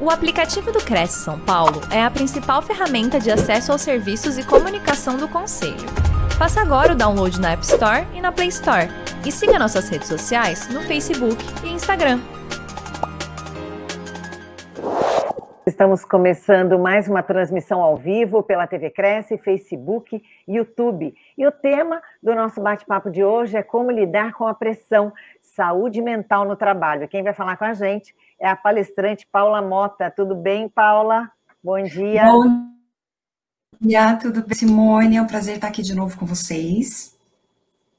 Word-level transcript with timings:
O 0.00 0.10
aplicativo 0.10 0.70
do 0.70 0.78
Cresce 0.78 1.24
São 1.24 1.40
Paulo 1.40 1.80
é 1.92 2.00
a 2.00 2.08
principal 2.08 2.62
ferramenta 2.62 3.18
de 3.18 3.32
acesso 3.32 3.72
aos 3.72 3.82
serviços 3.82 4.38
e 4.38 4.46
comunicação 4.46 5.16
do 5.16 5.26
Conselho. 5.26 5.74
Faça 6.38 6.60
agora 6.60 6.92
o 6.92 6.96
download 6.96 7.40
na 7.40 7.50
App 7.50 7.64
Store 7.64 8.06
e 8.14 8.20
na 8.20 8.30
Play 8.30 8.46
Store. 8.46 8.86
E 9.26 9.32
siga 9.32 9.58
nossas 9.58 9.88
redes 9.88 10.06
sociais 10.06 10.68
no 10.68 10.82
Facebook 10.82 11.36
e 11.64 11.70
Instagram. 11.70 12.20
Estamos 15.66 16.04
começando 16.04 16.78
mais 16.78 17.08
uma 17.08 17.22
transmissão 17.22 17.82
ao 17.82 17.96
vivo 17.96 18.40
pela 18.40 18.68
TV 18.68 18.90
Cresce, 18.90 19.36
Facebook 19.36 20.22
YouTube. 20.46 21.12
E 21.36 21.44
o 21.44 21.50
tema 21.50 22.00
do 22.22 22.36
nosso 22.36 22.60
bate-papo 22.60 23.10
de 23.10 23.24
hoje 23.24 23.56
é 23.56 23.64
como 23.64 23.90
lidar 23.90 24.32
com 24.34 24.46
a 24.46 24.54
pressão, 24.54 25.12
saúde 25.40 26.00
mental 26.00 26.44
no 26.44 26.54
trabalho. 26.54 27.08
Quem 27.08 27.24
vai 27.24 27.34
falar 27.34 27.56
com 27.56 27.64
a 27.64 27.74
gente 27.74 28.14
a 28.40 28.56
palestrante 28.56 29.26
Paula 29.30 29.60
Mota. 29.60 30.10
Tudo 30.10 30.34
bem, 30.34 30.68
Paula? 30.68 31.30
Bom 31.62 31.82
dia. 31.82 32.24
Bom 32.24 32.70
dia, 33.80 34.16
tudo 34.16 34.42
bem, 34.42 34.54
Simone? 34.54 35.16
É 35.16 35.22
um 35.22 35.26
prazer 35.26 35.56
estar 35.56 35.68
aqui 35.68 35.82
de 35.82 35.94
novo 35.94 36.18
com 36.18 36.26
vocês. 36.26 37.16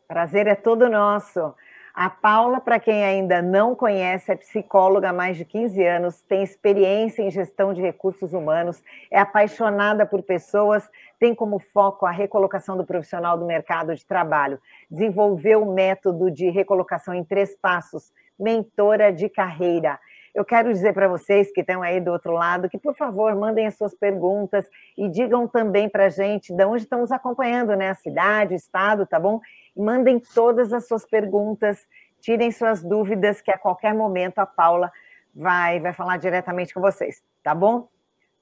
Prazer 0.07 0.47
é 0.47 0.55
todo 0.55 0.89
nosso. 0.89 1.53
A 1.93 2.09
Paula, 2.09 2.61
para 2.61 2.79
quem 2.79 3.03
ainda 3.03 3.41
não 3.41 3.75
conhece, 3.75 4.31
é 4.31 4.35
psicóloga 4.35 5.09
há 5.09 5.13
mais 5.13 5.35
de 5.35 5.43
15 5.43 5.83
anos, 5.83 6.21
tem 6.21 6.41
experiência 6.41 7.21
em 7.21 7.29
gestão 7.29 7.73
de 7.73 7.81
recursos 7.81 8.31
humanos, 8.31 8.81
é 9.11 9.19
apaixonada 9.19 10.05
por 10.05 10.23
pessoas, 10.23 10.89
tem 11.19 11.35
como 11.35 11.59
foco 11.59 12.05
a 12.05 12.11
recolocação 12.11 12.77
do 12.77 12.85
profissional 12.85 13.37
do 13.37 13.45
mercado 13.45 13.93
de 13.93 14.05
trabalho. 14.05 14.61
Desenvolveu 14.89 15.63
o 15.63 15.73
método 15.73 16.31
de 16.31 16.49
recolocação 16.49 17.13
em 17.13 17.23
três 17.23 17.53
passos, 17.53 18.13
mentora 18.39 19.11
de 19.11 19.27
carreira. 19.27 19.99
Eu 20.33 20.45
quero 20.45 20.71
dizer 20.71 20.93
para 20.93 21.07
vocês 21.07 21.51
que 21.51 21.61
estão 21.61 21.81
aí 21.81 21.99
do 21.99 22.11
outro 22.11 22.31
lado 22.33 22.69
que, 22.69 22.77
por 22.77 22.95
favor, 22.95 23.35
mandem 23.35 23.67
as 23.67 23.75
suas 23.75 23.93
perguntas 23.93 24.67
e 24.97 25.09
digam 25.09 25.47
também 25.47 25.89
para 25.89 26.05
a 26.05 26.09
gente 26.09 26.53
de 26.53 26.65
onde 26.65 26.83
estamos 26.83 27.11
acompanhando, 27.11 27.75
né? 27.75 27.89
A 27.89 27.95
cidade, 27.95 28.53
o 28.53 28.57
estado, 28.57 29.05
tá 29.05 29.19
bom? 29.19 29.39
Mandem 29.75 30.19
todas 30.19 30.71
as 30.73 30.87
suas 30.87 31.05
perguntas, 31.05 31.87
tirem 32.21 32.51
suas 32.51 32.83
dúvidas, 32.83 33.41
que 33.41 33.51
a 33.51 33.57
qualquer 33.57 33.93
momento 33.93 34.39
a 34.39 34.45
Paula 34.45 34.91
vai, 35.33 35.79
vai 35.79 35.93
falar 35.93 36.17
diretamente 36.17 36.73
com 36.73 36.81
vocês, 36.81 37.23
tá 37.43 37.55
bom? 37.55 37.87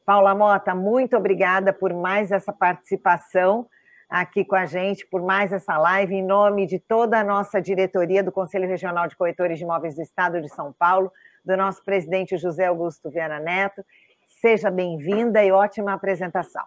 Paula 0.06 0.34
Mota, 0.34 0.74
muito 0.74 1.18
obrigada 1.18 1.74
por 1.74 1.94
mais 1.94 2.32
essa 2.32 2.54
participação 2.54 3.68
aqui 4.10 4.46
com 4.46 4.56
a 4.56 4.66
gente, 4.66 5.06
por 5.06 5.22
mais 5.22 5.52
essa 5.52 5.78
live, 5.78 6.16
em 6.16 6.24
nome 6.24 6.66
de 6.66 6.80
toda 6.80 7.20
a 7.20 7.24
nossa 7.24 7.62
diretoria 7.62 8.24
do 8.24 8.32
Conselho 8.32 8.68
Regional 8.68 9.08
de 9.08 9.18
Corretores 9.18 9.58
de 9.58 9.66
Imóveis 9.66 9.96
do 9.96 10.02
Estado 10.02 10.42
de 10.42 10.48
São 10.48 10.72
Paulo 10.72 11.12
do 11.48 11.56
nosso 11.56 11.82
presidente 11.84 12.38
José 12.38 12.66
Augusto 12.66 13.10
Viana 13.10 13.40
Neto. 13.40 13.82
Seja 14.42 14.70
bem-vinda 14.70 15.44
e 15.44 15.52
ótima 15.52 15.94
apresentação. 15.94 16.64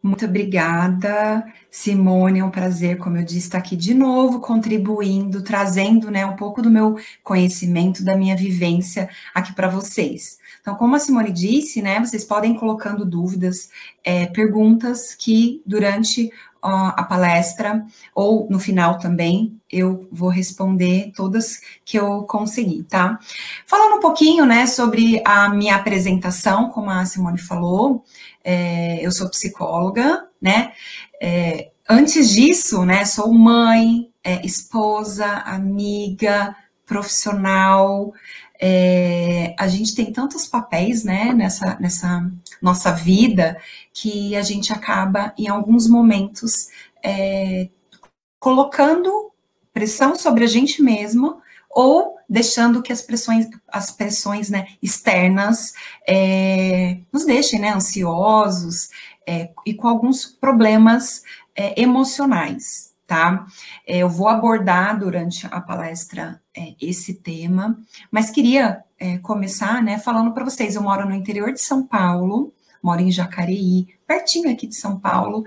Muito 0.00 0.26
obrigada, 0.26 1.44
Simone. 1.70 2.38
É 2.38 2.44
um 2.44 2.50
prazer, 2.50 2.98
como 2.98 3.16
eu 3.16 3.24
disse, 3.24 3.46
estar 3.46 3.58
aqui 3.58 3.74
de 3.74 3.94
novo, 3.94 4.40
contribuindo, 4.40 5.42
trazendo 5.42 6.08
né, 6.08 6.24
um 6.24 6.36
pouco 6.36 6.62
do 6.62 6.70
meu 6.70 6.96
conhecimento, 7.24 8.04
da 8.04 8.16
minha 8.16 8.36
vivência 8.36 9.08
aqui 9.34 9.52
para 9.52 9.68
vocês. 9.68 10.38
Então, 10.60 10.76
como 10.76 10.94
a 10.94 10.98
Simone 11.00 11.32
disse, 11.32 11.82
né, 11.82 11.98
vocês 11.98 12.24
podem 12.24 12.54
ir 12.54 12.58
colocando 12.58 13.04
dúvidas, 13.04 13.70
é, 14.04 14.26
perguntas 14.26 15.16
que 15.16 15.62
durante 15.66 16.30
a 16.62 17.02
palestra, 17.04 17.84
ou 18.14 18.48
no 18.50 18.58
final 18.58 18.98
também, 18.98 19.58
eu 19.70 20.08
vou 20.10 20.28
responder 20.28 21.12
todas 21.14 21.60
que 21.84 21.98
eu 21.98 22.22
consegui, 22.22 22.82
tá? 22.84 23.18
Falando 23.66 23.96
um 23.96 24.00
pouquinho, 24.00 24.44
né, 24.44 24.66
sobre 24.66 25.22
a 25.24 25.48
minha 25.48 25.76
apresentação, 25.76 26.70
como 26.70 26.90
a 26.90 27.04
Simone 27.04 27.38
falou, 27.38 28.04
é, 28.42 28.98
eu 29.04 29.12
sou 29.12 29.28
psicóloga, 29.28 30.26
né? 30.40 30.72
É, 31.20 31.70
antes 31.88 32.30
disso, 32.30 32.84
né, 32.84 33.04
sou 33.04 33.32
mãe, 33.32 34.08
é, 34.24 34.44
esposa, 34.44 35.26
amiga, 35.26 36.56
profissional, 36.86 38.12
é, 38.60 39.54
a 39.58 39.68
gente 39.68 39.94
tem 39.94 40.12
tantos 40.12 40.46
papéis, 40.46 41.04
né, 41.04 41.32
nessa, 41.32 41.76
nessa 41.78 42.30
nossa 42.60 42.92
vida, 42.92 43.60
que 43.92 44.34
a 44.34 44.42
gente 44.42 44.72
acaba, 44.72 45.32
em 45.38 45.48
alguns 45.48 45.88
momentos, 45.88 46.68
é, 47.02 47.68
colocando 48.40 49.30
pressão 49.72 50.16
sobre 50.16 50.44
a 50.44 50.48
gente 50.48 50.82
mesmo 50.82 51.40
ou 51.70 52.16
deixando 52.28 52.82
que 52.82 52.92
as 52.92 53.00
pressões, 53.00 53.46
as 53.68 53.90
pressões 53.90 54.50
né, 54.50 54.68
externas 54.82 55.72
é, 56.06 56.98
nos 57.12 57.24
deixem 57.24 57.60
né, 57.60 57.72
ansiosos 57.72 58.88
é, 59.26 59.50
e 59.64 59.72
com 59.74 59.86
alguns 59.86 60.26
problemas 60.26 61.22
é, 61.54 61.80
emocionais 61.80 62.88
tá? 63.08 63.46
É, 63.86 63.98
eu 63.98 64.08
vou 64.08 64.28
abordar 64.28 64.96
durante 64.98 65.48
a 65.50 65.60
palestra 65.60 66.40
é, 66.58 66.74
esse 66.80 67.14
tema, 67.14 67.78
mas 68.10 68.30
queria 68.30 68.82
é, 68.98 69.18
começar, 69.18 69.80
né, 69.82 69.98
falando 69.98 70.32
para 70.32 70.44
vocês. 70.44 70.74
Eu 70.74 70.82
moro 70.82 71.08
no 71.08 71.14
interior 71.14 71.52
de 71.52 71.60
São 71.60 71.86
Paulo, 71.86 72.52
moro 72.82 73.00
em 73.00 73.12
Jacareí, 73.12 73.86
pertinho 74.06 74.50
aqui 74.50 74.66
de 74.66 74.74
São 74.74 74.98
Paulo. 74.98 75.44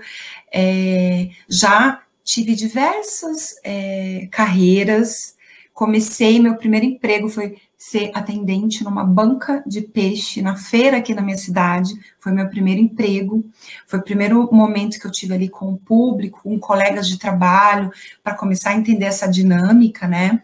É, 0.52 1.28
já 1.48 2.00
tive 2.24 2.54
diversas 2.54 3.56
é, 3.62 4.26
carreiras. 4.30 5.36
Comecei, 5.74 6.40
meu 6.40 6.54
primeiro 6.56 6.86
emprego 6.86 7.28
foi 7.28 7.56
ser 7.76 8.12
atendente 8.14 8.84
numa 8.84 9.04
banca 9.04 9.62
de 9.66 9.80
peixe 9.80 10.40
na 10.40 10.54
feira 10.54 10.98
aqui 10.98 11.14
na 11.14 11.20
minha 11.20 11.36
cidade. 11.36 11.92
Foi 12.20 12.32
meu 12.32 12.48
primeiro 12.48 12.80
emprego. 12.80 13.44
Foi 13.86 13.98
o 13.98 14.02
primeiro 14.02 14.48
momento 14.52 14.98
que 15.00 15.06
eu 15.06 15.10
tive 15.10 15.34
ali 15.34 15.48
com 15.48 15.72
o 15.72 15.76
público, 15.76 16.40
com 16.44 16.58
colegas 16.58 17.08
de 17.08 17.18
trabalho, 17.18 17.90
para 18.22 18.34
começar 18.34 18.70
a 18.70 18.76
entender 18.76 19.06
essa 19.06 19.26
dinâmica, 19.26 20.06
né? 20.06 20.40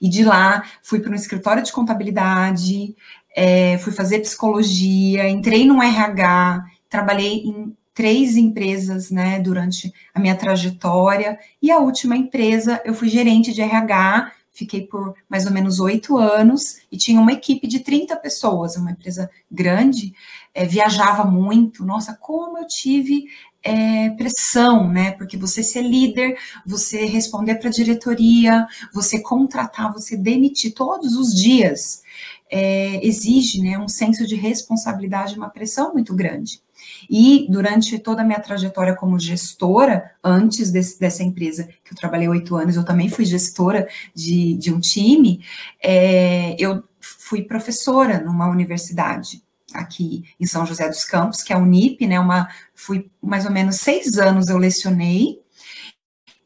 E 0.00 0.08
de 0.08 0.24
lá 0.24 0.64
fui 0.82 1.00
para 1.00 1.10
um 1.10 1.14
escritório 1.14 1.62
de 1.62 1.72
contabilidade, 1.72 2.94
é, 3.34 3.78
fui 3.78 3.92
fazer 3.92 4.20
psicologia, 4.20 5.28
entrei 5.28 5.64
no 5.66 5.82
RH, 5.82 6.64
trabalhei 6.88 7.44
em 7.44 7.76
três 7.92 8.36
empresas, 8.36 9.10
né, 9.10 9.38
durante 9.38 9.92
a 10.12 10.18
minha 10.18 10.34
trajetória, 10.34 11.38
e 11.62 11.70
a 11.70 11.78
última 11.78 12.16
empresa 12.16 12.80
eu 12.84 12.92
fui 12.92 13.08
gerente 13.08 13.52
de 13.52 13.62
RH 13.62 14.32
fiquei 14.54 14.86
por 14.86 15.14
mais 15.28 15.44
ou 15.44 15.52
menos 15.52 15.80
oito 15.80 16.16
anos 16.16 16.78
e 16.90 16.96
tinha 16.96 17.20
uma 17.20 17.32
equipe 17.32 17.66
de 17.66 17.80
30 17.80 18.16
pessoas, 18.16 18.76
uma 18.76 18.92
empresa 18.92 19.28
grande, 19.50 20.14
é, 20.54 20.64
viajava 20.64 21.24
muito. 21.24 21.84
Nossa, 21.84 22.14
como 22.14 22.56
eu 22.56 22.66
tive 22.66 23.26
é, 23.64 24.10
pressão, 24.10 24.86
né? 24.92 25.12
Porque 25.12 25.38
você 25.38 25.62
ser 25.62 25.82
líder, 25.82 26.36
você 26.66 27.06
responder 27.06 27.54
para 27.54 27.70
a 27.70 27.72
diretoria, 27.72 28.66
você 28.92 29.18
contratar, 29.18 29.92
você 29.92 30.16
demitir 30.16 30.74
todos 30.74 31.16
os 31.16 31.34
dias, 31.34 32.02
é, 32.50 33.04
exige 33.04 33.62
né, 33.62 33.78
um 33.78 33.88
senso 33.88 34.26
de 34.26 34.36
responsabilidade, 34.36 35.36
uma 35.36 35.48
pressão 35.48 35.94
muito 35.94 36.14
grande. 36.14 36.62
E 37.08 37.46
durante 37.50 37.98
toda 37.98 38.22
a 38.22 38.24
minha 38.24 38.38
trajetória 38.38 38.94
como 38.94 39.18
gestora, 39.18 40.12
antes 40.22 40.70
desse, 40.70 41.00
dessa 41.00 41.22
empresa, 41.22 41.64
que 41.84 41.92
eu 41.92 41.96
trabalhei 41.96 42.28
oito 42.28 42.54
anos, 42.56 42.76
eu 42.76 42.84
também 42.84 43.08
fui 43.08 43.24
gestora 43.24 43.88
de, 44.14 44.54
de 44.54 44.72
um 44.72 44.80
time, 44.80 45.42
é, 45.82 46.54
eu 46.58 46.82
fui 47.00 47.42
professora 47.42 48.20
numa 48.20 48.48
universidade 48.48 49.43
aqui 49.74 50.24
em 50.40 50.46
São 50.46 50.64
José 50.64 50.88
dos 50.88 51.04
Campos, 51.04 51.42
que 51.42 51.52
é 51.52 51.56
a 51.56 51.58
Unip, 51.58 52.06
né? 52.06 52.18
Uma, 52.18 52.48
fui 52.74 53.10
mais 53.22 53.44
ou 53.44 53.50
menos 53.50 53.76
seis 53.76 54.16
anos 54.18 54.48
eu 54.48 54.56
lecionei 54.56 55.44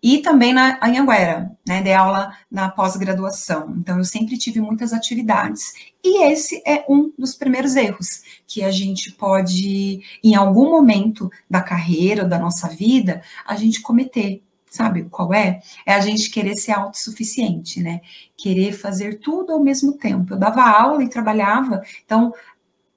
e 0.03 0.19
também 0.19 0.53
na 0.53 0.79
Anhanguera, 0.81 1.51
né, 1.67 1.83
dei 1.83 1.93
aula 1.93 2.33
na 2.51 2.69
pós-graduação. 2.69 3.75
Então, 3.77 3.99
eu 3.99 4.05
sempre 4.05 4.39
tive 4.39 4.61
muitas 4.61 4.93
atividades. 4.93 5.73
E 6.05 6.23
esse 6.25 6.63
é 6.65 6.85
um 6.89 7.13
dos 7.19 7.35
primeiros 7.35 7.75
erros 7.75 8.23
que 8.47 8.63
a 8.63 8.71
gente 8.71 9.11
pode, 9.13 10.01
em 10.23 10.35
algum 10.37 10.71
momento 10.71 11.31
da 11.51 11.61
carreira, 11.61 12.25
da 12.25 12.39
nossa 12.39 12.69
vida, 12.69 13.23
a 13.45 13.57
gente 13.57 13.83
cometer. 13.83 14.43
Sabe 14.71 15.05
qual 15.05 15.33
é? 15.33 15.61
É 15.85 15.95
a 15.95 16.01
gente 16.01 16.31
querer 16.31 16.55
ser 16.55 16.73
autossuficiente, 16.73 17.83
né? 17.83 18.03
Querer 18.37 18.73
fazer 18.73 19.19
tudo 19.19 19.53
ao 19.53 19.61
mesmo 19.61 19.95
tempo. 19.95 20.35
Eu 20.35 20.39
dava 20.39 20.63
aula 20.63 21.03
e 21.03 21.09
trabalhava, 21.09 21.83
então, 22.05 22.33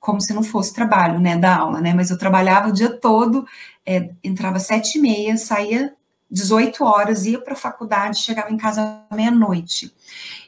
como 0.02 0.20
se 0.20 0.34
não 0.34 0.42
fosse 0.42 0.74
trabalho, 0.74 1.20
né, 1.20 1.38
da 1.38 1.56
aula, 1.56 1.80
né? 1.80 1.94
Mas 1.94 2.10
eu 2.10 2.18
trabalhava 2.18 2.70
o 2.70 2.74
dia 2.74 2.90
todo, 2.90 3.46
é, 3.86 4.10
entrava 4.24 4.58
sete 4.58 4.98
e 4.98 5.02
meia, 5.02 5.38
saía 5.38 5.94
18 6.30 6.84
horas, 6.84 7.26
ia 7.26 7.40
para 7.40 7.54
a 7.54 7.58
faculdade, 7.58 8.18
chegava 8.18 8.52
em 8.52 8.58
casa 8.58 9.04
meia-noite. 9.12 9.94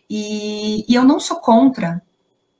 E, 0.09 0.83
e 0.91 0.95
eu 0.95 1.03
não 1.03 1.19
sou 1.19 1.37
contra, 1.37 2.01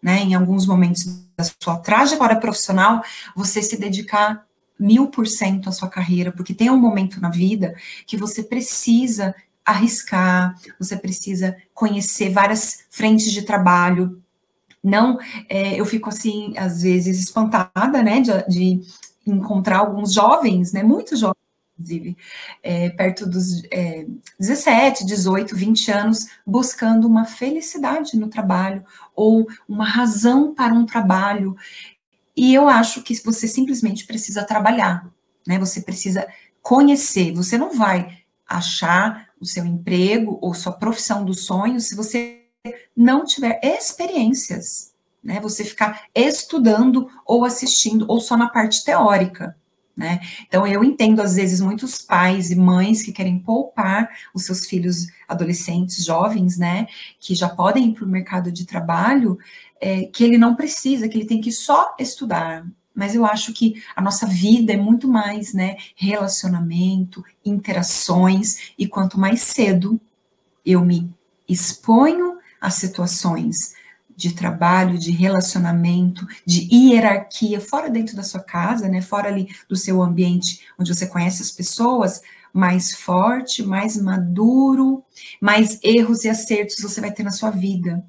né, 0.02 0.20
em 0.20 0.36
alguns 0.36 0.68
momentos 0.68 1.04
da 1.36 1.44
sua 1.44 1.78
trajetória 1.78 2.40
profissional, 2.40 3.02
você 3.36 3.64
se 3.64 3.76
dedicar 3.76 4.46
mil 4.80 5.08
por 5.08 5.26
cento 5.26 5.70
à 5.70 5.72
sua 5.72 5.90
carreira, 5.90 6.32
porque 6.32 6.54
tem 6.54 6.70
um 6.70 6.78
momento 6.78 7.20
na 7.20 7.30
vida 7.30 7.74
que 8.06 8.16
você 8.16 8.44
precisa 8.44 9.34
arriscar, 9.66 10.56
você 10.78 10.96
precisa 10.96 11.58
conhecer 11.74 12.30
várias 12.30 12.86
frentes 12.92 13.32
de 13.32 13.42
trabalho, 13.42 14.22
Não, 14.84 15.18
é, 15.48 15.80
eu 15.80 15.86
fico 15.86 16.10
assim, 16.10 16.54
às 16.58 16.82
vezes, 16.82 17.18
espantada, 17.20 18.04
né, 18.04 18.20
de, 18.20 18.32
de 18.50 18.82
encontrar 19.26 19.78
alguns 19.80 20.14
jovens, 20.14 20.74
né, 20.74 20.84
muitos 20.84 21.20
jovens, 21.20 21.38
inclusive, 21.80 22.18
é, 22.62 22.90
perto 22.90 23.26
dos 23.26 23.64
é, 23.72 24.06
17, 24.38 25.06
18, 25.06 25.56
20 25.56 25.90
anos, 25.90 26.28
buscando 26.46 27.08
uma 27.08 27.24
felicidade 27.24 28.18
no 28.18 28.28
trabalho, 28.28 28.84
ou 29.16 29.48
uma 29.70 29.86
razão 29.86 30.54
para 30.54 30.74
um 30.74 30.86
trabalho. 30.86 31.56
E 32.36 32.54
eu 32.54 32.68
acho 32.68 33.02
que 33.04 33.16
você 33.24 33.48
simplesmente 33.48 34.06
precisa 34.06 34.44
trabalhar, 34.44 35.08
né, 35.48 35.58
você 35.58 35.82
precisa 35.82 36.28
conhecer, 36.62 37.34
você 37.34 37.58
não 37.58 37.78
vai 37.78 38.20
achar 38.46 39.30
o 39.40 39.46
seu 39.46 39.66
emprego 39.66 40.38
ou 40.42 40.54
sua 40.54 40.74
profissão 40.74 41.24
dos 41.24 41.46
sonhos 41.46 41.86
se 41.86 41.96
você 41.96 42.43
não 42.96 43.26
tiver 43.26 43.60
experiências, 43.64 44.94
né? 45.24 45.40
Você 45.42 45.64
ficar 45.64 46.06
estudando 46.16 47.10
ou 47.26 47.46
assistindo 47.46 48.06
ou 48.08 48.20
só 48.20 48.38
na 48.38 48.50
parte 48.50 48.84
teórica. 48.84 49.56
Né? 49.96 50.20
Então, 50.48 50.66
eu 50.66 50.84
entendo, 50.84 51.22
às 51.22 51.36
vezes, 51.36 51.62
muitos 51.62 52.02
pais 52.02 52.50
e 52.50 52.56
mães 52.56 53.04
que 53.04 53.12
querem 53.12 53.38
poupar 53.38 54.10
os 54.34 54.44
seus 54.44 54.66
filhos 54.66 55.08
adolescentes, 55.28 56.04
jovens, 56.04 56.58
né, 56.58 56.88
que 57.20 57.36
já 57.36 57.48
podem 57.48 57.90
ir 57.90 57.94
para 57.94 58.04
o 58.04 58.08
mercado 58.08 58.52
de 58.52 58.66
trabalho, 58.66 59.38
é, 59.80 60.06
que 60.06 60.24
ele 60.24 60.36
não 60.36 60.56
precisa, 60.56 61.08
que 61.08 61.16
ele 61.16 61.28
tem 61.28 61.40
que 61.40 61.52
só 61.52 61.96
estudar. 62.00 62.66
Mas 62.96 63.14
eu 63.14 63.24
acho 63.24 63.54
que 63.54 63.84
a 63.96 64.02
nossa 64.02 64.26
vida 64.26 64.74
é 64.74 64.78
muito 64.78 65.08
mais, 65.08 65.54
né, 65.54 65.78
relacionamento, 65.96 67.24
interações, 67.46 68.74
e 68.76 68.88
quanto 68.88 69.20
mais 69.20 69.42
cedo 69.44 70.02
eu 70.66 70.84
me 70.84 71.08
exponho 71.48 72.40
as 72.64 72.76
situações 72.76 73.76
de 74.16 74.34
trabalho, 74.34 74.98
de 74.98 75.12
relacionamento, 75.12 76.26
de 76.46 76.74
hierarquia, 76.74 77.60
fora 77.60 77.90
dentro 77.90 78.16
da 78.16 78.24
sua 78.24 78.40
casa, 78.40 78.88
né, 78.88 79.02
fora 79.02 79.28
ali 79.28 79.50
do 79.68 79.76
seu 79.76 80.02
ambiente 80.02 80.62
onde 80.80 80.94
você 80.94 81.06
conhece 81.06 81.42
as 81.42 81.52
pessoas, 81.52 82.22
mais 82.54 82.96
forte, 82.96 83.64
mais 83.64 83.98
maduro, 83.98 85.04
mais 85.42 85.78
erros 85.84 86.24
e 86.24 86.30
acertos 86.30 86.82
você 86.82 87.02
vai 87.02 87.12
ter 87.12 87.24
na 87.24 87.32
sua 87.32 87.50
vida, 87.50 88.02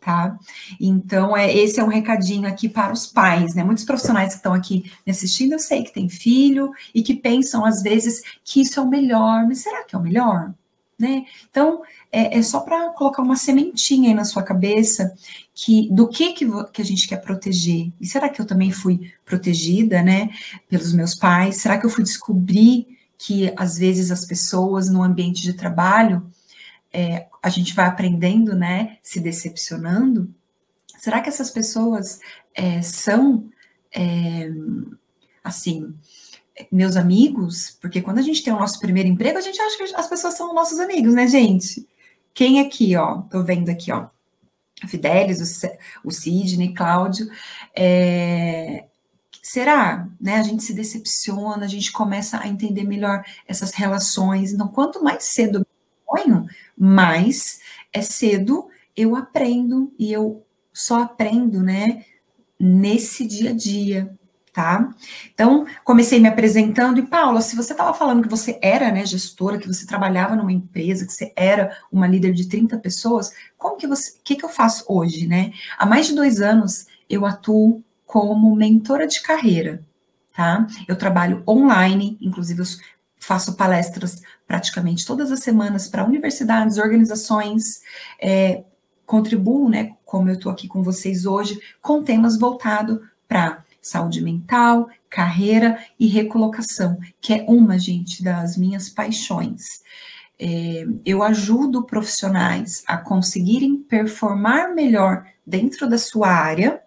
tá? 0.00 0.38
Então, 0.78 1.36
é, 1.36 1.52
esse 1.52 1.80
é 1.80 1.84
um 1.84 1.88
recadinho 1.88 2.46
aqui 2.46 2.68
para 2.68 2.92
os 2.92 3.06
pais, 3.06 3.54
né? 3.54 3.64
Muitos 3.64 3.84
profissionais 3.84 4.30
que 4.30 4.36
estão 4.36 4.52
aqui 4.52 4.92
me 5.04 5.10
assistindo, 5.10 5.54
eu 5.54 5.58
sei 5.58 5.82
que 5.82 5.92
tem 5.92 6.08
filho 6.08 6.70
e 6.94 7.02
que 7.02 7.14
pensam 7.14 7.64
às 7.64 7.82
vezes 7.82 8.22
que 8.44 8.60
isso 8.60 8.78
é 8.78 8.82
o 8.82 8.88
melhor, 8.88 9.46
mas 9.48 9.62
será 9.62 9.82
que 9.82 9.96
é 9.96 9.98
o 9.98 10.02
melhor? 10.02 10.52
Né? 10.98 11.26
Então, 11.50 11.82
é, 12.10 12.38
é 12.38 12.42
só 12.42 12.60
para 12.60 12.90
colocar 12.90 13.20
uma 13.20 13.36
sementinha 13.36 14.08
aí 14.08 14.14
na 14.14 14.24
sua 14.24 14.42
cabeça 14.42 15.14
que 15.54 15.90
do 15.90 16.08
que, 16.08 16.32
que, 16.32 16.46
que 16.72 16.80
a 16.80 16.84
gente 16.84 17.06
quer 17.06 17.18
proteger. 17.18 17.92
E 18.00 18.06
será 18.06 18.30
que 18.30 18.40
eu 18.40 18.46
também 18.46 18.70
fui 18.72 19.12
protegida, 19.24 20.02
né, 20.02 20.30
pelos 20.68 20.94
meus 20.94 21.14
pais? 21.14 21.58
Será 21.58 21.78
que 21.78 21.84
eu 21.84 21.90
fui 21.90 22.02
descobrir 22.02 22.86
que 23.18 23.52
às 23.56 23.76
vezes 23.76 24.10
as 24.10 24.24
pessoas 24.24 24.88
no 24.88 25.02
ambiente 25.02 25.42
de 25.42 25.52
trabalho 25.52 26.26
é, 26.92 27.26
a 27.42 27.50
gente 27.50 27.74
vai 27.74 27.86
aprendendo, 27.86 28.54
né, 28.54 28.96
se 29.02 29.20
decepcionando? 29.20 30.34
Será 30.96 31.20
que 31.20 31.28
essas 31.28 31.50
pessoas 31.50 32.20
é, 32.54 32.80
são 32.80 33.44
é, 33.92 34.50
assim 35.44 35.94
meus 36.70 36.96
amigos, 36.96 37.76
porque 37.80 38.00
quando 38.00 38.18
a 38.18 38.22
gente 38.22 38.42
tem 38.42 38.52
o 38.52 38.58
nosso 38.58 38.78
primeiro 38.80 39.08
emprego, 39.08 39.38
a 39.38 39.42
gente 39.42 39.60
acha 39.60 39.76
que 39.76 39.94
as 39.94 40.08
pessoas 40.08 40.34
são 40.34 40.54
nossos 40.54 40.80
amigos, 40.80 41.14
né, 41.14 41.26
gente? 41.26 41.86
Quem 42.32 42.60
aqui, 42.60 42.96
ó, 42.96 43.22
tô 43.22 43.42
vendo 43.42 43.68
aqui, 43.70 43.92
ó, 43.92 44.06
Fidelis, 44.86 45.40
o, 45.40 46.08
o 46.08 46.10
Sidney, 46.10 46.74
Cláudio, 46.74 47.30
é, 47.74 48.84
será, 49.42 50.06
né? 50.20 50.36
A 50.36 50.42
gente 50.42 50.62
se 50.62 50.74
decepciona, 50.74 51.64
a 51.64 51.68
gente 51.68 51.92
começa 51.92 52.38
a 52.38 52.48
entender 52.48 52.84
melhor 52.84 53.24
essas 53.46 53.72
relações. 53.72 54.52
Então, 54.52 54.68
quanto 54.68 55.02
mais 55.02 55.24
cedo 55.24 55.58
eu 55.58 55.66
ponho, 56.04 56.46
mais 56.76 57.60
é 57.92 58.02
cedo 58.02 58.68
eu 58.96 59.14
aprendo 59.14 59.92
e 59.98 60.12
eu 60.12 60.44
só 60.72 61.02
aprendo, 61.02 61.62
né? 61.62 62.04
Nesse 62.58 63.26
dia 63.26 63.50
a 63.50 63.54
dia, 63.54 64.15
tá? 64.56 64.88
Então, 65.34 65.66
comecei 65.84 66.18
me 66.18 66.28
apresentando, 66.28 66.98
e 66.98 67.02
Paula, 67.02 67.42
se 67.42 67.54
você 67.54 67.72
estava 67.72 67.92
falando 67.92 68.22
que 68.22 68.28
você 68.28 68.58
era, 68.62 68.90
né, 68.90 69.04
gestora, 69.04 69.58
que 69.58 69.66
você 69.66 69.84
trabalhava 69.84 70.34
numa 70.34 70.50
empresa, 70.50 71.04
que 71.04 71.12
você 71.12 71.30
era 71.36 71.76
uma 71.92 72.06
líder 72.06 72.32
de 72.32 72.48
30 72.48 72.78
pessoas, 72.78 73.34
como 73.58 73.76
que 73.76 73.86
você, 73.86 74.12
o 74.12 74.22
que, 74.24 74.34
que 74.34 74.46
eu 74.46 74.48
faço 74.48 74.82
hoje, 74.88 75.26
né? 75.26 75.52
Há 75.76 75.84
mais 75.84 76.06
de 76.06 76.14
dois 76.14 76.40
anos, 76.40 76.86
eu 77.06 77.26
atuo 77.26 77.84
como 78.06 78.56
mentora 78.56 79.06
de 79.06 79.20
carreira, 79.20 79.82
tá? 80.34 80.66
Eu 80.88 80.96
trabalho 80.96 81.42
online, 81.46 82.16
inclusive 82.18 82.62
eu 82.62 82.66
faço 83.20 83.56
palestras 83.56 84.22
praticamente 84.46 85.04
todas 85.04 85.30
as 85.30 85.40
semanas 85.40 85.86
para 85.86 86.02
universidades, 86.02 86.78
organizações, 86.78 87.82
é, 88.18 88.64
contribuo, 89.04 89.68
né, 89.68 89.92
como 90.06 90.30
eu 90.30 90.36
estou 90.36 90.50
aqui 90.50 90.66
com 90.66 90.82
vocês 90.82 91.26
hoje, 91.26 91.60
com 91.82 92.02
temas 92.02 92.38
voltados 92.38 93.00
para 93.28 93.65
saúde 93.86 94.20
mental, 94.20 94.88
carreira 95.08 95.78
e 95.98 96.08
recolocação, 96.08 96.98
que 97.20 97.32
é 97.32 97.44
uma, 97.48 97.78
gente, 97.78 98.22
das 98.22 98.56
minhas 98.56 98.88
paixões. 98.88 99.80
É, 100.38 100.86
eu 101.04 101.22
ajudo 101.22 101.84
profissionais 101.84 102.82
a 102.86 102.98
conseguirem 102.98 103.76
performar 103.76 104.74
melhor 104.74 105.24
dentro 105.46 105.88
da 105.88 105.96
sua 105.96 106.28
área. 106.28 106.80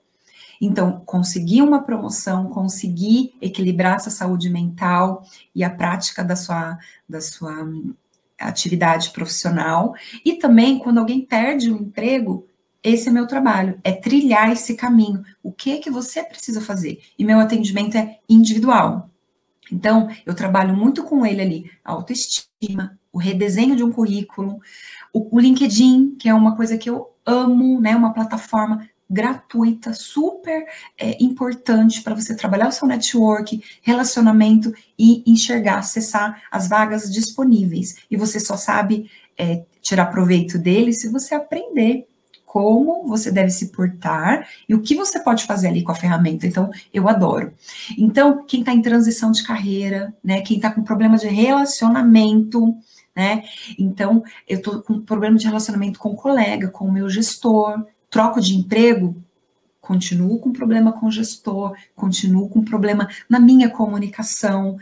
Então, 0.62 1.02
conseguir 1.06 1.62
uma 1.62 1.82
promoção, 1.82 2.50
conseguir 2.50 3.34
equilibrar 3.42 3.96
essa 3.96 4.10
saúde 4.10 4.50
mental 4.50 5.26
e 5.56 5.64
a 5.64 5.70
prática 5.70 6.22
da 6.22 6.36
sua, 6.36 6.78
da 7.08 7.22
sua 7.22 7.64
hum, 7.64 7.94
atividade 8.38 9.12
profissional. 9.12 9.96
E 10.26 10.34
também, 10.34 10.78
quando 10.78 10.98
alguém 10.98 11.22
perde 11.22 11.72
um 11.72 11.78
emprego, 11.78 12.46
esse 12.84 13.10
é 13.10 13.12
meu 13.12 13.28
trabalho, 13.28 13.80
é 13.84 13.92
trilhar 13.92 14.52
esse 14.52 14.76
caminho. 14.76 15.24
O 15.44 15.52
que 15.52 15.72
é 15.72 15.78
que 15.78 15.90
você 15.90 16.24
precisa 16.24 16.62
fazer? 16.62 17.02
E 17.18 17.26
meu 17.26 17.40
atendimento 17.40 17.98
é 17.98 18.18
individual. 18.28 19.10
Então, 19.72 20.10
eu 20.26 20.34
trabalho 20.34 20.76
muito 20.76 21.04
com 21.04 21.26
ele 21.26 21.42
ali, 21.42 21.72
a 21.84 21.92
autoestima, 21.92 22.98
o 23.12 23.18
redesenho 23.18 23.76
de 23.76 23.84
um 23.84 23.92
currículo, 23.92 24.60
o, 25.14 25.36
o 25.36 25.40
LinkedIn, 25.40 26.16
que 26.18 26.30
é 26.30 26.34
uma 26.34 26.56
coisa 26.56 26.78
que 26.78 26.90
eu 26.90 27.10
amo, 27.26 27.80
né? 27.80 27.96
Uma 27.96 28.14
plataforma 28.14 28.88
gratuita, 29.10 29.92
super 29.94 30.66
é, 30.98 31.22
importante 31.22 32.02
para 32.02 32.14
você 32.14 32.36
trabalhar 32.36 32.68
o 32.68 32.72
seu 32.72 32.88
network, 32.88 33.62
relacionamento 33.82 34.72
e 34.98 35.24
enxergar, 35.26 35.80
acessar 35.80 36.44
as 36.52 36.70
vagas 36.70 37.12
disponíveis. 37.12 37.96
E 38.10 38.16
você 38.16 38.40
só 38.40 38.56
sabe 38.56 39.10
é, 39.38 39.64
tirar 39.82 40.08
proveito 40.08 40.60
dele 40.60 40.94
se 40.94 41.10
você 41.10 41.34
aprender 41.34 42.08
como 42.50 43.08
você 43.08 43.32
deve 43.32 43.52
se 43.52 43.68
portar 43.68 44.50
e 44.68 44.74
o 44.74 44.82
que 44.82 44.96
você 44.96 45.20
pode 45.20 45.46
fazer 45.46 45.68
ali 45.68 45.84
com 45.84 45.92
a 45.92 45.96
ferramenta. 45.96 46.48
Então, 46.48 46.72
eu 46.92 47.08
adoro. 47.08 47.54
Então, 47.96 48.44
quem 48.44 48.62
está 48.62 48.74
em 48.74 48.82
transição 48.82 49.32
de 49.32 49.44
carreira, 49.44 50.12
né? 50.24 50.42
Quem 50.42 50.58
está 50.58 50.72
com 50.72 50.82
problema 50.82 51.16
de 51.16 51.28
relacionamento, 51.28 52.76
né? 53.16 53.44
Então, 53.78 54.24
eu 54.48 54.58
estou 54.58 54.82
com 54.82 55.00
problema 55.00 55.38
de 55.38 55.46
relacionamento 55.46 56.00
com 56.00 56.10
o 56.10 56.16
colega, 56.16 56.70
com 56.70 56.86
o 56.86 56.92
meu 56.92 57.08
gestor, 57.08 57.86
troco 58.10 58.42
de 58.42 58.56
emprego, 58.56 59.16
continuo 59.80 60.40
com 60.40 60.52
problema 60.52 60.92
com 60.92 61.06
o 61.06 61.12
gestor, 61.12 61.76
continuo 61.96 62.50
com 62.50 62.64
problema 62.64 63.08
na 63.30 63.40
minha 63.40 63.70
comunicação. 63.70 64.76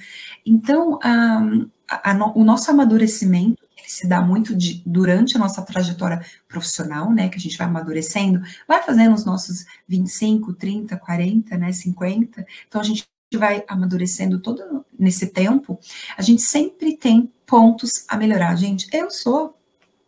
Então, 0.46 1.00
a, 1.04 1.44
a, 1.90 2.12
a, 2.14 2.32
o 2.34 2.46
nosso 2.46 2.72
amadurecimento 2.72 3.67
se 3.92 4.08
dá 4.08 4.22
muito 4.22 4.56
de, 4.56 4.82
durante 4.86 5.36
a 5.36 5.40
nossa 5.40 5.62
trajetória 5.62 6.24
profissional, 6.48 7.12
né, 7.12 7.30
que 7.30 7.38
a 7.38 7.40
gente 7.40 7.58
vai 7.58 7.68
amadurecendo, 7.68 8.42
vai 8.68 8.84
fazendo 8.84 9.16
os 9.16 9.26
nossos 9.26 9.66
25, 9.88 10.54
30, 10.54 10.98
40, 10.98 11.58
né, 11.58 11.72
50, 11.72 12.46
então 12.68 12.82
a 12.82 12.84
gente 12.84 13.08
vai 13.34 13.64
amadurecendo 13.68 14.40
todo 14.40 14.86
nesse 14.98 15.28
tempo, 15.28 15.80
a 16.18 16.22
gente 16.22 16.42
sempre 16.42 16.96
tem 16.96 17.32
pontos 17.46 18.06
a 18.08 18.16
melhorar. 18.16 18.56
Gente, 18.56 18.88
eu 18.94 19.10
sou 19.10 19.58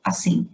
assim, 0.03 0.47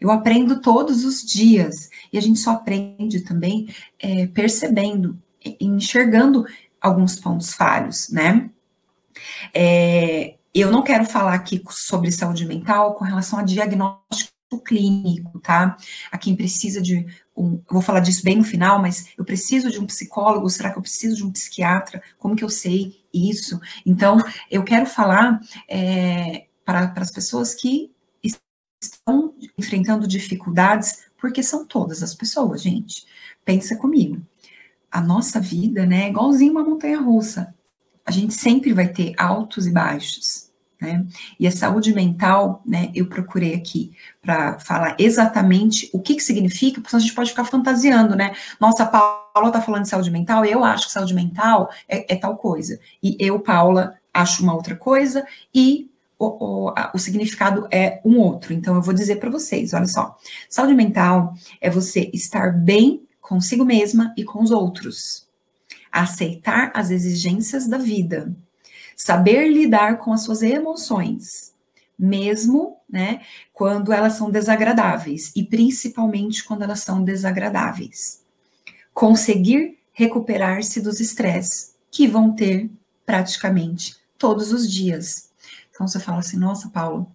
eu 0.00 0.10
aprendo 0.10 0.60
todos 0.60 1.04
os 1.04 1.22
dias, 1.22 1.90
e 2.12 2.18
a 2.18 2.20
gente 2.20 2.38
só 2.38 2.52
aprende 2.52 3.20
também 3.20 3.68
é, 3.98 4.26
percebendo, 4.26 5.18
enxergando 5.60 6.44
alguns 6.80 7.16
pontos 7.16 7.52
falhos, 7.52 8.08
né? 8.08 8.48
É, 9.52 10.34
eu 10.60 10.70
não 10.70 10.82
quero 10.82 11.04
falar 11.04 11.34
aqui 11.34 11.62
sobre 11.70 12.10
saúde 12.10 12.44
mental 12.46 12.94
com 12.94 13.04
relação 13.04 13.38
a 13.38 13.42
diagnóstico 13.42 14.32
clínico, 14.64 15.38
tá? 15.40 15.76
A 16.10 16.16
quem 16.16 16.34
precisa 16.34 16.80
de 16.80 17.06
um, 17.36 17.60
vou 17.70 17.82
falar 17.82 18.00
disso 18.00 18.24
bem 18.24 18.36
no 18.36 18.44
final, 18.44 18.80
mas 18.80 19.08
eu 19.16 19.24
preciso 19.24 19.70
de 19.70 19.78
um 19.78 19.86
psicólogo, 19.86 20.48
será 20.48 20.70
que 20.70 20.78
eu 20.78 20.82
preciso 20.82 21.16
de 21.16 21.24
um 21.24 21.30
psiquiatra? 21.30 22.02
Como 22.18 22.34
que 22.34 22.42
eu 22.42 22.48
sei 22.48 22.98
isso? 23.12 23.60
Então, 23.84 24.18
eu 24.50 24.64
quero 24.64 24.86
falar 24.86 25.40
é, 25.68 26.46
para, 26.64 26.88
para 26.88 27.02
as 27.02 27.10
pessoas 27.10 27.54
que 27.54 27.90
estão 28.82 29.34
enfrentando 29.56 30.08
dificuldades, 30.08 31.04
porque 31.20 31.42
são 31.42 31.66
todas 31.66 32.02
as 32.02 32.14
pessoas, 32.14 32.62
gente 32.62 33.06
pensa 33.48 33.74
comigo. 33.76 34.20
A 34.90 35.00
nossa 35.00 35.40
vida, 35.40 35.86
né, 35.86 36.04
é 36.04 36.08
igualzinho 36.10 36.52
uma 36.52 36.62
montanha 36.62 37.00
russa. 37.00 37.54
A 38.04 38.10
gente 38.10 38.34
sempre 38.34 38.74
vai 38.74 38.88
ter 38.88 39.14
altos 39.16 39.66
e 39.66 39.70
baixos. 39.70 40.47
Né? 40.80 41.04
E 41.40 41.46
a 41.46 41.50
saúde 41.50 41.92
mental, 41.92 42.62
né, 42.64 42.90
eu 42.94 43.06
procurei 43.06 43.54
aqui 43.54 43.92
para 44.22 44.60
falar 44.60 44.94
exatamente 44.98 45.90
o 45.92 45.98
que, 45.98 46.14
que 46.14 46.22
significa, 46.22 46.80
porque 46.80 46.94
a 46.94 47.00
gente 47.00 47.14
pode 47.14 47.30
ficar 47.30 47.44
fantasiando, 47.44 48.14
né? 48.14 48.34
Nossa, 48.60 48.86
Paula 48.86 49.48
está 49.48 49.60
falando 49.60 49.82
de 49.82 49.88
saúde 49.88 50.10
mental, 50.10 50.44
eu 50.44 50.62
acho 50.62 50.86
que 50.86 50.92
saúde 50.92 51.14
mental 51.14 51.68
é, 51.88 52.14
é, 52.14 52.16
tal 52.16 52.36
coisa. 52.36 52.78
E 53.02 53.16
eu, 53.18 53.40
Paula, 53.40 53.94
acho 54.14 54.42
uma 54.42 54.54
outra 54.54 54.76
coisa, 54.76 55.26
e 55.52 55.90
o, 56.16 56.26
o, 56.26 56.68
a, 56.70 56.92
o 56.94 56.98
significado 56.98 57.66
é 57.72 58.00
um 58.04 58.18
outro. 58.18 58.52
Então, 58.52 58.76
eu 58.76 58.82
vou 58.82 58.94
dizer 58.94 59.16
para 59.16 59.30
vocês: 59.30 59.74
olha 59.74 59.86
só, 59.86 60.16
saúde 60.48 60.74
mental 60.74 61.34
é 61.60 61.68
você 61.68 62.08
estar 62.12 62.52
bem 62.52 63.02
consigo 63.20 63.64
mesma 63.64 64.14
e 64.16 64.22
com 64.22 64.42
os 64.42 64.52
outros, 64.52 65.26
aceitar 65.90 66.70
as 66.72 66.90
exigências 66.90 67.66
da 67.66 67.78
vida 67.78 68.32
saber 68.98 69.48
lidar 69.48 69.98
com 69.98 70.12
as 70.12 70.24
suas 70.24 70.42
emoções, 70.42 71.54
mesmo, 71.96 72.76
né, 72.90 73.22
quando 73.52 73.92
elas 73.92 74.14
são 74.14 74.30
desagradáveis 74.30 75.32
e 75.36 75.44
principalmente 75.44 76.44
quando 76.44 76.62
elas 76.62 76.80
são 76.80 77.02
desagradáveis. 77.02 78.20
Conseguir 78.92 79.78
recuperar-se 79.92 80.80
dos 80.80 81.00
estresses 81.00 81.74
que 81.90 82.06
vão 82.08 82.34
ter 82.34 82.68
praticamente 83.06 83.96
todos 84.18 84.52
os 84.52 84.70
dias. 84.70 85.28
Então 85.70 85.86
você 85.86 86.00
fala 86.00 86.18
assim, 86.18 86.36
nossa, 86.36 86.68
Paulo, 86.68 87.10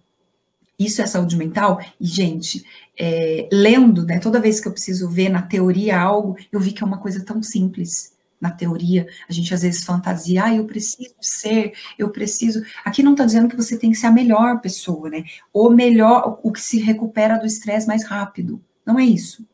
isso 0.78 1.02
é 1.02 1.06
saúde 1.06 1.36
mental? 1.36 1.80
E, 2.00 2.06
gente, 2.06 2.64
é, 2.98 3.48
lendo, 3.52 4.04
né, 4.04 4.18
toda 4.18 4.40
vez 4.40 4.58
que 4.58 4.68
eu 4.68 4.72
preciso 4.72 5.08
ver 5.08 5.28
na 5.28 5.42
teoria 5.42 6.00
algo, 6.00 6.36
eu 6.50 6.58
vi 6.58 6.72
que 6.72 6.82
é 6.82 6.86
uma 6.86 6.98
coisa 6.98 7.22
tão 7.24 7.42
simples 7.42 8.13
na 8.40 8.50
teoria, 8.50 9.06
a 9.28 9.32
gente 9.32 9.54
às 9.54 9.62
vezes 9.62 9.84
fantasia, 9.84 10.44
ah, 10.44 10.54
eu 10.54 10.66
preciso 10.66 11.14
ser, 11.20 11.72
eu 11.98 12.10
preciso. 12.10 12.62
Aqui 12.84 13.02
não 13.02 13.12
está 13.12 13.24
dizendo 13.24 13.48
que 13.48 13.56
você 13.56 13.78
tem 13.78 13.90
que 13.90 13.96
ser 13.96 14.06
a 14.06 14.12
melhor 14.12 14.60
pessoa, 14.60 15.08
né? 15.08 15.24
Ou 15.52 15.70
melhor, 15.70 16.38
o 16.42 16.52
que 16.52 16.60
se 16.60 16.78
recupera 16.78 17.38
do 17.38 17.46
estresse 17.46 17.86
mais 17.86 18.04
rápido. 18.04 18.60
Não 18.84 18.98
é 18.98 19.04
isso. 19.04 19.46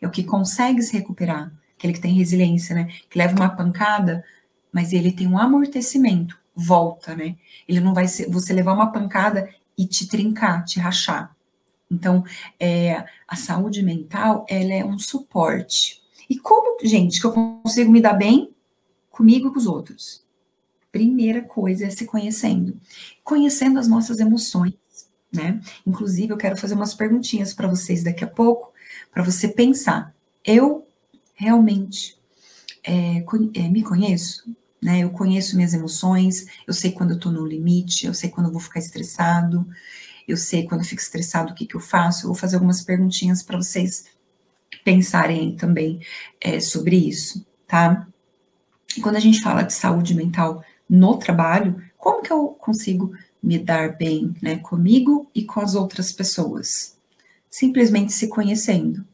É 0.00 0.06
o 0.06 0.10
que 0.10 0.22
consegue 0.22 0.82
se 0.82 0.92
recuperar, 0.92 1.50
aquele 1.76 1.92
que 1.92 2.00
tem 2.00 2.14
resiliência, 2.14 2.74
né? 2.74 2.88
Que 3.10 3.18
leva 3.18 3.34
uma 3.34 3.48
pancada, 3.48 4.24
mas 4.72 4.92
ele 4.92 5.10
tem 5.10 5.26
um 5.26 5.38
amortecimento, 5.38 6.38
volta, 6.54 7.16
né? 7.16 7.34
Ele 7.66 7.80
não 7.80 7.94
vai 7.94 8.06
ser, 8.06 8.30
você 8.30 8.52
levar 8.52 8.74
uma 8.74 8.92
pancada 8.92 9.48
e 9.76 9.86
te 9.86 10.06
trincar, 10.06 10.64
te 10.64 10.78
rachar. 10.78 11.34
Então, 11.90 12.24
é, 12.58 13.04
a 13.26 13.36
saúde 13.36 13.82
mental, 13.82 14.44
ela 14.48 14.72
é 14.72 14.84
um 14.84 14.98
suporte 14.98 16.05
e 16.28 16.38
como, 16.38 16.78
gente, 16.82 17.20
que 17.20 17.26
eu 17.26 17.32
consigo 17.32 17.90
me 17.90 18.00
dar 18.00 18.14
bem 18.14 18.50
comigo 19.10 19.48
e 19.48 19.52
com 19.52 19.58
os 19.58 19.66
outros? 19.66 20.22
Primeira 20.90 21.42
coisa 21.42 21.86
é 21.86 21.90
se 21.90 22.04
conhecendo. 22.04 22.76
Conhecendo 23.22 23.78
as 23.78 23.86
nossas 23.86 24.18
emoções, 24.18 24.74
né? 25.32 25.60
Inclusive, 25.86 26.32
eu 26.32 26.36
quero 26.36 26.56
fazer 26.56 26.74
umas 26.74 26.94
perguntinhas 26.94 27.52
para 27.52 27.68
vocês 27.68 28.02
daqui 28.02 28.24
a 28.24 28.28
pouco, 28.28 28.72
para 29.12 29.22
você 29.22 29.48
pensar. 29.48 30.14
Eu 30.44 30.86
realmente 31.34 32.16
é, 32.82 33.24
é, 33.54 33.68
me 33.68 33.82
conheço? 33.82 34.48
Né? 34.82 35.00
Eu 35.00 35.10
conheço 35.10 35.56
minhas 35.56 35.74
emoções, 35.74 36.46
eu 36.66 36.72
sei 36.72 36.92
quando 36.92 37.10
eu 37.10 37.16
estou 37.16 37.32
no 37.32 37.46
limite, 37.46 38.06
eu 38.06 38.14
sei 38.14 38.30
quando 38.30 38.46
eu 38.46 38.52
vou 38.52 38.60
ficar 38.60 38.78
estressado, 38.78 39.66
eu 40.26 40.36
sei 40.36 40.64
quando 40.64 40.80
eu 40.80 40.86
fico 40.86 41.02
estressado 41.02 41.52
o 41.52 41.54
que, 41.54 41.66
que 41.66 41.76
eu 41.76 41.80
faço. 41.80 42.24
Eu 42.24 42.28
vou 42.28 42.34
fazer 42.34 42.56
algumas 42.56 42.82
perguntinhas 42.82 43.42
para 43.42 43.58
vocês 43.58 44.06
pensarem 44.84 45.56
também 45.56 46.00
é, 46.40 46.60
sobre 46.60 46.96
isso, 46.96 47.44
tá? 47.66 48.06
E 48.96 49.00
quando 49.00 49.16
a 49.16 49.20
gente 49.20 49.40
fala 49.40 49.62
de 49.62 49.72
saúde 49.72 50.14
mental 50.14 50.64
no 50.88 51.16
trabalho, 51.18 51.82
como 51.98 52.22
que 52.22 52.32
eu 52.32 52.48
consigo 52.48 53.12
me 53.42 53.58
dar 53.58 53.96
bem, 53.96 54.34
né, 54.40 54.56
comigo 54.56 55.28
e 55.34 55.44
com 55.44 55.60
as 55.60 55.74
outras 55.74 56.12
pessoas? 56.12 56.96
Simplesmente 57.50 58.12
se 58.12 58.28
conhecendo, 58.28 59.04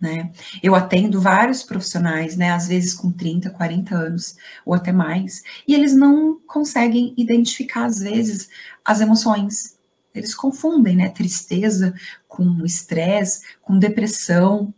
né? 0.00 0.32
Eu 0.62 0.74
atendo 0.74 1.20
vários 1.20 1.62
profissionais, 1.62 2.36
né, 2.36 2.50
às 2.50 2.68
vezes 2.68 2.92
com 2.94 3.10
30, 3.10 3.50
40 3.50 3.94
anos 3.94 4.36
ou 4.64 4.74
até 4.74 4.92
mais, 4.92 5.42
e 5.66 5.74
eles 5.74 5.94
não 5.94 6.38
conseguem 6.46 7.14
identificar 7.16 7.86
às 7.86 8.00
vezes 8.00 8.48
as 8.84 9.00
emoções. 9.00 9.76
Eles 10.14 10.34
confundem, 10.34 10.96
né, 10.96 11.08
tristeza 11.08 11.94
com 12.28 12.64
estresse, 12.64 13.42
com 13.62 13.78
depressão, 13.78 14.72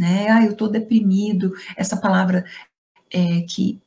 né? 0.00 0.30
Ah, 0.30 0.44
eu 0.44 0.52
estou 0.52 0.68
deprimido. 0.68 1.52
Essa 1.76 1.94
palavra 1.94 2.46
é, 3.12 3.42
que 3.42 3.78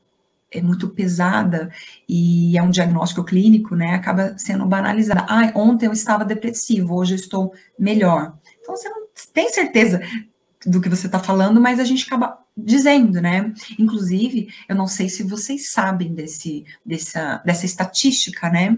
é 0.52 0.62
muito 0.62 0.88
pesada 0.90 1.72
e 2.08 2.56
é 2.56 2.62
um 2.62 2.70
diagnóstico 2.70 3.24
clínico, 3.24 3.76
né? 3.76 3.96
Acaba 3.96 4.38
sendo 4.38 4.64
banalizada. 4.68 5.26
Ah, 5.28 5.52
ontem 5.56 5.88
eu 5.88 5.92
estava 5.92 6.24
depressivo, 6.24 6.94
hoje 6.94 7.14
eu 7.14 7.18
estou 7.18 7.54
melhor. 7.78 8.34
Então 8.62 8.78
você 8.78 8.88
não 8.88 9.08
tem 9.34 9.50
certeza 9.50 10.02
do 10.66 10.80
que 10.80 10.88
você 10.88 11.08
está 11.08 11.18
falando, 11.18 11.60
mas 11.60 11.80
a 11.80 11.84
gente 11.84 12.06
acaba 12.06 12.38
dizendo, 12.56 13.20
né? 13.20 13.52
Inclusive, 13.80 14.50
eu 14.70 14.76
não 14.76 14.88
sei 14.88 15.10
se 15.10 15.24
vocês 15.24 15.72
sabem 15.72 16.14
desse, 16.14 16.64
dessa, 16.86 17.42
dessa 17.44 17.66
estatística, 17.66 18.50
né? 18.52 18.78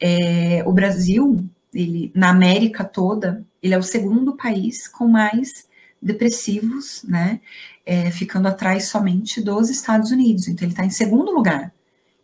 É, 0.00 0.64
o 0.66 0.72
Brasil, 0.72 1.42
ele, 1.72 2.10
na 2.12 2.30
América 2.30 2.82
toda, 2.82 3.44
ele 3.62 3.72
é 3.72 3.78
o 3.78 3.82
segundo 3.82 4.36
país 4.36 4.88
com 4.88 5.06
mais 5.06 5.70
depressivos, 6.02 7.02
né? 7.04 7.40
É, 7.84 8.10
ficando 8.10 8.48
atrás 8.48 8.88
somente 8.88 9.40
dos 9.40 9.70
Estados 9.70 10.10
Unidos. 10.10 10.48
Então, 10.48 10.64
ele 10.64 10.72
está 10.72 10.84
em 10.84 10.90
segundo 10.90 11.32
lugar. 11.32 11.72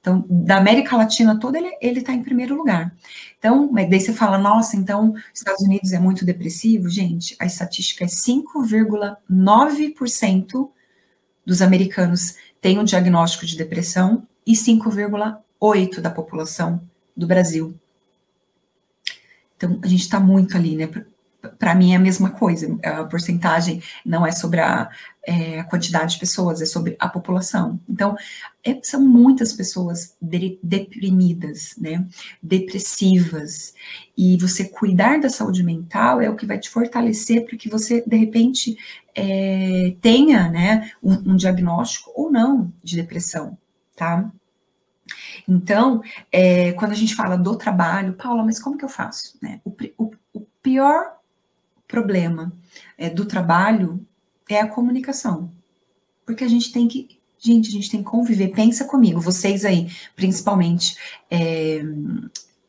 Então, 0.01 0.25
da 0.29 0.57
América 0.57 0.97
Latina 0.97 1.39
toda, 1.39 1.59
ele 1.81 2.01
está 2.01 2.13
em 2.13 2.23
primeiro 2.23 2.57
lugar. 2.57 2.93
Então, 3.39 3.73
daí 3.73 4.01
você 4.01 4.13
fala, 4.13 4.37
nossa, 4.39 4.77
então, 4.77 5.15
Estados 5.35 5.63
Unidos 5.63 5.93
é 5.93 5.99
muito 5.99 6.25
depressivo? 6.25 6.89
Gente, 6.89 7.35
a 7.39 7.47
estatística 7.47 8.05
é 8.05 8.09
5,9% 8.09 10.71
dos 11.45 11.61
americanos 11.63 12.37
têm 12.61 12.79
um 12.79 12.85
diagnóstico 12.85 13.47
de 13.47 13.57
depressão 13.57 14.23
e 14.47 14.53
5,8% 14.53 16.01
da 16.01 16.11
população 16.11 16.81
do 17.17 17.27
Brasil. 17.27 17.75
Então, 19.57 19.81
a 19.83 19.87
gente 19.87 20.03
está 20.03 20.21
muito 20.21 20.55
ali, 20.57 20.77
né? 20.77 20.87
Para 21.59 21.75
mim 21.75 21.93
é 21.93 21.97
a 21.97 22.01
mesma 22.01 22.31
coisa. 22.31 22.79
A 22.83 23.05
porcentagem 23.05 23.83
não 24.05 24.27
é 24.27 24.33
sobre 24.33 24.61
a, 24.61 24.91
é, 25.25 25.61
a 25.61 25.65
quantidade 25.65 26.15
de 26.15 26.21
pessoas, 26.21 26.61
é 26.61 26.67
sobre 26.67 26.97
a 26.99 27.09
população. 27.09 27.79
Então, 27.89 28.17
é, 28.65 28.79
são 28.83 29.01
muitas 29.01 29.53
pessoas 29.53 30.15
de, 30.21 30.59
deprimidas, 30.63 31.75
né? 31.79 32.05
Depressivas. 32.43 33.73
E 34.17 34.37
você 34.37 34.65
cuidar 34.65 35.21
da 35.21 35.29
saúde 35.29 35.63
mental 35.63 36.21
é 36.21 36.29
o 36.29 36.37
que 36.37 36.47
vai 36.47 36.59
te 36.59 36.69
fortalecer 36.69 37.47
para 37.47 37.57
que 37.57 37.69
você, 37.69 38.03
de 38.07 38.17
repente, 38.17 38.77
é, 39.15 39.95
tenha 40.01 40.49
né, 40.49 40.91
um, 41.03 41.33
um 41.33 41.37
diagnóstico 41.37 42.13
ou 42.15 42.31
não 42.31 42.73
de 42.83 42.97
depressão, 42.97 43.57
tá? 43.97 44.31
Então, 45.49 46.03
é, 46.31 46.73
quando 46.73 46.93
a 46.93 46.97
gente 46.97 47.15
fala 47.15 47.37
do 47.37 47.57
trabalho, 47.57 48.13
Paula, 48.13 48.45
mas 48.45 48.61
como 48.61 48.77
que 48.77 48.85
eu 48.85 48.89
faço? 48.89 49.39
Né? 49.41 49.61
O, 49.65 49.75
o, 49.97 50.11
o 50.35 50.41
pior 50.63 51.18
problema 51.89 52.53
é, 52.97 53.11
do 53.11 53.25
trabalho 53.25 54.01
é 54.49 54.61
a 54.61 54.69
comunicação. 54.69 55.51
Porque 56.25 56.45
a 56.45 56.49
gente 56.49 56.71
tem 56.71 56.87
que, 56.87 57.19
gente, 57.39 57.69
a 57.69 57.73
gente 57.73 57.91
tem 57.91 58.03
que 58.03 58.11
conviver. 58.11 58.49
Pensa 58.49 58.85
comigo, 58.85 59.21
vocês 59.21 59.65
aí, 59.65 59.91
principalmente 60.15 60.97
é, 61.31 61.83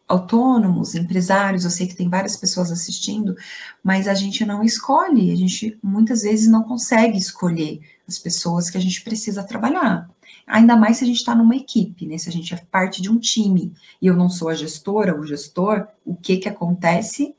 autônomos, 0.08 0.96
empresários, 0.96 1.66
eu 1.66 1.70
sei 1.70 1.88
que 1.88 1.96
tem 1.96 2.10
várias 2.10 2.36
pessoas 2.36 2.72
assistindo, 2.72 3.36
mas 3.84 4.08
a 4.08 4.16
gente 4.16 4.44
não 4.44 4.64
escolhe, 4.64 5.32
a 5.32 5.36
gente 5.36 5.78
muitas 5.84 6.24
vezes 6.24 6.48
não 6.48 6.64
consegue 6.64 7.18
escolher 7.18 7.80
as 8.08 8.18
pessoas 8.18 8.72
que 8.72 8.78
a 8.78 8.82
gente 8.82 9.04
precisa 9.04 9.44
trabalhar. 9.44 10.10
Ainda 10.48 10.76
mais 10.76 10.98
se 10.98 11.04
a 11.04 11.08
gente 11.08 11.18
está 11.18 11.36
numa 11.36 11.56
equipe, 11.56 12.08
né? 12.08 12.18
Se 12.18 12.28
a 12.28 12.32
gente 12.32 12.52
é 12.56 12.58
parte 12.58 13.04
de 13.04 13.10
um 13.12 13.20
time 13.20 13.72
e 14.02 14.08
eu 14.08 14.16
não 14.16 14.30
sou 14.30 14.50
a 14.50 14.56
gestora, 14.56 15.16
o 15.16 15.24
gestor, 15.24 15.88
o 16.04 16.16
que 16.16 16.38
que 16.38 16.50
acontece? 16.50 17.36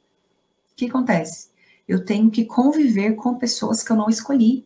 O 0.73 0.77
que 0.77 0.87
acontece? 0.87 1.50
Eu 1.91 2.05
tenho 2.05 2.31
que 2.31 2.45
conviver 2.45 3.17
com 3.17 3.35
pessoas 3.35 3.83
que 3.83 3.91
eu 3.91 3.97
não 3.97 4.09
escolhi. 4.09 4.65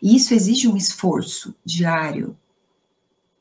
E 0.00 0.14
isso 0.14 0.32
exige 0.32 0.68
um 0.68 0.76
esforço 0.76 1.52
diário, 1.64 2.36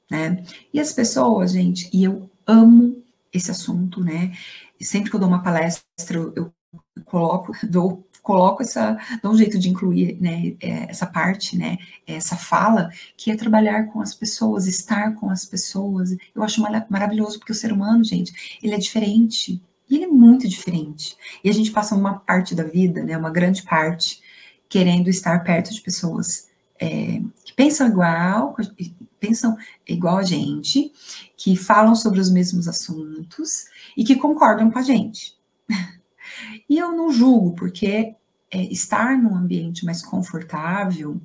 né? 0.09 0.43
E 0.73 0.79
as 0.79 0.91
pessoas, 0.91 1.51
gente, 1.51 1.87
e 1.93 2.03
eu 2.03 2.27
amo 2.45 2.97
esse 3.31 3.51
assunto, 3.51 4.03
né? 4.03 4.35
Sempre 4.81 5.11
que 5.11 5.15
eu 5.15 5.19
dou 5.19 5.29
uma 5.29 5.43
palestra, 5.43 6.17
eu, 6.35 6.51
coloco, 7.05 7.53
dou, 7.69 8.03
coloco 8.23 8.63
essa, 8.63 8.97
dou 9.21 9.31
um 9.31 9.37
jeito 9.37 9.59
de 9.59 9.69
incluir, 9.69 10.19
né, 10.19 10.55
é, 10.59 10.89
essa 10.89 11.05
parte, 11.05 11.55
né, 11.55 11.77
essa 12.07 12.35
fala, 12.35 12.89
que 13.15 13.31
é 13.31 13.35
trabalhar 13.35 13.85
com 13.87 14.01
as 14.01 14.13
pessoas, 14.15 14.65
estar 14.65 15.13
com 15.15 15.29
as 15.29 15.45
pessoas. 15.45 16.15
Eu 16.33 16.41
acho 16.41 16.61
maravilhoso, 16.89 17.37
porque 17.37 17.51
o 17.51 17.55
ser 17.55 17.71
humano, 17.71 18.03
gente, 18.03 18.59
ele 18.63 18.73
é 18.73 18.79
diferente. 18.79 19.61
E 19.89 19.95
ele 19.95 20.05
é 20.05 20.07
muito 20.07 20.47
diferente. 20.47 21.17
E 21.43 21.49
a 21.49 21.53
gente 21.53 21.71
passa 21.71 21.95
uma 21.95 22.19
parte 22.19 22.53
da 22.53 22.63
vida, 22.63 23.03
né, 23.03 23.17
uma 23.17 23.31
grande 23.31 23.63
parte, 23.63 24.21
querendo 24.67 25.09
estar 25.09 25.43
perto 25.43 25.73
de 25.73 25.81
pessoas 25.81 26.47
é, 26.79 27.21
que 27.43 27.53
pensam 27.53 27.87
igual, 27.87 28.55
pensam 29.19 29.57
igual 29.87 30.17
a 30.17 30.23
gente, 30.23 30.91
que 31.35 31.55
falam 31.55 31.95
sobre 31.95 32.19
os 32.19 32.29
mesmos 32.29 32.67
assuntos 32.67 33.65
e 33.97 34.03
que 34.03 34.15
concordam 34.15 34.69
com 34.71 34.79
a 34.79 34.83
gente. 34.83 35.35
E 36.69 36.77
eu 36.77 36.91
não 36.93 37.11
julgo, 37.11 37.55
porque 37.55 38.13
é, 38.51 38.63
estar 38.71 39.17
num 39.17 39.35
ambiente 39.35 39.83
mais 39.83 40.03
confortável 40.03 41.19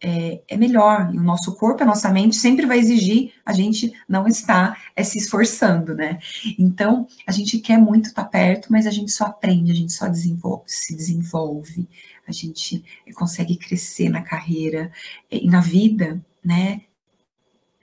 é, 0.00 0.40
é, 0.48 0.56
melhor. 0.56 1.10
E 1.12 1.18
o 1.18 1.22
nosso 1.22 1.54
corpo, 1.56 1.82
a 1.82 1.86
nossa 1.86 2.10
mente 2.10 2.36
sempre 2.36 2.66
vai 2.66 2.78
exigir 2.78 3.32
a 3.44 3.52
gente 3.52 3.92
não 4.08 4.26
estar 4.26 4.80
é, 4.96 5.02
se 5.02 5.18
esforçando, 5.18 5.94
né? 5.94 6.18
Então, 6.58 7.06
a 7.26 7.32
gente 7.32 7.58
quer 7.58 7.78
muito 7.78 8.08
estar 8.08 8.24
perto, 8.24 8.68
mas 8.70 8.86
a 8.86 8.90
gente 8.90 9.12
só 9.12 9.26
aprende, 9.26 9.70
a 9.70 9.74
gente 9.74 9.92
só 9.92 10.08
desenvolve, 10.08 10.64
se 10.66 10.96
desenvolve, 10.96 11.86
a 12.26 12.32
gente 12.32 12.84
consegue 13.14 13.56
crescer 13.56 14.08
na 14.08 14.22
carreira 14.22 14.90
e 15.30 15.48
na 15.48 15.60
vida, 15.60 16.20
né? 16.44 16.82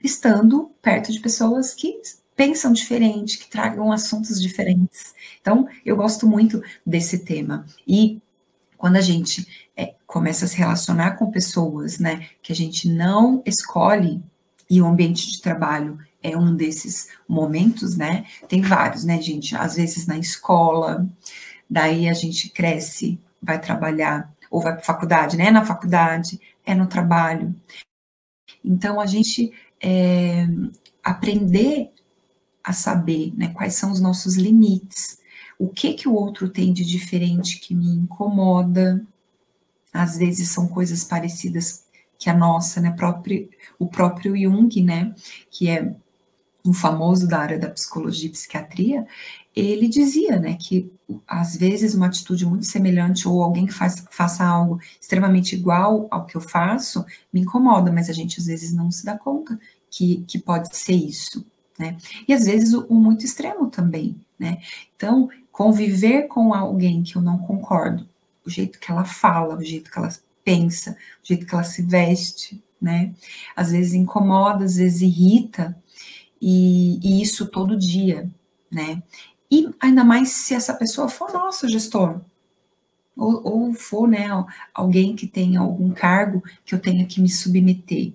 Estando 0.02 0.70
perto 0.82 1.12
de 1.12 1.20
pessoas 1.20 1.74
que 1.74 2.00
pensam 2.34 2.72
diferente, 2.72 3.36
que 3.36 3.50
tragam 3.50 3.90
assuntos 3.90 4.40
diferentes. 4.40 5.12
Então, 5.40 5.68
eu 5.84 5.96
gosto 5.96 6.26
muito 6.26 6.62
desse 6.86 7.18
tema. 7.18 7.66
E 7.86 8.20
quando 8.78 8.96
a 8.96 9.00
gente 9.00 9.46
é, 9.76 9.92
começa 10.06 10.46
a 10.46 10.48
se 10.48 10.56
relacionar 10.56 11.12
com 11.12 11.30
pessoas, 11.30 11.98
né, 11.98 12.28
que 12.42 12.52
a 12.52 12.56
gente 12.56 12.88
não 12.88 13.42
escolhe, 13.44 14.22
e 14.70 14.80
o 14.80 14.86
ambiente 14.86 15.30
de 15.30 15.40
trabalho 15.40 15.98
é 16.22 16.36
um 16.36 16.54
desses 16.54 17.08
momentos, 17.28 17.96
né? 17.96 18.26
Tem 18.48 18.60
vários, 18.60 19.04
né, 19.04 19.20
gente? 19.20 19.56
Às 19.56 19.76
vezes 19.76 20.06
na 20.06 20.18
escola, 20.18 21.06
daí 21.68 22.08
a 22.08 22.12
gente 22.12 22.50
cresce, 22.50 23.18
vai 23.42 23.58
trabalhar, 23.60 24.30
ou 24.50 24.60
vai 24.60 24.74
para 24.74 24.82
faculdade, 24.82 25.36
né? 25.36 25.50
Na 25.50 25.64
faculdade, 25.64 26.40
é 26.66 26.74
no 26.74 26.86
trabalho. 26.86 27.54
Então, 28.64 29.00
a 29.00 29.06
gente 29.06 29.52
é, 29.80 30.46
aprender 31.02 31.90
a 32.62 32.72
saber 32.72 33.32
né, 33.36 33.48
quais 33.48 33.74
são 33.74 33.90
os 33.90 34.00
nossos 34.00 34.36
limites, 34.36 35.17
o 35.58 35.68
que 35.68 35.92
que 35.94 36.08
o 36.08 36.14
outro 36.14 36.48
tem 36.48 36.72
de 36.72 36.84
diferente 36.84 37.58
que 37.58 37.74
me 37.74 37.88
incomoda. 37.88 39.04
Às 39.92 40.16
vezes 40.16 40.50
são 40.50 40.68
coisas 40.68 41.02
parecidas 41.02 41.84
que 42.18 42.30
a 42.30 42.34
nossa, 42.34 42.80
né, 42.80 42.90
próprio, 42.92 43.48
o 43.78 43.86
próprio 43.86 44.36
Jung, 44.36 44.82
né, 44.82 45.14
que 45.50 45.68
é 45.68 45.94
um 46.64 46.72
famoso 46.72 47.26
da 47.26 47.38
área 47.38 47.58
da 47.58 47.70
psicologia 47.70 48.28
e 48.28 48.32
psiquiatria, 48.32 49.06
ele 49.54 49.88
dizia, 49.88 50.38
né, 50.38 50.56
que 50.60 50.90
às 51.26 51.56
vezes 51.56 51.94
uma 51.94 52.06
atitude 52.06 52.44
muito 52.44 52.66
semelhante 52.66 53.26
ou 53.26 53.42
alguém 53.42 53.66
que 53.66 53.72
faz, 53.72 54.04
faça 54.10 54.44
algo 54.44 54.80
extremamente 55.00 55.54
igual 55.54 56.06
ao 56.10 56.26
que 56.26 56.36
eu 56.36 56.40
faço 56.40 57.04
me 57.32 57.40
incomoda, 57.40 57.90
mas 57.90 58.10
a 58.10 58.12
gente 58.12 58.38
às 58.38 58.46
vezes 58.46 58.72
não 58.72 58.90
se 58.90 59.04
dá 59.04 59.16
conta 59.16 59.58
que, 59.90 60.24
que 60.28 60.38
pode 60.38 60.76
ser 60.76 60.94
isso, 60.94 61.44
né? 61.78 61.96
E 62.26 62.32
às 62.32 62.44
vezes 62.44 62.74
o, 62.74 62.86
o 62.86 62.94
muito 62.94 63.24
extremo 63.24 63.68
também, 63.68 64.14
né? 64.38 64.60
Então, 64.96 65.28
conviver 65.50 66.28
com 66.28 66.54
alguém 66.54 67.02
que 67.02 67.16
eu 67.16 67.22
não 67.22 67.38
concordo, 67.38 68.06
o 68.46 68.50
jeito 68.50 68.78
que 68.78 68.90
ela 68.90 69.04
fala, 69.04 69.56
o 69.56 69.64
jeito 69.64 69.90
que 69.90 69.98
ela 69.98 70.08
pensa, 70.44 70.96
o 71.22 71.26
jeito 71.26 71.44
que 71.44 71.54
ela 71.54 71.64
se 71.64 71.82
veste, 71.82 72.62
né? 72.80 73.12
Às 73.54 73.72
vezes 73.72 73.94
incomoda, 73.94 74.64
às 74.64 74.76
vezes 74.76 75.02
irrita, 75.02 75.76
e, 76.40 76.98
e 77.02 77.20
isso 77.20 77.46
todo 77.46 77.76
dia, 77.76 78.28
né? 78.70 79.02
E 79.50 79.68
ainda 79.80 80.04
mais 80.04 80.30
se 80.30 80.54
essa 80.54 80.74
pessoa 80.74 81.08
for 81.08 81.32
nosso 81.32 81.68
gestor, 81.68 82.20
ou, 83.16 83.40
ou 83.44 83.74
for, 83.74 84.06
né, 84.06 84.28
alguém 84.72 85.16
que 85.16 85.26
tenha 85.26 85.58
algum 85.58 85.90
cargo 85.90 86.42
que 86.64 86.72
eu 86.74 86.78
tenha 86.78 87.04
que 87.04 87.20
me 87.20 87.28
submeter. 87.28 88.12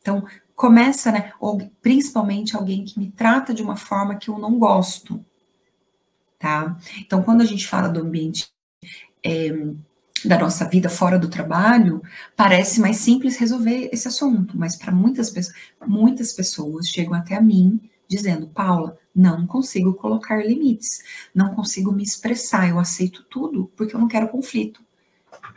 Então, 0.00 0.24
começa, 0.54 1.10
né, 1.10 1.32
ou 1.40 1.60
principalmente 1.82 2.56
alguém 2.56 2.84
que 2.84 2.98
me 2.98 3.10
trata 3.10 3.52
de 3.52 3.62
uma 3.62 3.76
forma 3.76 4.14
que 4.14 4.28
eu 4.28 4.38
não 4.38 4.56
gosto, 4.58 5.22
tá? 6.44 6.76
Então, 7.00 7.22
quando 7.22 7.40
a 7.40 7.46
gente 7.46 7.66
fala 7.66 7.88
do 7.88 8.00
ambiente 8.00 8.46
é, 9.24 9.50
da 10.22 10.38
nossa 10.38 10.68
vida 10.68 10.90
fora 10.90 11.18
do 11.18 11.30
trabalho, 11.30 12.02
parece 12.36 12.82
mais 12.82 12.98
simples 12.98 13.38
resolver 13.38 13.88
esse 13.90 14.06
assunto, 14.06 14.54
mas 14.54 14.76
para 14.76 14.92
muitas 14.92 15.30
pessoas, 15.30 15.56
muitas 15.86 16.34
pessoas 16.34 16.88
chegam 16.88 17.14
até 17.14 17.34
a 17.34 17.40
mim 17.40 17.80
dizendo, 18.06 18.46
Paula, 18.48 18.94
não 19.16 19.46
consigo 19.46 19.94
colocar 19.94 20.46
limites, 20.46 21.02
não 21.34 21.54
consigo 21.54 21.90
me 21.90 22.02
expressar, 22.02 22.68
eu 22.68 22.78
aceito 22.78 23.24
tudo 23.30 23.70
porque 23.74 23.96
eu 23.96 24.00
não 24.00 24.06
quero 24.08 24.28
conflito. 24.28 24.82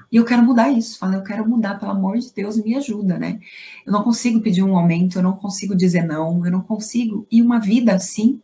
E 0.09 0.15
eu 0.15 0.23
quero 0.23 0.41
mudar 0.41 0.71
isso. 0.71 0.97
Fala, 0.97 1.15
eu 1.15 1.23
quero 1.23 1.45
mudar, 1.45 1.77
pelo 1.77 1.91
amor 1.91 2.17
de 2.17 2.31
Deus, 2.33 2.55
me 2.55 2.75
ajuda, 2.75 3.17
né? 3.17 3.41
Eu 3.85 3.91
não 3.91 4.03
consigo 4.03 4.39
pedir 4.39 4.63
um 4.63 4.77
aumento, 4.77 5.17
eu 5.17 5.23
não 5.23 5.33
consigo 5.33 5.75
dizer 5.75 6.03
não, 6.03 6.45
eu 6.45 6.51
não 6.51 6.61
consigo. 6.61 7.27
E 7.29 7.41
uma 7.41 7.59
vida 7.59 7.93
assim, 7.93 8.41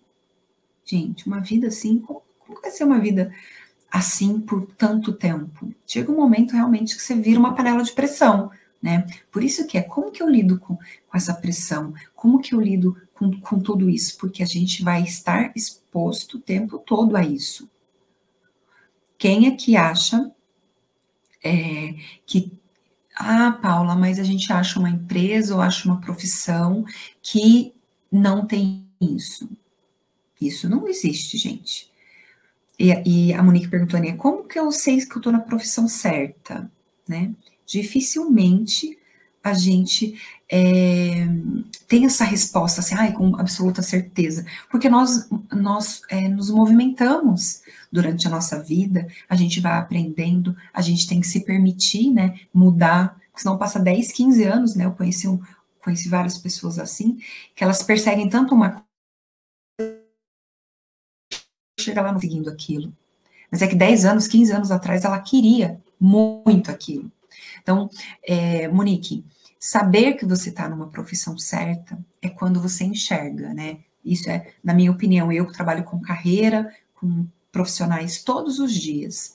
gente, 0.86 1.26
uma 1.26 1.40
vida 1.40 1.68
assim, 1.68 2.00
como, 2.00 2.22
como 2.54 2.62
vai 2.62 2.72
ser 2.72 2.84
uma 2.84 3.00
vida 3.00 3.34
assim 3.92 4.40
por 4.40 4.66
tanto 4.78 5.14
tempo? 5.14 5.74
Chega 5.86 6.12
um 6.12 6.16
momento 6.16 6.54
realmente 6.54 6.96
que 6.96 7.02
você 7.02 7.16
vira 7.16 7.40
uma 7.40 7.56
panela 7.56 7.84
de 7.84 7.92
pressão, 7.92 8.52
né? 8.82 9.06
Por 9.32 9.44
isso 9.44 9.68
que 9.68 9.78
é 9.78 9.82
como 9.82 10.12
que 10.12 10.22
eu 10.22 10.30
lido 10.30 10.60
com, 10.60 10.76
com 10.76 11.18
essa 11.18 11.34
pressão? 11.34 11.94
Como 12.16 12.40
que 12.40 12.54
eu 12.54 12.62
lido 12.62 12.98
com, 13.14 13.32
com 13.40 13.60
tudo 13.60 13.90
isso? 13.90 14.18
Porque 14.18 14.44
a 14.44 14.46
gente 14.46 14.84
vai 14.84 15.04
estar 15.04 15.52
exposto 15.56 16.38
o 16.38 16.42
tempo 16.42 16.78
todo 16.80 17.16
a 17.16 17.24
isso. 17.24 17.70
Quem 19.18 19.48
é 19.48 19.52
que 19.52 19.78
acha 19.78 20.30
é, 21.44 21.96
que, 22.26 22.52
ah, 23.16 23.58
Paula, 23.62 23.96
mas 23.96 24.20
a 24.20 24.24
gente 24.24 24.52
acha 24.52 24.80
uma 24.80 24.90
empresa 24.90 25.56
ou 25.56 25.62
acha 25.62 25.88
uma 25.88 26.02
profissão 26.02 26.86
que 27.22 27.74
não 28.12 28.46
tem 28.46 28.86
isso. 29.00 29.50
Isso 30.40 30.70
não 30.70 30.88
existe, 30.88 31.38
gente. 31.38 31.93
E, 32.80 33.30
e 33.30 33.34
a 33.34 33.44
Monique 33.44 33.68
perguntou, 33.68 34.00
né, 34.00 34.14
como 34.14 34.48
que 34.48 34.60
eu 34.60 34.72
sei 34.72 35.06
que 35.06 35.14
eu 35.14 35.18
estou 35.18 35.32
na 35.32 35.40
profissão 35.40 35.88
certa, 35.88 36.70
né? 37.08 37.32
Dificilmente 37.66 38.98
a 39.44 39.54
gente 39.54 40.16
é, 40.50 41.28
tem 41.88 42.06
essa 42.06 42.24
resposta 42.24 42.80
assim, 42.80 42.96
com 43.12 43.36
absoluta 43.36 43.82
certeza, 43.82 44.46
porque 44.72 44.88
nós, 44.88 45.28
nós 45.52 46.02
é, 46.10 46.30
nos 46.30 46.50
movimentamos 46.50 47.62
durante 47.92 48.26
a 48.26 48.30
nossa 48.30 48.62
vida, 48.62 49.08
a 49.28 49.36
gente 49.36 49.60
vai 49.60 49.74
aprendendo, 49.74 50.56
a 50.74 50.82
gente 50.82 51.08
tem 51.08 51.20
que 51.20 51.28
se 51.28 51.42
permitir, 51.42 52.10
né, 52.10 52.40
mudar, 52.54 53.18
senão 53.36 53.58
passa 53.58 53.80
10, 53.80 54.12
15 54.14 54.44
anos, 54.44 54.76
né, 54.76 54.86
eu 54.86 54.92
conheci, 54.92 55.28
um, 55.28 55.40
conheci 55.84 56.08
várias 56.08 56.38
pessoas 56.38 56.80
assim, 56.80 57.20
que 57.54 57.64
elas 57.64 57.84
perseguem 57.84 58.30
tanto 58.30 58.56
uma 58.56 58.83
chega 61.84 62.02
lá 62.02 62.12
não 62.12 62.20
seguindo 62.20 62.50
aquilo. 62.50 62.92
Mas 63.52 63.62
é 63.62 63.68
que 63.68 63.76
10 63.76 64.06
anos, 64.06 64.28
15 64.28 64.52
anos 64.52 64.72
atrás, 64.72 65.04
ela 65.06 65.20
queria 65.20 65.80
muito 66.00 66.72
aquilo. 66.72 67.12
Então, 67.62 67.90
é, 68.24 68.68
Monique, 68.68 69.24
saber 69.60 70.14
que 70.14 70.26
você 70.26 70.50
está 70.50 70.68
numa 70.68 70.88
profissão 70.88 71.38
certa 71.38 71.98
é 72.22 72.30
quando 72.30 72.62
você 72.62 72.84
enxerga, 72.84 73.54
né? 73.54 73.78
Isso 74.04 74.30
é, 74.30 74.52
na 74.64 74.74
minha 74.74 74.92
opinião, 74.92 75.32
eu 75.32 75.46
que 75.46 75.54
trabalho 75.54 75.84
com 75.84 76.02
carreira, 76.02 76.74
com 76.96 77.26
profissionais 77.52 78.24
todos 78.24 78.60
os 78.60 78.74
dias, 78.74 79.34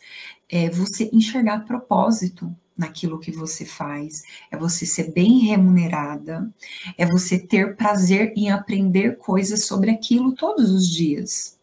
é 0.48 0.68
você 0.68 1.08
enxergar 1.12 1.64
propósito 1.64 2.54
naquilo 2.76 3.18
que 3.18 3.32
você 3.32 3.64
faz, 3.64 4.22
é 4.50 4.56
você 4.56 4.86
ser 4.86 5.12
bem 5.12 5.40
remunerada, 5.40 6.48
é 6.96 7.04
você 7.04 7.38
ter 7.38 7.74
prazer 7.76 8.32
em 8.36 8.50
aprender 8.50 9.16
coisas 9.16 9.64
sobre 9.64 9.90
aquilo 9.90 10.34
todos 10.34 10.70
os 10.70 10.88
dias. 10.88 11.57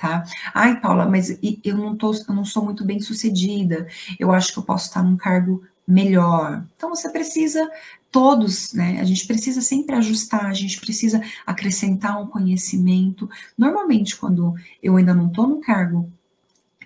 Tá? 0.00 0.24
Ai, 0.54 0.80
Paula, 0.80 1.04
mas 1.04 1.38
eu 1.62 1.76
não, 1.76 1.94
tô, 1.94 2.14
eu 2.14 2.34
não 2.34 2.42
sou 2.42 2.64
muito 2.64 2.86
bem 2.86 3.00
sucedida, 3.00 3.86
eu 4.18 4.32
acho 4.32 4.50
que 4.50 4.58
eu 4.58 4.62
posso 4.62 4.86
estar 4.86 5.02
num 5.02 5.14
cargo 5.14 5.62
melhor. 5.86 6.64
Então 6.74 6.88
você 6.88 7.10
precisa 7.10 7.70
todos, 8.10 8.72
né? 8.72 8.98
A 8.98 9.04
gente 9.04 9.26
precisa 9.26 9.60
sempre 9.60 9.94
ajustar, 9.96 10.46
a 10.46 10.54
gente 10.54 10.80
precisa 10.80 11.20
acrescentar 11.46 12.18
um 12.18 12.26
conhecimento. 12.26 13.28
Normalmente, 13.58 14.16
quando 14.16 14.54
eu 14.82 14.96
ainda 14.96 15.12
não 15.12 15.26
estou 15.26 15.46
no 15.46 15.60
cargo 15.60 16.10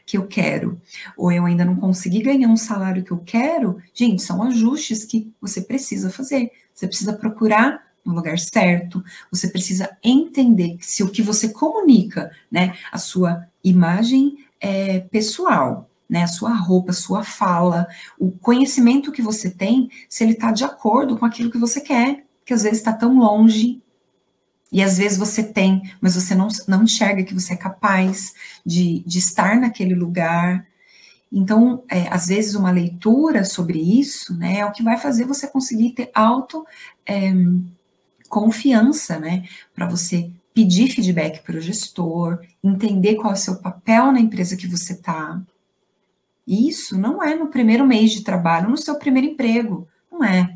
que 0.04 0.18
eu 0.18 0.26
quero, 0.26 0.80
ou 1.16 1.30
eu 1.30 1.46
ainda 1.46 1.64
não 1.64 1.76
consegui 1.76 2.20
ganhar 2.20 2.48
um 2.48 2.56
salário 2.56 3.04
que 3.04 3.12
eu 3.12 3.18
quero, 3.18 3.80
gente, 3.94 4.22
são 4.22 4.42
ajustes 4.42 5.04
que 5.04 5.32
você 5.40 5.60
precisa 5.60 6.10
fazer. 6.10 6.50
Você 6.74 6.88
precisa 6.88 7.12
procurar 7.12 7.80
no 8.04 8.14
lugar 8.14 8.38
certo, 8.38 9.02
você 9.30 9.48
precisa 9.48 9.96
entender 10.02 10.78
se 10.80 11.02
o 11.02 11.10
que 11.10 11.22
você 11.22 11.48
comunica, 11.48 12.30
né, 12.50 12.76
a 12.92 12.98
sua 12.98 13.46
imagem 13.62 14.38
é, 14.60 15.00
pessoal, 15.00 15.88
né, 16.08 16.22
a 16.22 16.28
sua 16.28 16.52
roupa, 16.54 16.90
a 16.90 16.94
sua 16.94 17.24
fala, 17.24 17.86
o 18.18 18.30
conhecimento 18.30 19.12
que 19.12 19.22
você 19.22 19.50
tem, 19.50 19.90
se 20.08 20.22
ele 20.22 20.32
está 20.32 20.52
de 20.52 20.64
acordo 20.64 21.16
com 21.16 21.24
aquilo 21.24 21.50
que 21.50 21.58
você 21.58 21.80
quer, 21.80 22.24
que 22.44 22.52
às 22.52 22.62
vezes 22.62 22.78
está 22.78 22.92
tão 22.92 23.18
longe, 23.18 23.82
e 24.74 24.82
às 24.82 24.98
vezes 24.98 25.16
você 25.16 25.40
tem, 25.40 25.88
mas 26.00 26.16
você 26.16 26.34
não, 26.34 26.48
não 26.66 26.82
enxerga 26.82 27.22
que 27.22 27.32
você 27.32 27.52
é 27.52 27.56
capaz 27.56 28.34
de, 28.66 29.04
de 29.06 29.18
estar 29.18 29.56
naquele 29.56 29.94
lugar. 29.94 30.66
Então, 31.30 31.84
é, 31.88 32.08
às 32.08 32.26
vezes, 32.26 32.56
uma 32.56 32.72
leitura 32.72 33.44
sobre 33.44 33.78
isso, 33.78 34.34
né, 34.34 34.58
é 34.58 34.66
o 34.66 34.72
que 34.72 34.82
vai 34.82 34.96
fazer 34.96 35.26
você 35.26 35.46
conseguir 35.46 35.92
ter 35.92 36.10
auto 36.12 36.66
é, 37.06 37.32
confiança, 38.34 39.16
né, 39.16 39.44
para 39.72 39.86
você 39.86 40.28
pedir 40.52 40.90
feedback 40.90 41.40
para 41.44 41.56
o 41.56 41.60
gestor, 41.60 42.40
entender 42.64 43.14
qual 43.14 43.32
é 43.32 43.36
o 43.36 43.38
seu 43.38 43.56
papel 43.56 44.10
na 44.10 44.18
empresa 44.18 44.56
que 44.56 44.66
você 44.66 44.94
está. 44.94 45.40
Isso 46.44 46.98
não 46.98 47.22
é 47.22 47.36
no 47.36 47.46
primeiro 47.46 47.86
mês 47.86 48.10
de 48.10 48.24
trabalho, 48.24 48.68
no 48.68 48.76
seu 48.76 48.96
primeiro 48.96 49.28
emprego, 49.28 49.86
não 50.10 50.24
é. 50.24 50.52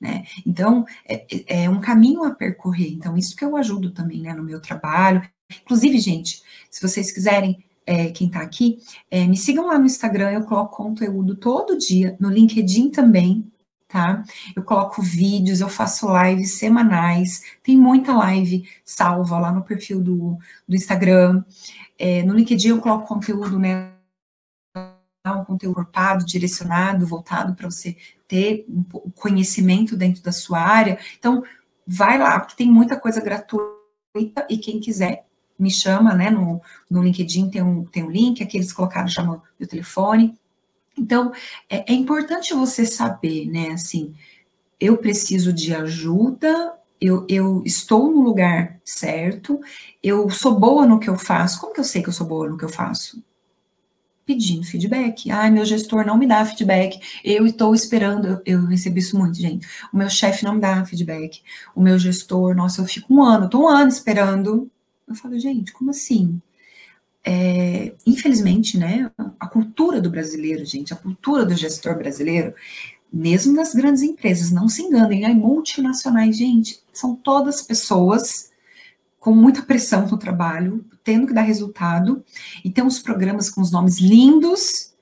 Né? 0.00 0.24
Então, 0.44 0.84
é, 1.08 1.24
é, 1.46 1.70
um 1.70 1.80
caminho 1.80 2.24
a 2.24 2.32
percorrer. 2.32 2.92
Então, 2.92 3.16
isso 3.16 3.36
que 3.36 3.44
eu 3.44 3.56
ajudo 3.56 3.92
também 3.92 4.20
né, 4.20 4.34
no 4.34 4.42
meu 4.42 4.60
trabalho. 4.60 5.22
Inclusive, 5.62 5.98
gente, 5.98 6.42
se 6.68 6.82
vocês 6.82 7.12
quiserem, 7.12 7.64
é, 7.86 8.10
quem 8.10 8.26
está 8.26 8.40
aqui, 8.40 8.80
é, 9.08 9.24
me 9.26 9.36
sigam 9.36 9.68
lá 9.68 9.78
no 9.78 9.86
Instagram, 9.86 10.32
eu 10.32 10.42
coloco 10.42 10.76
conteúdo 10.76 11.36
todo 11.36 11.78
dia, 11.78 12.16
no 12.18 12.28
LinkedIn 12.28 12.90
também, 12.90 13.44
tá? 13.88 14.24
Eu 14.54 14.62
coloco 14.62 15.00
vídeos, 15.02 15.60
eu 15.60 15.68
faço 15.68 16.06
lives 16.22 16.58
semanais, 16.58 17.42
tem 17.62 17.78
muita 17.78 18.16
live 18.16 18.68
salva 18.84 19.38
lá 19.38 19.52
no 19.52 19.62
perfil 19.62 20.02
do, 20.02 20.38
do 20.66 20.74
Instagram. 20.74 21.44
É, 21.98 22.22
no 22.22 22.34
LinkedIn 22.34 22.68
eu 22.68 22.80
coloco 22.80 23.06
conteúdo, 23.06 23.58
né? 23.58 23.92
Um 25.26 25.44
conteúdo 25.44 25.74
cortado, 25.74 26.24
direcionado, 26.24 27.06
voltado 27.06 27.54
para 27.54 27.68
você 27.68 27.96
ter 28.28 28.64
um 28.68 29.10
conhecimento 29.10 29.96
dentro 29.96 30.22
da 30.22 30.30
sua 30.30 30.60
área. 30.60 30.98
Então, 31.18 31.42
vai 31.86 32.18
lá, 32.18 32.38
porque 32.38 32.56
tem 32.56 32.70
muita 32.70 32.98
coisa 32.98 33.20
gratuita 33.20 34.46
e 34.48 34.58
quem 34.58 34.78
quiser 34.78 35.26
me 35.58 35.70
chama, 35.70 36.14
né? 36.14 36.30
No, 36.30 36.60
no 36.88 37.02
LinkedIn 37.02 37.50
tem 37.50 37.62
um, 37.62 37.84
tem 37.84 38.04
um 38.04 38.10
link, 38.10 38.42
aqui 38.42 38.56
eles 38.56 38.72
colocaram, 38.72 39.08
chamam 39.08 39.42
meu 39.58 39.68
telefone. 39.68 40.38
Então, 40.98 41.32
é, 41.68 41.92
é 41.92 41.94
importante 41.94 42.54
você 42.54 42.86
saber, 42.86 43.46
né? 43.46 43.70
Assim, 43.70 44.14
eu 44.80 44.96
preciso 44.96 45.52
de 45.52 45.74
ajuda, 45.74 46.74
eu, 47.00 47.26
eu, 47.28 47.62
estou 47.64 48.10
no 48.10 48.22
lugar 48.22 48.78
certo, 48.84 49.60
eu 50.02 50.30
sou 50.30 50.58
boa 50.58 50.86
no 50.86 50.98
que 50.98 51.08
eu 51.08 51.18
faço. 51.18 51.60
Como 51.60 51.74
que 51.74 51.80
eu 51.80 51.84
sei 51.84 52.02
que 52.02 52.08
eu 52.08 52.12
sou 52.12 52.26
boa 52.26 52.48
no 52.48 52.56
que 52.56 52.64
eu 52.64 52.68
faço? 52.68 53.22
Pedindo 54.24 54.66
feedback. 54.66 55.30
Ai, 55.30 55.50
meu 55.50 55.64
gestor 55.64 56.04
não 56.04 56.18
me 56.18 56.26
dá 56.26 56.44
feedback. 56.44 56.98
Eu 57.22 57.46
estou 57.46 57.74
esperando. 57.74 58.26
Eu, 58.26 58.42
eu 58.44 58.66
recebi 58.66 59.00
isso 59.00 59.16
muito, 59.16 59.38
gente. 59.38 59.66
O 59.92 59.96
meu 59.96 60.08
chefe 60.08 60.44
não 60.44 60.54
me 60.54 60.60
dá 60.60 60.84
feedback. 60.84 61.42
O 61.74 61.80
meu 61.80 61.98
gestor, 61.98 62.54
nossa, 62.54 62.80
eu 62.80 62.86
fico 62.86 63.14
um 63.14 63.22
ano, 63.22 63.44
estou 63.44 63.64
um 63.64 63.68
ano 63.68 63.88
esperando. 63.88 64.68
Eu 65.06 65.14
falo, 65.14 65.38
gente, 65.38 65.72
como 65.72 65.90
assim? 65.90 66.40
É, 67.28 67.92
infelizmente, 68.06 68.78
né, 68.78 69.10
a 69.40 69.48
cultura 69.48 70.00
do 70.00 70.08
brasileiro, 70.08 70.64
gente, 70.64 70.92
a 70.92 70.96
cultura 70.96 71.44
do 71.44 71.56
gestor 71.56 71.98
brasileiro, 71.98 72.54
mesmo 73.12 73.52
nas 73.52 73.74
grandes 73.74 74.04
empresas, 74.04 74.52
não 74.52 74.68
se 74.68 74.82
enganem, 74.82 75.24
aí 75.24 75.34
multinacionais, 75.34 76.36
gente, 76.36 76.80
são 76.92 77.16
todas 77.16 77.62
pessoas 77.62 78.50
com 79.18 79.32
muita 79.32 79.60
pressão 79.62 80.06
no 80.06 80.16
trabalho, 80.16 80.84
tendo 81.02 81.26
que 81.26 81.34
dar 81.34 81.42
resultado, 81.42 82.24
e 82.64 82.70
tem 82.70 82.84
uns 82.84 83.00
programas 83.00 83.50
com 83.50 83.60
os 83.60 83.72
nomes 83.72 83.98
lindos, 83.98 84.92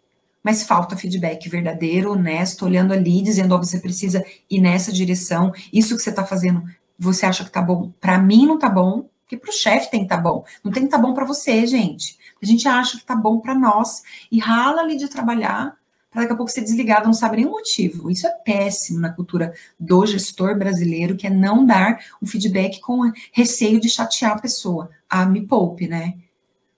mas 0.43 0.63
falta 0.63 0.97
feedback 0.97 1.47
verdadeiro, 1.51 2.13
honesto, 2.13 2.65
olhando 2.65 2.95
ali, 2.95 3.21
dizendo, 3.21 3.55
ó, 3.55 3.59
oh, 3.59 3.63
você 3.63 3.79
precisa 3.79 4.25
ir 4.49 4.61
nessa 4.61 4.91
direção, 4.91 5.53
isso 5.71 5.95
que 5.95 6.03
você 6.03 6.09
está 6.09 6.25
fazendo, 6.25 6.63
você 6.99 7.27
acha 7.27 7.45
que 7.45 7.51
tá 7.51 7.61
bom, 7.61 7.93
para 8.01 8.19
mim 8.19 8.47
não 8.47 8.59
tá 8.59 8.71
bom, 8.71 9.07
porque 9.35 9.37
para 9.37 9.51
o 9.51 9.53
chefe 9.53 9.91
tem 9.91 10.01
que 10.01 10.07
estar 10.07 10.17
tá 10.17 10.23
bom. 10.23 10.45
Não 10.63 10.73
tem 10.73 10.83
que 10.83 10.87
estar 10.89 10.99
tá 10.99 11.03
bom 11.03 11.15
para 11.15 11.25
você, 11.25 11.67
gente. 11.67 12.19
A 12.43 12.47
gente 12.47 12.67
acha 12.69 12.93
que 12.93 13.03
está 13.03 13.17
bom 13.17 13.41
para 13.41 13.55
nós 13.55 14.03
e 14.31 14.39
rala 14.39 14.83
ali 14.83 14.97
de 14.97 15.09
trabalhar 15.09 15.77
para 16.11 16.23
daqui 16.23 16.33
a 16.33 16.37
pouco 16.37 16.53
ser 16.53 16.61
desligado, 16.61 17.07
não 17.07 17.13
sabe 17.13 17.39
nenhum 17.39 17.51
motivo. 17.51 18.09
Isso 18.09 18.25
é 18.25 18.31
péssimo 18.31 19.01
na 19.01 19.13
cultura 19.13 19.53
do 19.81 20.07
gestor 20.07 20.57
brasileiro, 20.57 21.17
que 21.17 21.27
é 21.27 21.31
não 21.31 21.67
dar 21.67 21.99
um 22.23 22.27
feedback 22.27 22.81
com 22.81 23.11
receio 23.33 23.81
de 23.81 23.89
chatear 23.89 24.33
a 24.33 24.41
pessoa. 24.41 24.91
Ah, 25.11 25.27
me 25.27 25.45
poupe, 25.45 25.89
né? 25.89 26.15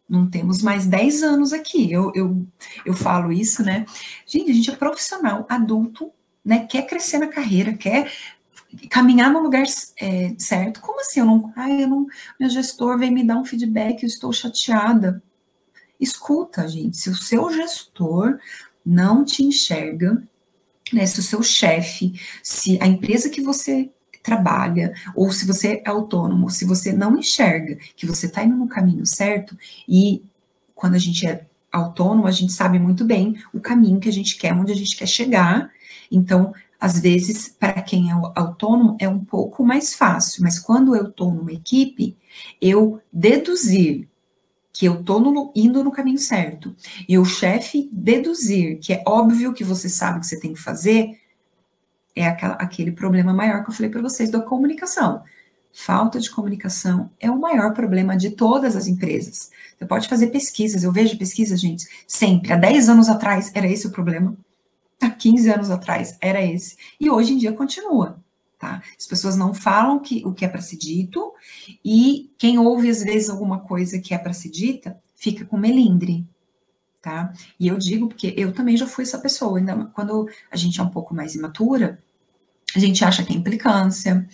Não 0.09 0.27
temos 0.27 0.63
mais 0.63 0.87
10 0.87 1.23
anos 1.23 1.53
aqui. 1.53 1.93
Eu, 1.93 2.11
eu, 2.15 2.47
eu 2.87 2.95
falo 2.95 3.31
isso, 3.31 3.63
né? 3.63 3.85
Gente, 4.27 4.51
a 4.51 4.55
gente 4.55 4.71
é 4.71 4.77
profissional, 4.77 5.45
adulto, 5.51 6.11
né? 6.43 6.67
Quer 6.67 6.87
crescer 6.87 7.19
na 7.19 7.27
carreira, 7.27 7.75
quer 7.75 8.11
caminhar 8.91 9.31
no 9.31 9.41
lugar 9.41 9.65
é, 10.01 10.35
certo. 10.39 10.81
Como 10.81 11.01
assim? 11.01 11.21
Eu 11.21 11.27
não, 11.27 11.53
ai, 11.57 11.85
eu 11.85 11.89
não, 11.89 12.07
meu 12.39 12.49
gestor 12.51 12.99
vem 12.99 13.11
me 13.11 13.25
dar 13.25 13.37
um 13.37 13.45
feedback, 13.45 14.03
eu 14.03 14.07
estou 14.07 14.33
chateada. 14.33 15.23
Escuta, 16.01 16.69
gente, 16.69 16.97
se 16.97 17.09
o 17.09 17.15
seu 17.15 17.51
gestor 17.51 18.39
não 18.85 19.25
te 19.25 19.43
enxerga, 19.43 20.23
né, 20.93 21.05
se 21.07 21.19
o 21.21 21.23
seu 21.23 21.43
chefe, 21.43 22.21
se 22.43 22.79
a 22.81 22.87
empresa 22.87 23.29
que 23.31 23.41
você 23.41 23.91
trabalha, 24.23 24.93
ou 25.15 25.33
se 25.33 25.47
você 25.47 25.83
é 25.85 25.89
autônomo, 25.89 26.51
se 26.51 26.65
você 26.65 26.93
não 26.93 27.17
enxerga 27.17 27.79
que 27.97 28.07
você 28.07 28.27
está 28.27 28.45
indo 28.45 28.57
no 28.57 28.69
caminho 28.69 29.07
certo, 29.07 29.57
e 29.89 30.23
quando 30.75 30.95
a 30.95 30.99
gente 30.99 31.27
é 31.27 31.45
autônomo, 31.73 32.27
a 32.27 32.31
gente 32.31 32.53
sabe 32.53 32.79
muito 32.79 33.05
bem 33.05 33.41
o 33.53 33.61
caminho 33.61 34.01
que 34.01 34.09
a 34.09 34.13
gente 34.13 34.37
quer, 34.37 34.53
onde 34.53 34.73
a 34.73 34.77
gente 34.77 34.97
quer 34.97 35.07
chegar. 35.07 35.71
Então, 36.11 36.55
às 36.81 36.99
vezes, 37.01 37.49
para 37.49 37.81
quem 37.83 38.11
é 38.11 38.15
autônomo, 38.35 38.97
é 38.99 39.09
um 39.09 39.25
pouco 39.25 39.65
mais 39.65 39.95
fácil, 39.95 40.43
mas 40.43 40.59
quando 40.59 40.95
eu 40.95 41.09
estou 41.09 41.33
numa 41.33 41.53
equipe, 41.53 42.17
eu 42.61 43.01
deduzir 43.13 44.07
que 44.73 44.85
eu 44.85 45.01
estou 45.01 45.53
indo 45.57 45.83
no 45.83 45.91
caminho 45.91 46.19
certo, 46.19 46.77
e 47.09 47.17
o 47.17 47.25
chefe 47.25 47.89
deduzir 47.91 48.79
que 48.79 48.93
é 48.93 49.03
óbvio 49.07 49.55
que 49.55 49.65
você 49.65 49.89
sabe 49.89 50.19
o 50.19 50.21
que 50.21 50.27
você 50.27 50.39
tem 50.39 50.53
que 50.53 50.61
fazer, 50.61 51.19
é 52.15 52.27
aquela, 52.27 52.55
aquele 52.55 52.93
problema 52.93 53.33
maior 53.33 53.63
que 53.63 53.71
eu 53.71 53.75
falei 53.75 53.91
para 53.91 54.03
vocês 54.03 54.31
da 54.31 54.41
comunicação. 54.41 55.23
Falta 55.73 56.19
de 56.19 56.31
comunicação 56.31 57.11
é 57.21 57.31
o 57.31 57.39
maior 57.39 57.75
problema 57.75 58.17
de 58.17 58.31
todas 58.31 58.77
as 58.77 58.87
empresas. 58.87 59.51
Você 59.79 59.85
pode 59.85 60.09
fazer 60.09 60.29
pesquisas, 60.29 60.83
eu 60.83 60.93
vejo 60.93 61.19
pesquisas, 61.19 61.61
gente, 61.61 61.87
sempre. 62.07 62.53
Há 62.53 62.57
10 62.57 62.89
anos 62.89 63.09
atrás 63.09 63.51
era 63.55 63.67
esse 63.67 63.87
o 63.87 63.91
problema 63.91 64.35
há 65.01 65.11
15 65.11 65.51
anos 65.51 65.71
atrás 65.71 66.17
era 66.21 66.43
esse, 66.43 66.77
e 66.99 67.11
hoje 67.11 67.33
em 67.33 67.39
dia 67.39 67.53
continua. 67.53 68.19
Tá? 68.59 68.83
As 68.99 69.07
pessoas 69.07 69.37
não 69.37 69.53
falam 69.53 69.99
que, 69.99 70.25
o 70.25 70.33
que 70.33 70.45
é 70.45 70.49
para 70.49 70.63
ser 70.63 70.77
dito, 70.77 71.33
e 71.85 72.31
quem 72.39 72.59
ouve 72.59 72.89
às 72.89 73.03
vezes 73.03 73.29
alguma 73.29 73.61
coisa 73.61 73.99
que 73.99 74.15
é 74.15 74.19
para 74.19 74.33
ser 74.33 74.49
dita, 74.49 74.99
fica 75.15 75.45
com 75.45 75.59
melindre. 75.59 76.27
Tá? 77.03 77.33
E 77.61 77.69
eu 77.69 77.77
digo 77.77 78.09
porque 78.09 78.35
eu 78.37 78.53
também 78.53 78.77
já 78.77 78.87
fui 78.87 79.05
essa 79.05 79.19
pessoa, 79.19 79.59
ainda 79.59 79.77
quando 79.95 80.29
a 80.51 80.57
gente 80.57 80.81
é 80.81 80.83
um 80.83 80.89
pouco 80.89 81.15
mais 81.15 81.35
imatura, 81.35 82.01
a 82.75 82.79
gente 82.79 83.05
acha 83.05 83.23
que 83.23 83.33
é 83.33 83.37
implicância, 83.37 84.29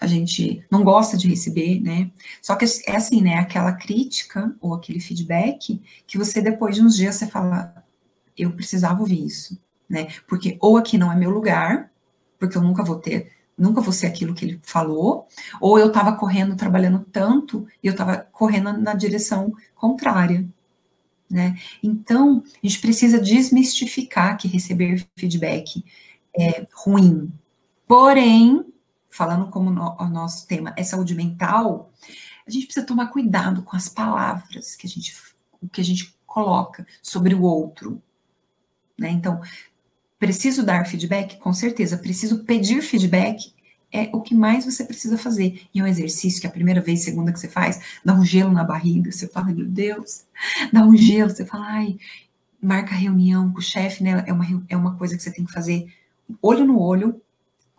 a 0.00 0.06
gente 0.06 0.62
não 0.70 0.84
gosta 0.84 1.16
de 1.16 1.26
receber, 1.26 1.80
né? 1.80 2.10
Só 2.40 2.54
que 2.54 2.64
é 2.86 2.94
assim, 2.94 3.20
né? 3.22 3.36
Aquela 3.36 3.72
crítica 3.72 4.54
ou 4.60 4.74
aquele 4.74 5.00
feedback 5.00 5.80
que 6.06 6.18
você 6.18 6.40
depois 6.40 6.76
de 6.76 6.82
uns 6.82 6.94
dias 6.94 7.16
você 7.16 7.26
fala, 7.26 7.74
eu 8.36 8.52
precisava 8.52 9.00
ouvir 9.00 9.24
isso 9.24 9.58
né? 9.88 10.08
Porque 10.26 10.56
ou 10.60 10.76
aqui 10.76 10.98
não 10.98 11.10
é 11.10 11.16
meu 11.16 11.30
lugar, 11.30 11.90
porque 12.38 12.56
eu 12.56 12.62
nunca 12.62 12.84
vou 12.84 12.96
ter, 12.96 13.32
nunca 13.56 13.80
vou 13.80 13.92
ser 13.92 14.06
aquilo 14.06 14.34
que 14.34 14.44
ele 14.44 14.60
falou, 14.62 15.26
ou 15.60 15.78
eu 15.78 15.88
estava 15.88 16.12
correndo, 16.12 16.56
trabalhando 16.56 17.04
tanto, 17.12 17.66
e 17.82 17.86
eu 17.86 17.92
estava 17.92 18.18
correndo 18.32 18.72
na 18.72 18.94
direção 18.94 19.52
contrária, 19.74 20.46
né? 21.30 21.58
Então, 21.82 22.42
a 22.62 22.66
gente 22.66 22.80
precisa 22.80 23.20
desmistificar 23.20 24.36
que 24.38 24.48
receber 24.48 25.06
feedback 25.16 25.84
é 26.38 26.66
ruim. 26.72 27.32
Porém, 27.86 28.64
falando 29.10 29.50
como 29.50 29.70
no, 29.70 29.96
o 29.98 30.08
nosso 30.08 30.46
tema 30.46 30.72
é 30.76 30.84
saúde 30.84 31.14
mental, 31.14 31.90
a 32.46 32.50
gente 32.50 32.66
precisa 32.66 32.86
tomar 32.86 33.08
cuidado 33.08 33.62
com 33.62 33.76
as 33.76 33.88
palavras 33.88 34.74
que 34.74 34.86
a 34.86 34.90
gente, 34.90 35.14
que 35.70 35.80
a 35.80 35.84
gente 35.84 36.14
coloca 36.26 36.86
sobre 37.02 37.34
o 37.34 37.42
outro. 37.42 38.00
Né? 38.98 39.10
Então, 39.10 39.40
Preciso 40.18 40.64
dar 40.64 40.84
feedback? 40.86 41.36
Com 41.36 41.52
certeza. 41.52 41.96
Preciso 41.96 42.44
pedir 42.44 42.82
feedback? 42.82 43.52
É 43.90 44.10
o 44.12 44.20
que 44.20 44.34
mais 44.34 44.64
você 44.64 44.84
precisa 44.84 45.16
fazer. 45.16 45.62
E 45.72 45.80
é 45.80 45.82
um 45.82 45.86
exercício 45.86 46.40
que 46.40 46.46
a 46.46 46.50
primeira 46.50 46.80
vez, 46.80 47.04
segunda 47.04 47.32
que 47.32 47.40
você 47.40 47.48
faz, 47.48 47.80
dá 48.04 48.14
um 48.14 48.24
gelo 48.24 48.52
na 48.52 48.64
barriga, 48.64 49.10
você 49.10 49.26
fala, 49.26 49.46
meu 49.46 49.64
Deus, 49.64 50.24
dá 50.72 50.84
um 50.84 50.94
gelo, 50.96 51.30
você 51.30 51.46
fala, 51.46 51.66
ai, 51.66 51.96
marca 52.60 52.94
reunião 52.94 53.50
com 53.52 53.58
o 53.58 53.62
chefe, 53.62 54.02
né? 54.02 54.24
É 54.26 54.32
uma, 54.32 54.44
é 54.68 54.76
uma 54.76 54.96
coisa 54.96 55.16
que 55.16 55.22
você 55.22 55.30
tem 55.30 55.44
que 55.44 55.52
fazer 55.52 55.86
olho 56.42 56.66
no 56.66 56.78
olho, 56.78 57.20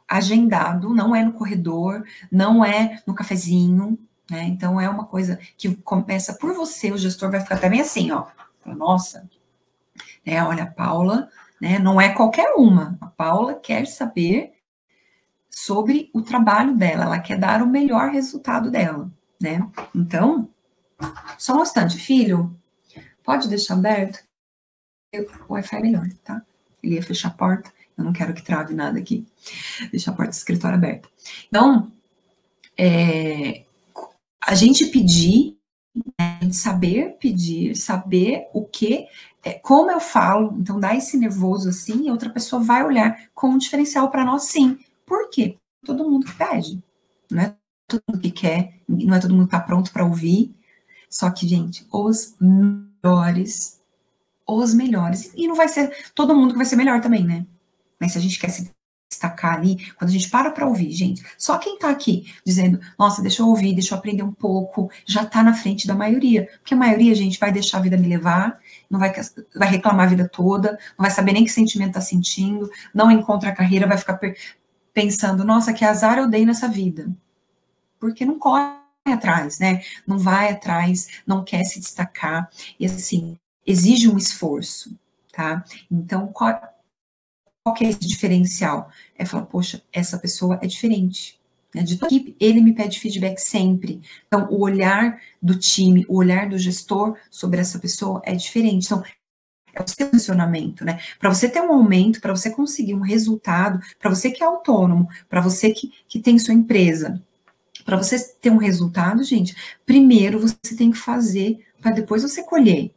agendado, 0.07 0.89
não 0.89 1.15
é 1.15 1.23
no 1.23 1.33
corredor, 1.33 2.03
não 2.31 2.65
é 2.65 3.01
no 3.05 3.13
cafezinho, 3.13 3.99
né? 4.31 4.45
Então 4.45 4.81
é 4.81 4.89
uma 4.89 5.05
coisa 5.05 5.39
que 5.57 5.75
começa 5.75 6.33
por 6.33 6.53
você, 6.53 6.91
o 6.91 6.97
gestor 6.97 7.29
vai 7.29 7.41
ficar 7.41 7.59
também 7.59 7.81
assim, 7.81 8.11
ó. 8.11 8.25
Nossa, 8.65 9.29
né? 10.25 10.43
Olha, 10.43 10.63
a 10.63 10.67
Paula 10.67 11.29
né? 11.61 11.79
Não 11.79 11.99
é 11.99 12.09
qualquer 12.13 12.53
uma. 12.55 12.97
A 13.01 13.07
Paula 13.07 13.53
quer 13.55 13.85
saber 13.85 14.53
sobre 15.49 16.09
o 16.13 16.21
trabalho 16.21 16.75
dela, 16.75 17.05
ela 17.05 17.19
quer 17.19 17.37
dar 17.37 17.61
o 17.61 17.67
melhor 17.67 18.11
resultado 18.11 18.69
dela, 18.71 19.09
né? 19.41 19.67
Então, 19.93 20.47
só 21.37 21.57
um 21.57 21.63
instante, 21.63 21.97
filho, 21.97 22.55
pode 23.23 23.47
deixar 23.47 23.73
aberto? 23.73 24.19
o 25.47 25.53
Wi-Fi 25.53 25.77
é 25.77 25.81
melhor, 25.81 26.07
tá? 26.23 26.41
Ele 26.83 26.95
ia 26.95 27.03
fechar 27.03 27.29
a 27.29 27.31
porta, 27.31 27.71
eu 27.97 28.03
não 28.03 28.13
quero 28.13 28.33
que 28.33 28.43
trave 28.43 28.73
nada 28.73 28.99
aqui. 28.99 29.27
Deixa 29.91 30.11
a 30.11 30.13
porta 30.13 30.31
do 30.31 30.35
escritório 30.35 30.77
aberta. 30.77 31.09
Então, 31.47 31.91
é, 32.77 33.63
a 34.41 34.55
gente 34.55 34.85
pedir, 34.85 35.57
né, 36.17 36.39
saber 36.51 37.17
pedir, 37.19 37.75
saber 37.75 38.47
o 38.53 38.63
que, 38.65 39.07
é, 39.43 39.53
como 39.53 39.91
eu 39.91 39.99
falo, 39.99 40.55
então 40.59 40.79
dá 40.79 40.95
esse 40.95 41.17
nervoso 41.17 41.69
assim, 41.69 42.07
e 42.07 42.11
outra 42.11 42.29
pessoa 42.29 42.61
vai 42.61 42.83
olhar 42.83 43.17
como 43.33 43.55
um 43.55 43.57
diferencial 43.57 44.09
para 44.09 44.25
nós 44.25 44.43
sim. 44.43 44.77
Por 45.05 45.29
quê? 45.29 45.57
Todo 45.85 46.09
mundo 46.09 46.25
que 46.25 46.35
pede, 46.35 46.83
não 47.31 47.41
é 47.41 47.55
todo 47.87 48.03
mundo 48.07 48.21
que 48.21 48.31
quer, 48.31 48.73
não 48.87 49.15
é 49.15 49.19
todo 49.19 49.33
mundo 49.33 49.47
que 49.47 49.55
está 49.55 49.59
pronto 49.59 49.91
para 49.91 50.05
ouvir. 50.05 50.53
Só 51.09 51.29
que, 51.31 51.47
gente, 51.47 51.85
os 51.91 52.35
melhores, 52.39 53.79
os 54.47 54.73
melhores, 54.73 55.31
e 55.35 55.47
não 55.47 55.55
vai 55.55 55.67
ser 55.67 55.91
todo 56.13 56.35
mundo 56.35 56.51
que 56.51 56.57
vai 56.57 56.65
ser 56.65 56.75
melhor 56.75 57.01
também, 57.01 57.25
né? 57.25 57.45
Mas 57.99 58.11
se 58.11 58.17
a 58.17 58.21
gente 58.21 58.39
quer 58.39 58.49
se 58.49 58.69
destacar 59.09 59.55
ali, 59.55 59.91
quando 59.95 60.09
a 60.09 60.13
gente 60.13 60.29
para 60.29 60.51
para 60.51 60.67
ouvir, 60.67 60.91
gente, 60.91 61.23
só 61.37 61.57
quem 61.57 61.75
está 61.75 61.89
aqui 61.89 62.31
dizendo, 62.45 62.79
nossa, 62.97 63.21
deixa 63.21 63.41
eu 63.41 63.47
ouvir, 63.47 63.73
deixa 63.73 63.95
eu 63.95 63.97
aprender 63.97 64.23
um 64.23 64.31
pouco, 64.31 64.91
já 65.05 65.23
está 65.23 65.43
na 65.43 65.53
frente 65.53 65.87
da 65.87 65.95
maioria. 65.95 66.47
Porque 66.59 66.73
a 66.73 66.77
maioria, 66.77 67.15
gente, 67.15 67.39
vai 67.39 67.51
deixar 67.51 67.79
a 67.79 67.81
vida 67.81 67.97
me 67.97 68.07
levar, 68.07 68.59
não 68.89 68.99
vai, 68.99 69.13
vai 69.55 69.69
reclamar 69.69 70.05
a 70.07 70.09
vida 70.09 70.27
toda, 70.27 70.71
não 70.97 71.03
vai 71.03 71.11
saber 71.11 71.33
nem 71.33 71.43
que 71.43 71.51
sentimento 71.51 71.89
está 71.89 72.01
sentindo, 72.01 72.69
não 72.93 73.11
encontra 73.11 73.49
a 73.49 73.55
carreira, 73.55 73.87
vai 73.87 73.97
ficar 73.97 74.19
pensando, 74.93 75.43
nossa, 75.43 75.73
que 75.73 75.85
azar 75.85 76.17
eu 76.17 76.27
dei 76.27 76.45
nessa 76.45 76.67
vida 76.67 77.07
porque 77.99 78.25
não 78.25 78.39
corre 78.39 78.79
atrás, 79.05 79.59
né? 79.59 79.83
Não 80.07 80.17
vai 80.17 80.51
atrás, 80.51 81.21
não 81.27 81.43
quer 81.43 81.63
se 81.65 81.79
destacar, 81.79 82.49
e 82.79 82.85
assim, 82.85 83.37
exige 83.65 84.07
um 84.07 84.17
esforço, 84.17 84.97
tá? 85.31 85.63
Então, 85.91 86.27
qual, 86.27 86.59
qual 87.63 87.75
que 87.75 87.85
é 87.85 87.89
esse 87.89 87.99
diferencial? 87.99 88.89
É 89.17 89.25
falar, 89.25 89.45
poxa, 89.45 89.83
essa 89.91 90.17
pessoa 90.17 90.59
é 90.61 90.67
diferente. 90.67 91.38
Né? 91.73 91.83
De 91.83 91.95
equipe, 91.95 92.35
ele 92.39 92.61
me 92.61 92.73
pede 92.73 92.99
feedback 92.99 93.39
sempre. 93.39 94.01
Então, 94.27 94.47
o 94.49 94.61
olhar 94.61 95.19
do 95.41 95.57
time, 95.57 96.05
o 96.07 96.17
olhar 96.17 96.49
do 96.49 96.57
gestor 96.57 97.15
sobre 97.29 97.59
essa 97.59 97.79
pessoa 97.79 98.21
é 98.25 98.33
diferente. 98.35 98.85
Então, 98.85 99.03
é 99.73 99.83
o 99.83 99.87
seu 99.87 100.09
funcionamento, 100.09 100.83
né? 100.83 100.99
Para 101.19 101.33
você 101.33 101.47
ter 101.47 101.61
um 101.61 101.71
aumento, 101.71 102.19
para 102.19 102.35
você 102.35 102.49
conseguir 102.49 102.95
um 102.95 103.01
resultado, 103.01 103.79
para 103.99 104.09
você 104.09 104.31
que 104.31 104.43
é 104.43 104.45
autônomo, 104.45 105.07
para 105.29 105.41
você 105.41 105.71
que, 105.71 105.93
que 106.07 106.19
tem 106.19 106.39
sua 106.39 106.53
empresa, 106.53 107.21
para 107.85 107.97
você 107.97 108.19
ter 108.41 108.51
um 108.51 108.57
resultado, 108.57 109.23
gente, 109.23 109.55
primeiro 109.85 110.39
você 110.39 110.75
tem 110.75 110.91
que 110.91 110.97
fazer 110.97 111.65
para 111.81 111.91
depois 111.91 112.23
você 112.23 112.43
colher. 112.43 112.91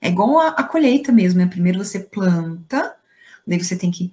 É 0.00 0.08
igual 0.08 0.38
a, 0.38 0.48
a, 0.48 0.62
colheita 0.62 1.10
mesmo, 1.10 1.40
né? 1.40 1.46
Primeiro 1.46 1.82
você 1.82 2.00
planta, 2.00 2.94
daí 3.46 3.62
você 3.62 3.76
tem 3.76 3.90
que 3.90 4.12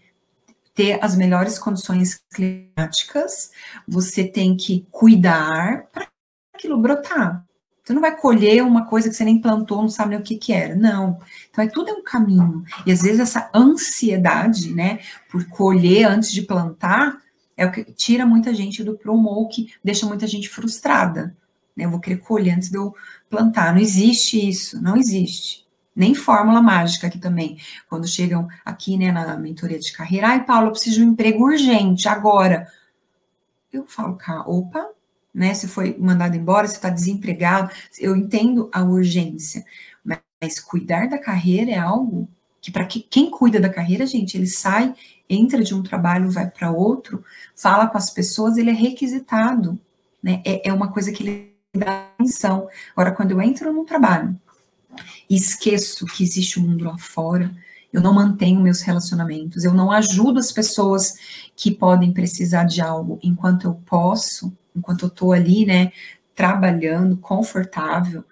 ter 0.75 0.99
as 1.01 1.15
melhores 1.15 1.57
condições 1.57 2.21
climáticas, 2.33 3.49
você 3.87 4.25
tem 4.25 4.57
que 4.57 4.85
cuidar 4.91 5.85
para 5.91 6.07
aquilo 6.53 6.77
brotar. 6.77 7.45
Você 7.81 7.93
não 7.93 8.01
vai 8.01 8.15
colher 8.17 8.63
uma 8.63 8.85
coisa 8.85 9.09
que 9.09 9.15
você 9.15 9.23
nem 9.23 9.39
plantou, 9.39 9.81
não 9.81 9.89
sabe 9.89 10.09
nem 10.09 10.19
o 10.19 10.23
que 10.23 10.37
que 10.37 10.51
era. 10.51 10.75
Não. 10.75 11.19
Então, 11.49 11.63
é 11.63 11.67
tudo 11.67 11.91
é 11.91 11.93
um 11.93 12.03
caminho. 12.03 12.63
E 12.85 12.91
às 12.91 13.03
vezes 13.03 13.19
essa 13.19 13.49
ansiedade, 13.53 14.73
né, 14.73 14.99
por 15.29 15.47
colher 15.47 16.05
antes 16.05 16.31
de 16.31 16.41
plantar, 16.41 17.17
é 17.55 17.65
o 17.65 17.71
que 17.71 17.83
tira 17.83 18.25
muita 18.25 18.53
gente 18.53 18.83
do 18.83 18.97
promo, 18.97 19.47
que 19.47 19.71
deixa 19.83 20.05
muita 20.05 20.27
gente 20.27 20.49
frustrada. 20.49 21.35
Né? 21.75 21.85
Eu 21.85 21.91
vou 21.91 21.99
querer 21.99 22.17
colher 22.17 22.55
antes 22.55 22.69
de 22.69 22.77
eu 22.77 22.93
plantar. 23.29 23.71
Não 23.73 23.79
existe 23.79 24.49
isso, 24.49 24.81
não 24.81 24.97
existe. 24.97 25.64
Nem 25.95 26.13
fórmula 26.13 26.61
mágica 26.61 27.07
aqui 27.07 27.17
também. 27.17 27.57
Quando 27.89 28.07
chegam 28.07 28.47
aqui 28.65 28.97
né, 28.97 29.11
na 29.11 29.37
mentoria 29.37 29.79
de 29.79 29.93
carreira, 29.93 30.27
ai, 30.27 30.43
Paulo, 30.43 30.67
eu 30.67 30.71
preciso 30.71 30.97
de 30.97 31.05
um 31.05 31.11
emprego 31.11 31.45
urgente, 31.45 32.09
agora. 32.09 32.67
Eu 33.71 33.85
falo, 33.87 34.17
opa, 34.45 34.85
né? 35.33 35.53
Você 35.53 35.67
foi 35.67 35.95
mandado 35.97 36.35
embora, 36.35 36.67
você 36.67 36.75
está 36.75 36.89
desempregado. 36.89 37.71
Eu 37.99 38.15
entendo 38.15 38.69
a 38.73 38.83
urgência, 38.83 39.65
mas 40.03 40.59
cuidar 40.59 41.07
da 41.07 41.17
carreira 41.17 41.71
é 41.71 41.77
algo 41.77 42.27
que, 42.61 42.71
para 42.71 42.85
que, 42.85 42.99
quem 42.99 43.29
cuida 43.29 43.59
da 43.59 43.69
carreira, 43.69 44.05
gente, 44.05 44.37
ele 44.37 44.47
sai 44.47 44.93
entra 45.29 45.63
de 45.63 45.73
um 45.73 45.81
trabalho, 45.81 46.31
vai 46.31 46.49
para 46.49 46.71
outro, 46.71 47.23
fala 47.55 47.87
com 47.87 47.97
as 47.97 48.09
pessoas, 48.09 48.57
ele 48.57 48.69
é 48.69 48.73
requisitado, 48.73 49.79
né? 50.21 50.41
É, 50.45 50.69
é 50.69 50.73
uma 50.73 50.91
coisa 50.91 51.11
que 51.11 51.23
ele 51.23 51.55
dá 51.73 52.07
atenção. 52.13 52.67
Agora, 52.95 53.11
quando 53.11 53.31
eu 53.31 53.41
entro 53.41 53.73
num 53.73 53.85
trabalho 53.85 54.39
esqueço 55.29 56.05
que 56.05 56.23
existe 56.23 56.59
um 56.59 56.63
mundo 56.63 56.85
lá 56.85 56.97
fora, 56.97 57.51
eu 57.91 58.01
não 58.01 58.13
mantenho 58.13 58.59
meus 58.59 58.81
relacionamentos, 58.81 59.63
eu 59.63 59.73
não 59.73 59.91
ajudo 59.91 60.39
as 60.39 60.51
pessoas 60.51 61.13
que 61.55 61.71
podem 61.71 62.11
precisar 62.11 62.65
de 62.65 62.81
algo 62.81 63.19
enquanto 63.23 63.65
eu 63.65 63.73
posso, 63.85 64.51
enquanto 64.75 65.03
eu 65.03 65.07
estou 65.07 65.31
ali, 65.31 65.65
né, 65.65 65.91
trabalhando, 66.35 67.15
confortável, 67.15 68.23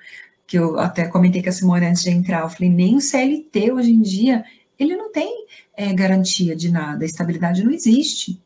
que 0.46 0.58
eu 0.58 0.78
até 0.78 1.08
comentei 1.08 1.42
com 1.42 1.50
a 1.50 1.52
Simone 1.54 1.86
antes 1.86 2.04
de 2.04 2.10
entrar, 2.10 2.42
eu 2.42 2.50
falei, 2.50 2.70
nem 2.70 2.98
o 2.98 3.02
CLT 3.02 3.72
hoje 3.72 3.92
em 3.92 4.02
dia, 4.02 4.44
ele 4.78 4.96
não 4.96 5.12
tem 5.12 5.46
é, 5.76 5.94
garantia 5.94 6.56
de 6.56 6.70
nada. 6.70 7.06
Estabilidade 7.06 7.64
não 7.64 7.72
existe. 7.72 8.40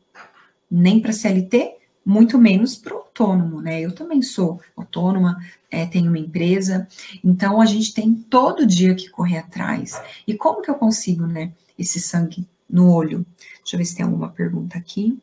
Nem 0.70 1.00
para 1.00 1.12
CLT, 1.12 1.77
muito 2.08 2.38
menos 2.38 2.74
para 2.74 2.94
o 2.94 3.00
autônomo, 3.00 3.60
né? 3.60 3.82
Eu 3.82 3.94
também 3.94 4.22
sou 4.22 4.62
autônoma, 4.74 5.38
é, 5.70 5.84
tenho 5.84 6.08
uma 6.08 6.18
empresa, 6.18 6.88
então 7.22 7.60
a 7.60 7.66
gente 7.66 7.92
tem 7.92 8.14
todo 8.14 8.66
dia 8.66 8.94
que 8.94 9.10
correr 9.10 9.36
atrás. 9.36 10.00
E 10.26 10.32
como 10.32 10.62
que 10.62 10.70
eu 10.70 10.74
consigo, 10.74 11.26
né, 11.26 11.52
esse 11.78 12.00
sangue 12.00 12.46
no 12.68 12.90
olho? 12.90 13.26
Deixa 13.58 13.76
eu 13.76 13.78
ver 13.78 13.84
se 13.84 13.94
tem 13.94 14.06
alguma 14.06 14.30
pergunta 14.30 14.78
aqui. 14.78 15.18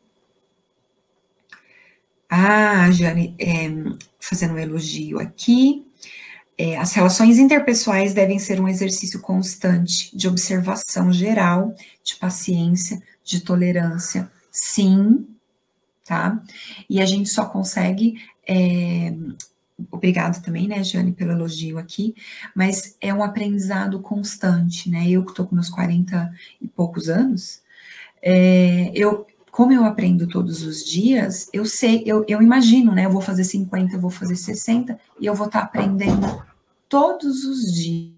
Ah, 2.30 2.88
Jane, 2.92 3.34
é, 3.36 3.68
fazendo 4.20 4.54
um 4.54 4.58
elogio 4.58 5.18
aqui. 5.18 5.84
É, 6.56 6.76
as 6.78 6.92
relações 6.92 7.36
interpessoais 7.36 8.14
devem 8.14 8.38
ser 8.38 8.60
um 8.60 8.68
exercício 8.68 9.20
constante 9.20 10.16
de 10.16 10.28
observação 10.28 11.12
geral, 11.12 11.74
de 12.04 12.14
paciência, 12.14 13.02
de 13.24 13.40
tolerância, 13.40 14.30
sim, 14.52 15.26
tá? 16.06 16.40
E 16.88 17.00
a 17.00 17.06
gente 17.06 17.28
só 17.28 17.44
consegue. 17.44 18.20
É, 18.48 19.12
obrigado 19.90 20.42
também, 20.42 20.66
né, 20.68 20.82
Jane, 20.82 21.12
pelo 21.12 21.32
elogio 21.32 21.78
aqui, 21.78 22.14
mas 22.54 22.96
é 23.00 23.12
um 23.12 23.22
aprendizado 23.22 24.00
constante, 24.00 24.88
né? 24.88 25.08
Eu 25.08 25.24
que 25.24 25.32
estou 25.32 25.46
com 25.46 25.54
meus 25.54 25.68
40 25.68 26.32
e 26.60 26.68
poucos 26.68 27.08
anos, 27.08 27.60
é, 28.22 28.90
eu, 28.94 29.26
como 29.50 29.72
eu 29.72 29.84
aprendo 29.84 30.26
todos 30.26 30.62
os 30.62 30.84
dias, 30.84 31.48
eu 31.52 31.64
sei, 31.66 32.02
eu, 32.06 32.24
eu 32.28 32.40
imagino, 32.40 32.92
né? 32.92 33.04
Eu 33.04 33.10
vou 33.10 33.20
fazer 33.20 33.44
50, 33.44 33.94
eu 33.94 34.00
vou 34.00 34.10
fazer 34.10 34.36
60, 34.36 34.98
e 35.20 35.26
eu 35.26 35.34
vou 35.34 35.46
estar 35.46 35.60
tá 35.60 35.66
aprendendo 35.66 36.42
todos 36.88 37.44
os 37.44 37.72
dias. 37.72 38.16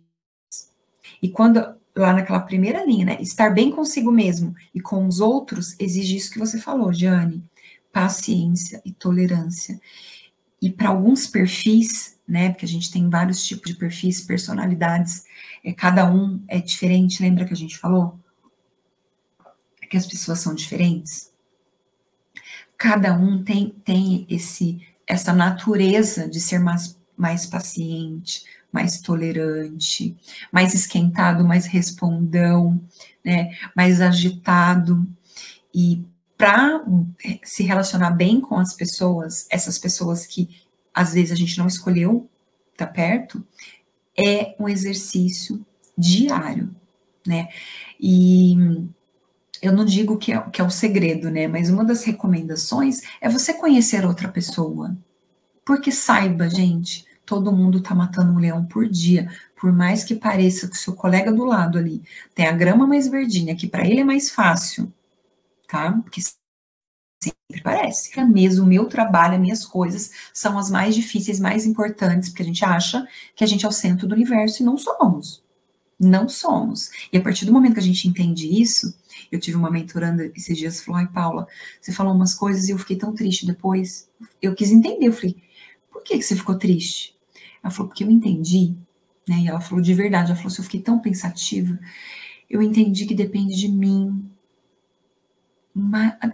E 1.20 1.28
quando, 1.28 1.60
lá 1.96 2.12
naquela 2.12 2.40
primeira 2.40 2.84
linha, 2.84 3.04
né? 3.04 3.18
Estar 3.20 3.50
bem 3.50 3.70
consigo 3.70 4.10
mesmo 4.10 4.54
e 4.74 4.80
com 4.80 5.06
os 5.06 5.20
outros 5.20 5.74
exige 5.78 6.16
isso 6.16 6.30
que 6.30 6.38
você 6.38 6.58
falou, 6.58 6.92
Jane: 6.92 7.42
paciência 8.00 8.80
e 8.84 8.92
tolerância. 8.92 9.80
E 10.60 10.70
para 10.70 10.88
alguns 10.88 11.26
perfis, 11.26 12.16
né? 12.26 12.50
Porque 12.50 12.64
a 12.64 12.68
gente 12.68 12.90
tem 12.90 13.08
vários 13.08 13.44
tipos 13.44 13.72
de 13.72 13.78
perfis, 13.78 14.20
personalidades, 14.20 15.24
é, 15.64 15.72
cada 15.72 16.10
um 16.10 16.40
é 16.46 16.60
diferente, 16.60 17.22
lembra 17.22 17.44
que 17.44 17.52
a 17.52 17.56
gente 17.56 17.78
falou? 17.78 18.18
que 19.88 19.96
as 19.96 20.06
pessoas 20.06 20.40
são 20.40 20.54
diferentes. 20.54 21.30
Cada 22.76 23.14
um 23.14 23.42
tem, 23.42 23.70
tem 23.84 24.26
esse 24.28 24.86
essa 25.06 25.32
natureza 25.32 26.28
de 26.28 26.38
ser 26.38 26.58
mais, 26.58 26.94
mais 27.16 27.46
paciente, 27.46 28.44
mais 28.70 29.00
tolerante, 29.00 30.14
mais 30.52 30.74
esquentado, 30.74 31.46
mais 31.46 31.64
respondão, 31.64 32.78
né, 33.24 33.56
mais 33.74 34.02
agitado. 34.02 35.06
E 35.74 36.04
para 36.38 36.84
eh, 37.24 37.40
se 37.42 37.64
relacionar 37.64 38.12
bem 38.12 38.40
com 38.40 38.56
as 38.56 38.72
pessoas, 38.72 39.46
essas 39.50 39.76
pessoas 39.76 40.24
que 40.24 40.48
às 40.94 41.12
vezes 41.12 41.32
a 41.32 41.34
gente 41.34 41.58
não 41.58 41.66
escolheu 41.66 42.28
tá 42.76 42.86
perto, 42.86 43.44
é 44.16 44.54
um 44.58 44.68
exercício 44.68 45.64
diário, 45.96 46.70
né? 47.26 47.48
E 48.00 48.56
eu 49.60 49.72
não 49.72 49.84
digo 49.84 50.16
que 50.16 50.32
é, 50.32 50.40
que 50.40 50.60
é 50.60 50.64
o 50.64 50.70
segredo, 50.70 51.30
né? 51.30 51.48
Mas 51.48 51.68
uma 51.68 51.84
das 51.84 52.04
recomendações 52.04 53.02
é 53.20 53.28
você 53.28 53.52
conhecer 53.52 54.06
outra 54.06 54.28
pessoa. 54.28 54.96
Porque 55.64 55.90
saiba, 55.90 56.48
gente, 56.48 57.04
todo 57.26 57.52
mundo 57.52 57.78
está 57.78 57.94
matando 57.94 58.32
um 58.32 58.38
leão 58.38 58.64
por 58.64 58.88
dia. 58.88 59.30
Por 59.60 59.72
mais 59.72 60.04
que 60.04 60.14
pareça 60.14 60.68
que 60.68 60.76
o 60.76 60.78
seu 60.78 60.94
colega 60.94 61.32
do 61.32 61.44
lado 61.44 61.78
ali 61.78 62.02
tem 62.34 62.46
a 62.46 62.52
grama 62.52 62.86
mais 62.86 63.08
verdinha, 63.08 63.56
que 63.56 63.66
para 63.66 63.86
ele 63.86 64.00
é 64.00 64.04
mais 64.04 64.30
fácil, 64.30 64.92
tá? 65.68 65.92
Porque 66.04 66.22
sempre 67.22 67.62
parece. 67.62 68.18
É 68.18 68.24
mesmo, 68.24 68.64
o 68.64 68.68
meu 68.68 68.86
trabalho, 68.86 69.34
as 69.34 69.40
minhas 69.40 69.64
coisas 69.64 70.10
são 70.32 70.58
as 70.58 70.70
mais 70.70 70.94
difíceis, 70.94 71.40
mais 71.40 71.66
importantes, 71.66 72.28
porque 72.28 72.42
a 72.42 72.46
gente 72.46 72.64
acha 72.64 73.06
que 73.34 73.44
a 73.44 73.46
gente 73.46 73.64
é 73.64 73.68
o 73.68 73.72
centro 73.72 74.06
do 74.06 74.14
universo 74.14 74.62
e 74.62 74.66
não 74.66 74.76
somos. 74.76 75.42
Não 76.00 76.28
somos. 76.28 76.90
E 77.12 77.18
a 77.18 77.22
partir 77.22 77.46
do 77.46 77.52
momento 77.52 77.74
que 77.74 77.80
a 77.80 77.82
gente 77.82 78.08
entende 78.08 78.48
isso, 78.60 78.94
eu 79.32 79.40
tive 79.40 79.56
uma 79.56 79.70
mentoranda 79.70 80.30
esses 80.36 80.56
dias, 80.58 80.82
falou, 80.82 81.00
ai, 81.00 81.08
Paula, 81.08 81.46
você 81.80 81.92
falou 81.92 82.14
umas 82.14 82.34
coisas 82.34 82.68
e 82.68 82.72
eu 82.72 82.78
fiquei 82.78 82.96
tão 82.96 83.14
triste 83.14 83.46
depois. 83.46 84.08
Eu 84.42 84.54
quis 84.54 84.70
entender, 84.72 85.08
eu 85.08 85.12
falei, 85.12 85.36
por 85.90 86.02
que, 86.04 86.18
que 86.18 86.24
você 86.24 86.36
ficou 86.36 86.56
triste? 86.58 87.16
Ela 87.62 87.72
falou, 87.72 87.88
porque 87.88 88.04
eu 88.04 88.10
entendi, 88.10 88.74
né? 89.28 89.40
E 89.40 89.48
ela 89.48 89.60
falou 89.60 89.82
de 89.82 89.94
verdade, 89.94 90.28
ela 90.30 90.36
falou 90.36 90.48
assim, 90.52 90.62
eu 90.62 90.64
fiquei 90.64 90.80
tão 90.82 90.98
pensativa, 91.00 91.78
eu 92.50 92.62
entendi 92.62 93.06
que 93.06 93.14
depende 93.14 93.56
de 93.56 93.68
mim. 93.68 94.30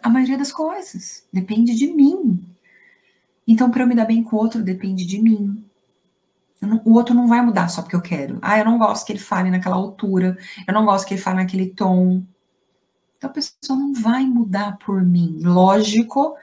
A 0.03 0.09
maioria 0.09 0.39
das 0.39 0.53
coisas 0.53 1.25
depende 1.33 1.75
de 1.75 1.89
mim. 1.89 2.43
Então, 3.47 3.71
para 3.71 3.83
eu 3.83 3.87
me 3.87 3.95
dar 3.95 4.07
bem 4.07 4.23
com 4.23 4.37
o 4.37 4.39
outro, 4.39 4.63
depende 4.63 5.05
de 5.05 5.21
mim. 5.21 5.63
Não, 6.61 6.81
o 6.85 6.95
outro 6.95 7.15
não 7.15 7.29
vai 7.29 7.43
mudar 7.43 7.69
só 7.69 7.83
porque 7.83 7.97
eu 7.97 8.01
quero. 8.01 8.39
Ah, 8.41 8.59
eu 8.59 8.65
não 8.65 8.79
gosto 8.79 9.05
que 9.05 9.13
ele 9.13 9.19
fale 9.19 9.51
naquela 9.51 9.77
altura, 9.77 10.37
eu 10.67 10.73
não 10.73 10.85
gosto 10.85 11.07
que 11.07 11.15
ele 11.15 11.21
fale 11.21 11.37
naquele 11.37 11.69
tom. 11.69 12.23
Então 13.19 13.31
a 13.31 13.33
pessoa 13.33 13.79
não 13.79 13.93
vai 13.95 14.25
mudar 14.25 14.79
por 14.79 15.03
mim. 15.03 15.41
Lógico 15.43 16.37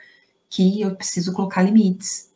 que 0.49 0.81
eu 0.81 0.95
preciso 0.95 1.33
colocar 1.33 1.63
limites. 1.63 2.29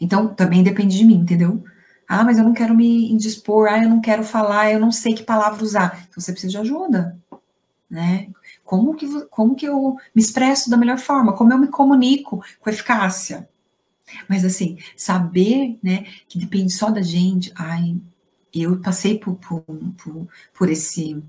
Então 0.00 0.34
também 0.34 0.62
depende 0.62 0.96
de 0.98 1.04
mim, 1.04 1.16
entendeu? 1.16 1.62
Ah, 2.08 2.24
mas 2.24 2.38
eu 2.38 2.44
não 2.44 2.52
quero 2.52 2.74
me 2.74 3.10
indispor, 3.10 3.68
ah, 3.68 3.82
eu 3.82 3.88
não 3.88 4.00
quero 4.00 4.24
falar, 4.24 4.72
eu 4.72 4.80
não 4.80 4.90
sei 4.92 5.14
que 5.14 5.22
palavra 5.22 5.62
usar. 5.64 6.06
Então 6.08 6.20
você 6.20 6.32
precisa 6.32 6.50
de 6.50 6.58
ajuda, 6.58 7.16
né? 7.88 8.28
Como 8.72 8.94
que, 8.94 9.06
como 9.28 9.54
que 9.54 9.66
eu 9.66 9.98
me 10.14 10.22
expresso 10.22 10.70
da 10.70 10.78
melhor 10.78 10.96
forma? 10.96 11.34
Como 11.34 11.52
eu 11.52 11.58
me 11.58 11.66
comunico 11.66 12.42
com 12.58 12.70
eficácia? 12.70 13.46
Mas 14.26 14.46
assim, 14.46 14.78
saber, 14.96 15.78
né, 15.82 16.06
que 16.26 16.38
depende 16.38 16.72
só 16.72 16.88
da 16.88 17.02
gente, 17.02 17.52
ai, 17.54 17.94
eu 18.54 18.80
passei 18.80 19.18
por, 19.18 19.34
por, 19.34 19.60
por, 19.60 20.26
por 20.56 20.70
esse, 20.70 21.22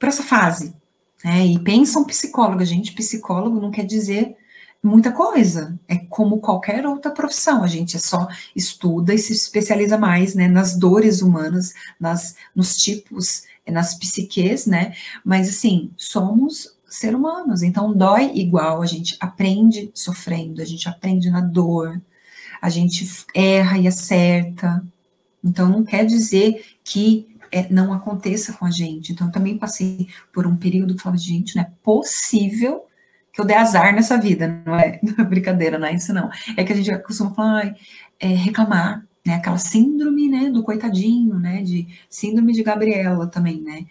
por 0.00 0.08
essa 0.08 0.24
fase, 0.24 0.74
né, 1.22 1.46
e 1.46 1.60
pensa 1.60 2.00
um 2.00 2.04
psicólogo, 2.04 2.64
gente, 2.64 2.92
psicólogo 2.92 3.60
não 3.60 3.70
quer 3.70 3.86
dizer 3.86 4.36
muita 4.82 5.12
coisa, 5.12 5.78
é 5.86 5.94
como 5.96 6.40
qualquer 6.40 6.84
outra 6.88 7.12
profissão, 7.12 7.62
a 7.62 7.68
gente 7.68 8.00
só 8.00 8.26
estuda 8.54 9.14
e 9.14 9.18
se 9.18 9.32
especializa 9.32 9.96
mais, 9.96 10.34
né, 10.34 10.48
nas 10.48 10.76
dores 10.76 11.22
humanas, 11.22 11.72
nas, 12.00 12.34
nos 12.52 12.76
tipos, 12.76 13.44
nas 13.66 13.94
psiques, 13.98 14.66
né, 14.66 14.94
mas 15.24 15.48
assim, 15.48 15.90
somos 15.96 16.74
ser 16.88 17.14
humanos, 17.14 17.62
então 17.62 17.92
dói 17.92 18.30
igual, 18.34 18.80
a 18.80 18.86
gente 18.86 19.16
aprende 19.18 19.90
sofrendo, 19.94 20.62
a 20.62 20.64
gente 20.64 20.88
aprende 20.88 21.28
na 21.28 21.40
dor, 21.40 22.00
a 22.62 22.70
gente 22.70 23.06
erra 23.34 23.78
e 23.78 23.88
acerta. 23.88 24.82
Então 25.42 25.68
não 25.68 25.84
quer 25.84 26.06
dizer 26.06 26.64
que 26.82 27.26
é, 27.50 27.68
não 27.70 27.92
aconteça 27.92 28.52
com 28.52 28.64
a 28.64 28.70
gente. 28.70 29.12
Então 29.12 29.26
eu 29.26 29.32
também 29.32 29.58
passei 29.58 30.08
por 30.32 30.46
um 30.46 30.56
período 30.56 30.94
que 30.94 31.02
falava, 31.02 31.20
gente, 31.20 31.56
não 31.56 31.62
é 31.62 31.70
possível 31.82 32.86
que 33.32 33.40
eu 33.40 33.44
dê 33.44 33.54
azar 33.54 33.94
nessa 33.94 34.16
vida, 34.16 34.62
não 34.64 34.78
é, 34.78 34.98
não 35.02 35.14
é 35.22 35.28
brincadeira, 35.28 35.78
não 35.78 35.88
é 35.88 35.94
isso 35.94 36.14
não. 36.14 36.30
É 36.56 36.64
que 36.64 36.72
a 36.72 36.76
gente 36.76 36.96
costuma 36.98 37.34
falar, 37.34 37.74
é, 38.18 38.28
reclamar, 38.28 39.04
né, 39.24 39.34
aquela 39.34 39.58
síndrome, 39.58 40.28
né, 40.28 40.50
do 40.50 40.62
coitadinho, 40.62 41.38
né, 41.38 41.62
de 41.62 41.86
síndrome 42.10 42.52
de 42.52 42.62
Gabriela 42.62 43.26
também, 43.26 43.60
né, 43.60 43.86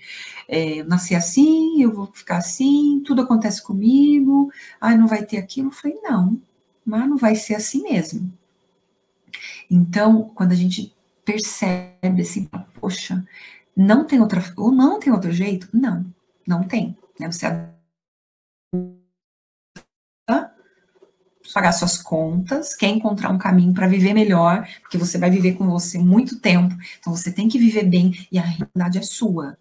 é, 0.47 0.81
eu 0.81 0.85
nasci 0.85 1.15
assim, 1.15 1.81
eu 1.81 1.91
vou 1.93 2.07
ficar 2.13 2.37
assim, 2.37 3.01
tudo 3.05 3.21
acontece 3.21 3.61
comigo, 3.61 4.51
ai, 4.79 4.97
não 4.97 5.07
vai 5.07 5.25
ter 5.25 5.37
aquilo, 5.37 5.69
eu 5.69 5.71
falei, 5.71 5.97
não, 6.03 6.39
mas 6.85 7.09
não 7.09 7.17
vai 7.17 7.35
ser 7.35 7.55
assim 7.55 7.81
mesmo. 7.83 8.31
Então, 9.71 10.31
quando 10.35 10.51
a 10.51 10.55
gente 10.55 10.93
percebe 11.25 12.21
assim, 12.21 12.49
poxa, 12.79 13.25
não 13.75 14.05
tem 14.05 14.19
outra, 14.21 14.43
ou 14.57 14.71
não 14.71 14.99
tem 14.99 15.11
outro 15.11 15.31
jeito, 15.31 15.67
não, 15.73 16.05
não 16.45 16.63
tem, 16.63 16.95
né, 17.19 17.31
você 17.31 17.47
pagar 21.53 21.71
suas 21.71 21.97
contas, 21.97 22.75
quer 22.75 22.87
encontrar 22.87 23.29
um 23.29 23.37
caminho 23.37 23.73
para 23.73 23.87
viver 23.87 24.13
melhor, 24.13 24.67
porque 24.81 24.97
você 24.97 25.17
vai 25.17 25.29
viver 25.29 25.53
com 25.53 25.69
você 25.69 25.97
muito 25.97 26.39
tempo, 26.39 26.75
então 26.99 27.15
você 27.15 27.31
tem 27.31 27.47
que 27.47 27.59
viver 27.59 27.83
bem 27.83 28.27
e 28.31 28.39
a 28.39 28.41
realidade 28.41 28.97
é 28.97 29.01
sua. 29.01 29.57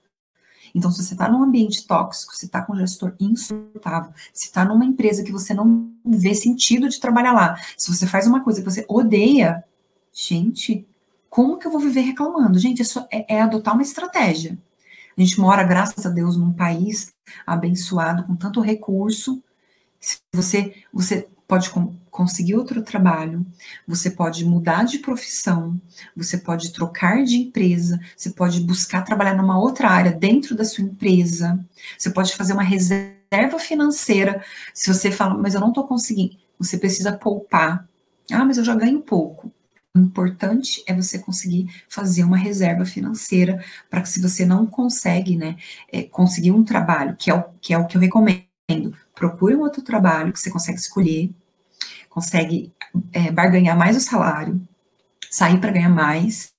Então, 0.74 0.90
se 0.90 1.02
você 1.02 1.12
está 1.12 1.28
num 1.28 1.42
ambiente 1.42 1.86
tóxico, 1.86 2.34
se 2.34 2.46
está 2.46 2.62
com 2.62 2.72
um 2.72 2.76
gestor 2.76 3.14
insuportável, 3.20 4.10
se 4.32 4.46
está 4.46 4.64
numa 4.64 4.84
empresa 4.84 5.22
que 5.22 5.30
você 5.30 5.52
não 5.52 5.90
vê 6.04 6.34
sentido 6.34 6.88
de 6.88 6.98
trabalhar 6.98 7.32
lá, 7.32 7.60
se 7.76 7.94
você 7.94 8.06
faz 8.06 8.26
uma 8.26 8.40
coisa 8.40 8.60
que 8.60 8.70
você 8.70 8.84
odeia, 8.88 9.62
gente, 10.12 10.86
como 11.28 11.58
que 11.58 11.66
eu 11.66 11.70
vou 11.70 11.80
viver 11.80 12.00
reclamando? 12.00 12.58
Gente, 12.58 12.80
isso 12.80 13.06
é, 13.10 13.36
é 13.36 13.42
adotar 13.42 13.74
uma 13.74 13.82
estratégia. 13.82 14.56
A 15.16 15.20
gente 15.20 15.38
mora, 15.38 15.62
graças 15.62 16.06
a 16.06 16.08
Deus, 16.08 16.36
num 16.36 16.52
país 16.52 17.12
abençoado 17.46 18.24
com 18.24 18.34
tanto 18.34 18.60
recurso. 18.60 19.42
Se 20.00 20.18
você, 20.32 20.74
você 20.92 21.28
pode 21.52 21.70
conseguir 22.10 22.54
outro 22.54 22.82
trabalho, 22.82 23.44
você 23.86 24.08
pode 24.08 24.42
mudar 24.42 24.84
de 24.84 25.00
profissão, 25.00 25.78
você 26.16 26.38
pode 26.38 26.72
trocar 26.72 27.22
de 27.24 27.36
empresa, 27.36 28.00
você 28.16 28.30
pode 28.30 28.58
buscar 28.60 29.02
trabalhar 29.02 29.34
numa 29.34 29.58
outra 29.58 29.90
área 29.90 30.12
dentro 30.12 30.56
da 30.56 30.64
sua 30.64 30.82
empresa, 30.82 31.62
você 31.98 32.08
pode 32.08 32.34
fazer 32.34 32.54
uma 32.54 32.62
reserva 32.62 33.58
financeira. 33.58 34.42
Se 34.72 34.90
você 34.90 35.10
fala, 35.10 35.34
mas 35.34 35.52
eu 35.52 35.60
não 35.60 35.68
estou 35.68 35.86
conseguindo, 35.86 36.38
você 36.58 36.78
precisa 36.78 37.12
poupar. 37.12 37.86
Ah, 38.30 38.46
mas 38.46 38.56
eu 38.56 38.64
já 38.64 38.74
ganho 38.74 39.02
pouco. 39.02 39.52
O 39.94 39.98
importante 39.98 40.82
é 40.86 40.94
você 40.94 41.18
conseguir 41.18 41.68
fazer 41.86 42.24
uma 42.24 42.38
reserva 42.38 42.86
financeira 42.86 43.62
para 43.90 44.00
que 44.00 44.08
se 44.08 44.22
você 44.22 44.46
não 44.46 44.64
consegue, 44.64 45.36
né, 45.36 45.58
é, 45.92 46.02
conseguir 46.02 46.52
um 46.52 46.64
trabalho, 46.64 47.14
que 47.14 47.30
é, 47.30 47.34
o, 47.34 47.44
que 47.60 47.74
é 47.74 47.78
o 47.78 47.86
que 47.86 47.98
eu 47.98 48.00
recomendo, 48.00 48.96
procure 49.14 49.54
um 49.54 49.60
outro 49.60 49.82
trabalho 49.82 50.32
que 50.32 50.40
você 50.40 50.50
consegue 50.50 50.78
escolher, 50.78 51.30
consegue 52.12 52.72
é, 53.12 53.30
barganhar 53.30 53.76
mais 53.76 53.96
o 53.96 54.00
salário, 54.00 54.60
sair 55.30 55.58
para 55.58 55.72
ganhar 55.72 55.88
mais. 55.88 56.52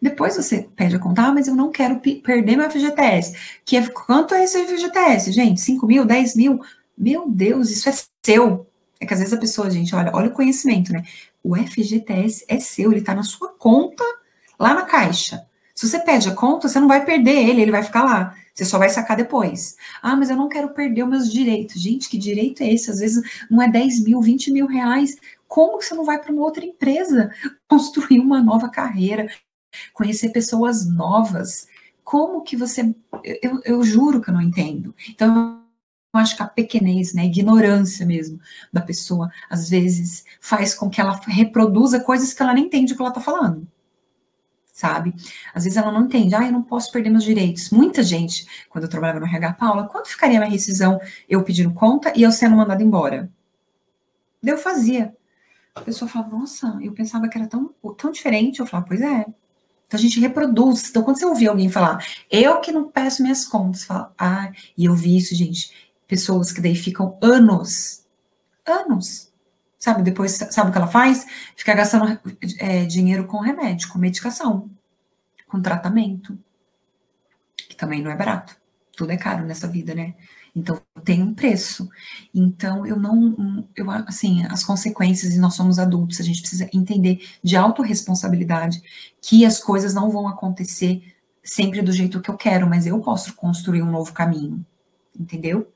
Depois 0.00 0.36
você 0.36 0.68
pede 0.76 0.96
a 0.96 0.98
conta, 0.98 1.22
ah, 1.22 1.32
mas 1.32 1.48
eu 1.48 1.54
não 1.54 1.70
quero 1.70 2.00
perder 2.00 2.56
meu 2.56 2.70
FGTS. 2.70 3.60
Que 3.64 3.76
é, 3.76 3.86
quanto 3.88 4.34
é 4.34 4.44
esse 4.44 4.64
FGTS, 4.64 5.32
gente? 5.32 5.60
5 5.60 5.86
mil, 5.86 6.04
10 6.04 6.36
mil? 6.36 6.60
Meu 6.96 7.28
Deus, 7.28 7.70
isso 7.70 7.88
é 7.88 7.94
seu. 8.24 8.66
É 9.00 9.06
que 9.06 9.12
às 9.12 9.20
vezes 9.20 9.34
a 9.34 9.38
pessoa, 9.38 9.70
gente, 9.70 9.94
olha, 9.94 10.10
olha 10.14 10.28
o 10.28 10.32
conhecimento, 10.32 10.92
né? 10.92 11.04
O 11.42 11.56
FGTS 11.56 12.44
é 12.48 12.58
seu, 12.60 12.92
ele 12.92 13.00
está 13.00 13.14
na 13.14 13.24
sua 13.24 13.48
conta 13.48 14.04
lá 14.58 14.74
na 14.74 14.82
caixa. 14.82 15.44
Se 15.74 15.88
você 15.88 15.98
pede 15.98 16.28
a 16.28 16.34
conta, 16.34 16.68
você 16.68 16.78
não 16.78 16.88
vai 16.88 17.04
perder 17.04 17.48
ele, 17.48 17.62
ele 17.62 17.70
vai 17.70 17.82
ficar 17.82 18.04
lá. 18.04 18.34
Você 18.54 18.64
só 18.64 18.78
vai 18.78 18.90
sacar 18.90 19.16
depois. 19.16 19.76
Ah, 20.02 20.14
mas 20.14 20.28
eu 20.28 20.36
não 20.36 20.48
quero 20.48 20.70
perder 20.70 21.04
os 21.04 21.10
meus 21.10 21.32
direitos. 21.32 21.80
Gente, 21.80 22.08
que 22.08 22.18
direito 22.18 22.62
é 22.62 22.72
esse? 22.72 22.90
Às 22.90 22.98
vezes 22.98 23.22
não 23.50 23.62
é 23.62 23.68
10 23.68 24.04
mil, 24.04 24.20
20 24.20 24.50
mil 24.50 24.66
reais. 24.66 25.16
Como 25.48 25.80
você 25.80 25.94
não 25.94 26.04
vai 26.04 26.18
para 26.18 26.32
uma 26.32 26.42
outra 26.42 26.64
empresa 26.64 27.30
construir 27.68 28.20
uma 28.20 28.42
nova 28.42 28.68
carreira, 28.68 29.26
conhecer 29.94 30.30
pessoas 30.30 30.86
novas? 30.86 31.66
Como 32.04 32.42
que 32.42 32.56
você. 32.56 32.94
Eu, 33.42 33.60
eu 33.64 33.82
juro 33.82 34.20
que 34.20 34.28
eu 34.28 34.34
não 34.34 34.42
entendo. 34.42 34.94
Então, 35.08 35.62
eu 36.14 36.20
acho 36.20 36.36
que 36.36 36.42
a 36.42 36.46
pequenez, 36.46 37.14
né, 37.14 37.22
a 37.22 37.26
ignorância 37.26 38.04
mesmo 38.04 38.38
da 38.70 38.82
pessoa, 38.82 39.30
às 39.48 39.70
vezes 39.70 40.24
faz 40.40 40.74
com 40.74 40.90
que 40.90 41.00
ela 41.00 41.18
reproduza 41.26 42.00
coisas 42.00 42.34
que 42.34 42.42
ela 42.42 42.52
nem 42.52 42.66
entende 42.66 42.92
o 42.92 42.96
que 42.96 43.00
ela 43.00 43.08
está 43.08 43.20
falando 43.20 43.66
sabe? 44.72 45.14
Às 45.54 45.64
vezes 45.64 45.76
ela 45.76 45.92
não 45.92 46.06
entende, 46.06 46.34
ah, 46.34 46.44
eu 46.44 46.50
não 46.50 46.62
posso 46.62 46.90
perder 46.90 47.10
meus 47.10 47.24
direitos. 47.24 47.70
Muita 47.70 48.02
gente, 48.02 48.46
quando 48.70 48.84
eu 48.84 48.90
trabalhava 48.90 49.20
no 49.20 49.26
RH 49.26 49.52
Paula, 49.52 49.86
quanto 49.86 50.08
ficaria 50.08 50.40
minha 50.40 50.50
rescisão 50.50 50.98
eu 51.28 51.42
pedindo 51.42 51.72
conta 51.72 52.12
e 52.16 52.22
eu 52.22 52.32
sendo 52.32 52.56
mandada 52.56 52.82
embora? 52.82 53.30
Eu 54.42 54.56
fazia. 54.56 55.14
A 55.74 55.80
pessoa 55.82 56.08
fala, 56.08 56.26
nossa, 56.28 56.78
eu 56.82 56.92
pensava 56.92 57.28
que 57.28 57.38
era 57.38 57.46
tão, 57.46 57.70
tão 57.96 58.10
diferente. 58.10 58.60
Eu 58.60 58.66
falava, 58.66 58.88
pois 58.88 59.00
é. 59.00 59.26
Então 59.86 59.98
a 59.98 60.02
gente 60.02 60.18
reproduz. 60.18 60.88
Então, 60.88 61.02
quando 61.02 61.18
você 61.18 61.26
ouvir 61.26 61.48
alguém 61.48 61.70
falar, 61.70 62.04
eu 62.30 62.60
que 62.60 62.72
não 62.72 62.88
peço 62.90 63.22
minhas 63.22 63.44
contas, 63.44 63.84
fala, 63.84 64.12
ah, 64.18 64.50
e 64.76 64.86
eu 64.86 64.94
vi 64.94 65.18
isso, 65.18 65.34
gente. 65.34 65.70
Pessoas 66.08 66.50
que 66.50 66.60
daí 66.60 66.74
ficam 66.74 67.18
anos, 67.22 68.02
anos, 68.66 69.31
sabe? 69.82 70.00
Depois, 70.00 70.30
sabe 70.30 70.70
o 70.70 70.72
que 70.72 70.78
ela 70.78 70.86
faz? 70.86 71.26
Fica 71.56 71.74
gastando 71.74 72.16
é, 72.60 72.84
dinheiro 72.84 73.26
com 73.26 73.38
remédio, 73.38 73.88
com 73.88 73.98
medicação, 73.98 74.70
com 75.48 75.60
tratamento, 75.60 76.38
que 77.56 77.74
também 77.74 78.00
não 78.00 78.12
é 78.12 78.16
barato. 78.16 78.54
Tudo 78.96 79.10
é 79.10 79.16
caro 79.16 79.44
nessa 79.44 79.66
vida, 79.66 79.92
né? 79.92 80.14
Então 80.54 80.80
tem 81.04 81.20
um 81.20 81.34
preço. 81.34 81.90
Então 82.32 82.86
eu 82.86 82.94
não, 82.94 83.66
eu 83.74 83.90
assim, 83.90 84.46
as 84.46 84.62
consequências 84.62 85.34
e 85.34 85.40
nós 85.40 85.54
somos 85.54 85.80
adultos, 85.80 86.20
a 86.20 86.22
gente 86.22 86.42
precisa 86.42 86.70
entender 86.72 87.28
de 87.42 87.56
autorresponsabilidade 87.56 88.80
que 89.20 89.44
as 89.44 89.58
coisas 89.58 89.92
não 89.92 90.10
vão 90.10 90.28
acontecer 90.28 91.02
sempre 91.42 91.82
do 91.82 91.90
jeito 91.90 92.20
que 92.20 92.30
eu 92.30 92.36
quero, 92.36 92.68
mas 92.68 92.86
eu 92.86 93.00
posso 93.00 93.34
construir 93.34 93.82
um 93.82 93.90
novo 93.90 94.12
caminho 94.12 94.64
entendeu? 95.18 95.66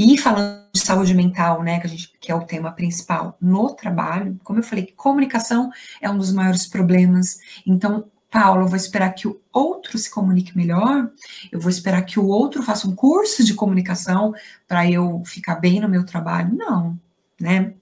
E 0.00 0.16
falando 0.16 0.70
de 0.72 0.78
saúde 0.78 1.12
mental, 1.12 1.60
né, 1.60 1.80
que, 1.80 1.86
a 1.88 1.90
gente, 1.90 2.12
que 2.20 2.30
é 2.30 2.34
o 2.34 2.44
tema 2.46 2.70
principal 2.70 3.36
no 3.40 3.74
trabalho, 3.74 4.38
como 4.44 4.60
eu 4.60 4.62
falei, 4.62 4.94
comunicação 4.96 5.72
é 6.00 6.08
um 6.08 6.16
dos 6.16 6.32
maiores 6.32 6.68
problemas. 6.68 7.40
Então, 7.66 8.08
Paulo, 8.30 8.62
eu 8.62 8.68
vou 8.68 8.76
esperar 8.76 9.12
que 9.12 9.26
o 9.26 9.40
outro 9.52 9.98
se 9.98 10.08
comunique 10.08 10.56
melhor, 10.56 11.10
eu 11.50 11.58
vou 11.58 11.68
esperar 11.68 12.02
que 12.02 12.20
o 12.20 12.28
outro 12.28 12.62
faça 12.62 12.86
um 12.86 12.94
curso 12.94 13.42
de 13.42 13.54
comunicação 13.54 14.32
para 14.68 14.88
eu 14.88 15.24
ficar 15.24 15.56
bem 15.56 15.80
no 15.80 15.88
meu 15.88 16.06
trabalho. 16.06 16.54
Não, 16.54 16.96
né? 17.40 17.74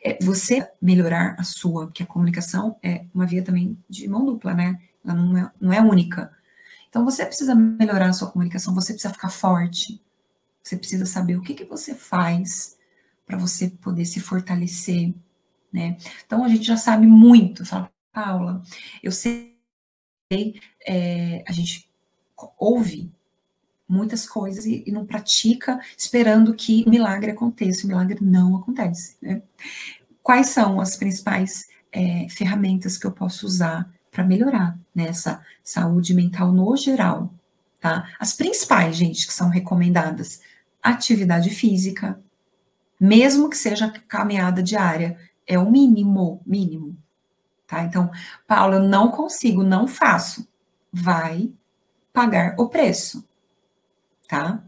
É 0.00 0.16
você 0.22 0.68
melhorar 0.80 1.34
a 1.40 1.42
sua, 1.42 1.86
porque 1.86 2.04
a 2.04 2.06
comunicação 2.06 2.76
é 2.84 3.04
uma 3.12 3.26
via 3.26 3.42
também 3.42 3.76
de 3.90 4.06
mão 4.06 4.24
dupla, 4.24 4.54
né? 4.54 4.78
Ela 5.04 5.14
não 5.14 5.36
é, 5.36 5.50
não 5.60 5.72
é 5.72 5.80
única. 5.80 6.30
Então 6.88 7.04
você 7.04 7.26
precisa 7.26 7.56
melhorar 7.56 8.10
a 8.10 8.12
sua 8.12 8.30
comunicação, 8.30 8.72
você 8.72 8.92
precisa 8.92 9.12
ficar 9.12 9.28
forte, 9.28 10.00
você 10.64 10.76
precisa 10.76 11.04
saber 11.04 11.36
o 11.36 11.42
que, 11.42 11.54
que 11.54 11.64
você 11.64 11.94
faz 11.94 12.78
para 13.26 13.36
você 13.36 13.68
poder 13.68 14.06
se 14.06 14.18
fortalecer, 14.18 15.12
né? 15.72 15.96
Então 16.26 16.42
a 16.42 16.48
gente 16.48 16.64
já 16.64 16.76
sabe 16.76 17.06
muito, 17.06 17.64
fala, 17.66 17.92
Paula, 18.10 18.62
eu 19.02 19.12
sei, 19.12 19.54
é, 20.86 21.44
a 21.46 21.52
gente 21.52 21.88
ouve 22.58 23.12
muitas 23.88 24.26
coisas 24.26 24.64
e, 24.64 24.82
e, 24.86 24.90
não 24.90 25.04
pratica 25.04 25.78
esperando 25.96 26.54
que 26.54 26.84
o 26.86 26.90
milagre 26.90 27.30
aconteça. 27.30 27.84
O 27.84 27.88
milagre 27.88 28.18
não 28.20 28.56
acontece. 28.56 29.16
Né? 29.20 29.42
Quais 30.22 30.48
são 30.48 30.80
as 30.80 30.96
principais 30.96 31.68
é, 31.92 32.26
ferramentas 32.30 32.96
que 32.96 33.06
eu 33.06 33.12
posso 33.12 33.46
usar 33.46 33.88
para 34.10 34.24
melhorar 34.24 34.76
nessa 34.94 35.32
né, 35.32 35.44
saúde 35.62 36.14
mental 36.14 36.50
no 36.50 36.74
geral? 36.76 37.30
Tá? 37.80 38.10
As 38.18 38.32
principais, 38.32 38.96
gente, 38.96 39.26
que 39.26 39.32
são 39.32 39.50
recomendadas: 39.50 40.40
atividade 40.84 41.50
física, 41.50 42.20
mesmo 43.00 43.50
que 43.50 43.56
seja 43.56 43.90
caminhada 44.08 44.62
diária, 44.62 45.18
é 45.46 45.58
o 45.58 45.70
mínimo, 45.70 46.42
mínimo 46.46 46.96
tá? 47.66 47.84
Então, 47.84 48.10
Paulo, 48.46 48.74
eu 48.74 48.82
não 48.82 49.10
consigo, 49.10 49.62
não 49.62 49.86
faço. 49.86 50.46
Vai 50.92 51.52
pagar 52.12 52.54
o 52.58 52.68
preço, 52.68 53.24
tá? 54.28 54.62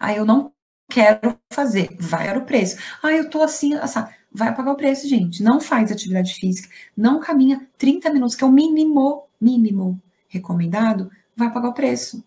Ah, 0.00 0.14
eu 0.14 0.24
não 0.24 0.52
quero 0.88 1.38
fazer, 1.52 1.96
vai 2.00 2.26
pagar 2.28 2.38
o 2.38 2.46
preço. 2.46 2.78
Ah, 3.02 3.12
eu 3.12 3.30
tô 3.30 3.42
assim, 3.42 3.74
assim, 3.74 4.00
vai 4.32 4.54
pagar 4.54 4.72
o 4.72 4.76
preço, 4.76 5.08
gente. 5.08 5.42
Não 5.42 5.60
faz 5.60 5.92
atividade 5.92 6.34
física, 6.34 6.68
não 6.96 7.20
caminha 7.20 7.66
30 7.78 8.10
minutos, 8.10 8.36
que 8.36 8.44
é 8.44 8.46
o 8.46 8.52
mínimo, 8.52 9.24
mínimo 9.40 10.00
recomendado, 10.28 11.10
vai 11.36 11.52
pagar 11.52 11.68
o 11.70 11.74
preço. 11.74 12.24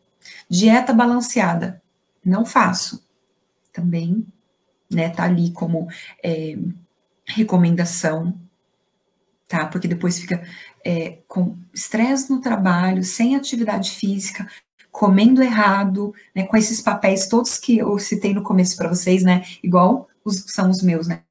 Dieta 0.49 0.93
balanceada, 0.93 1.81
não 2.23 2.45
faço. 2.45 3.03
Também, 3.71 4.25
né, 4.89 5.09
tá 5.09 5.23
ali 5.23 5.51
como 5.51 5.87
é, 6.23 6.57
recomendação, 7.25 8.33
tá? 9.47 9.65
Porque 9.65 9.87
depois 9.87 10.19
fica 10.19 10.43
é, 10.83 11.19
com 11.27 11.55
estresse 11.73 12.29
no 12.29 12.41
trabalho, 12.41 13.03
sem 13.03 13.35
atividade 13.35 13.91
física, 13.91 14.49
comendo 14.91 15.41
errado, 15.41 16.13
né? 16.35 16.43
Com 16.43 16.57
esses 16.57 16.81
papéis 16.81 17.27
todos 17.27 17.57
que 17.57 17.77
eu 17.77 17.97
citei 17.99 18.33
no 18.33 18.43
começo 18.43 18.75
para 18.75 18.89
vocês, 18.89 19.23
né? 19.23 19.45
Igual 19.63 20.07
os, 20.23 20.45
são 20.47 20.69
os 20.69 20.81
meus, 20.81 21.07
né? 21.07 21.23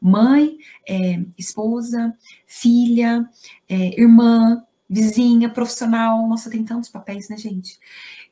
Mãe, 0.00 0.58
é, 0.88 1.20
esposa, 1.38 2.16
filha, 2.46 3.28
é, 3.68 4.00
irmã, 4.00 4.64
vizinha, 4.88 5.48
profissional. 5.48 6.28
Nossa, 6.28 6.50
tem 6.50 6.64
tantos 6.64 6.90
papéis, 6.90 7.28
né, 7.28 7.36
gente? 7.36 7.78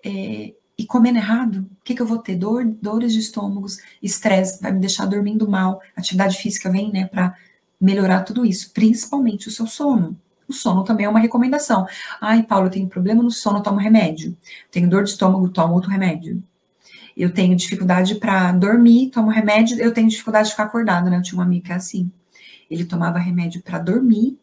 É, 0.04 0.52
e 0.80 0.86
comendo 0.86 1.18
errado, 1.18 1.56
o 1.56 1.84
que, 1.84 1.94
que 1.94 2.00
eu 2.00 2.06
vou 2.06 2.16
ter? 2.16 2.36
Dor, 2.36 2.64
dores 2.64 3.12
de 3.12 3.18
estômagos, 3.18 3.76
estresse, 4.02 4.62
vai 4.62 4.72
me 4.72 4.80
deixar 4.80 5.04
dormindo 5.04 5.46
mal. 5.46 5.82
Atividade 5.94 6.38
física 6.38 6.70
vem, 6.70 6.90
né, 6.90 7.06
para 7.06 7.36
melhorar 7.78 8.22
tudo 8.22 8.46
isso, 8.46 8.70
principalmente 8.72 9.46
o 9.46 9.50
seu 9.50 9.66
sono. 9.66 10.16
O 10.48 10.54
sono 10.54 10.82
também 10.82 11.04
é 11.04 11.08
uma 11.10 11.20
recomendação. 11.20 11.86
Ai, 12.18 12.42
Paulo, 12.42 12.68
eu 12.68 12.70
tenho 12.70 12.88
problema 12.88 13.22
no 13.22 13.30
sono, 13.30 13.62
tomo 13.62 13.76
remédio. 13.76 14.34
Tenho 14.70 14.88
dor 14.88 15.04
de 15.04 15.10
estômago, 15.10 15.50
tomo 15.50 15.74
outro 15.74 15.90
remédio. 15.90 16.42
Eu 17.14 17.30
tenho 17.30 17.54
dificuldade 17.54 18.14
para 18.14 18.50
dormir, 18.52 19.10
tomo 19.10 19.28
remédio. 19.28 19.78
Eu 19.78 19.92
tenho 19.92 20.08
dificuldade 20.08 20.46
de 20.46 20.52
ficar 20.52 20.64
acordado, 20.64 21.10
né? 21.10 21.18
Eu 21.18 21.22
tinha 21.22 21.38
um 21.38 21.42
amigo 21.42 21.66
que 21.66 21.72
é 21.72 21.74
assim. 21.74 22.10
Ele 22.70 22.86
tomava 22.86 23.18
remédio 23.18 23.60
para 23.60 23.78
dormir 23.78 24.38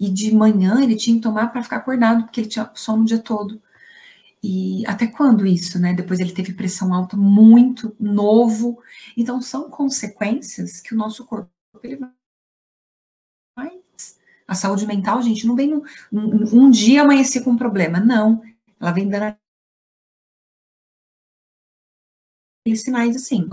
e 0.00 0.10
de 0.10 0.34
manhã 0.34 0.82
ele 0.82 0.96
tinha 0.96 1.14
que 1.14 1.22
tomar 1.22 1.52
para 1.52 1.62
ficar 1.62 1.76
acordado, 1.76 2.24
porque 2.24 2.40
ele 2.40 2.48
tinha 2.48 2.68
sono 2.74 3.02
o 3.02 3.06
dia 3.06 3.18
todo. 3.18 3.60
E 4.42 4.86
até 4.86 5.06
quando 5.06 5.46
isso, 5.46 5.78
né? 5.78 5.92
Depois 5.92 6.20
ele 6.20 6.32
teve 6.32 6.52
pressão 6.52 6.94
alta 6.94 7.16
muito 7.16 7.94
novo. 7.98 8.80
Então 9.16 9.40
são 9.40 9.70
consequências 9.70 10.80
que 10.80 10.94
o 10.94 10.96
nosso 10.96 11.24
corpo 11.26 11.50
ele 11.82 11.96
vai 11.96 12.10
a 14.48 14.54
saúde 14.54 14.86
mental, 14.86 15.20
gente, 15.20 15.46
não 15.46 15.54
vem 15.54 15.74
um, 15.74 15.82
um, 16.10 16.70
dia 16.70 17.02
amanhecer 17.02 17.44
com 17.44 17.50
um 17.50 17.56
problema, 17.56 18.00
não. 18.00 18.42
Ela 18.80 18.92
vem 18.92 19.06
dando 19.06 19.36
sinais 22.74 23.14
assim, 23.14 23.46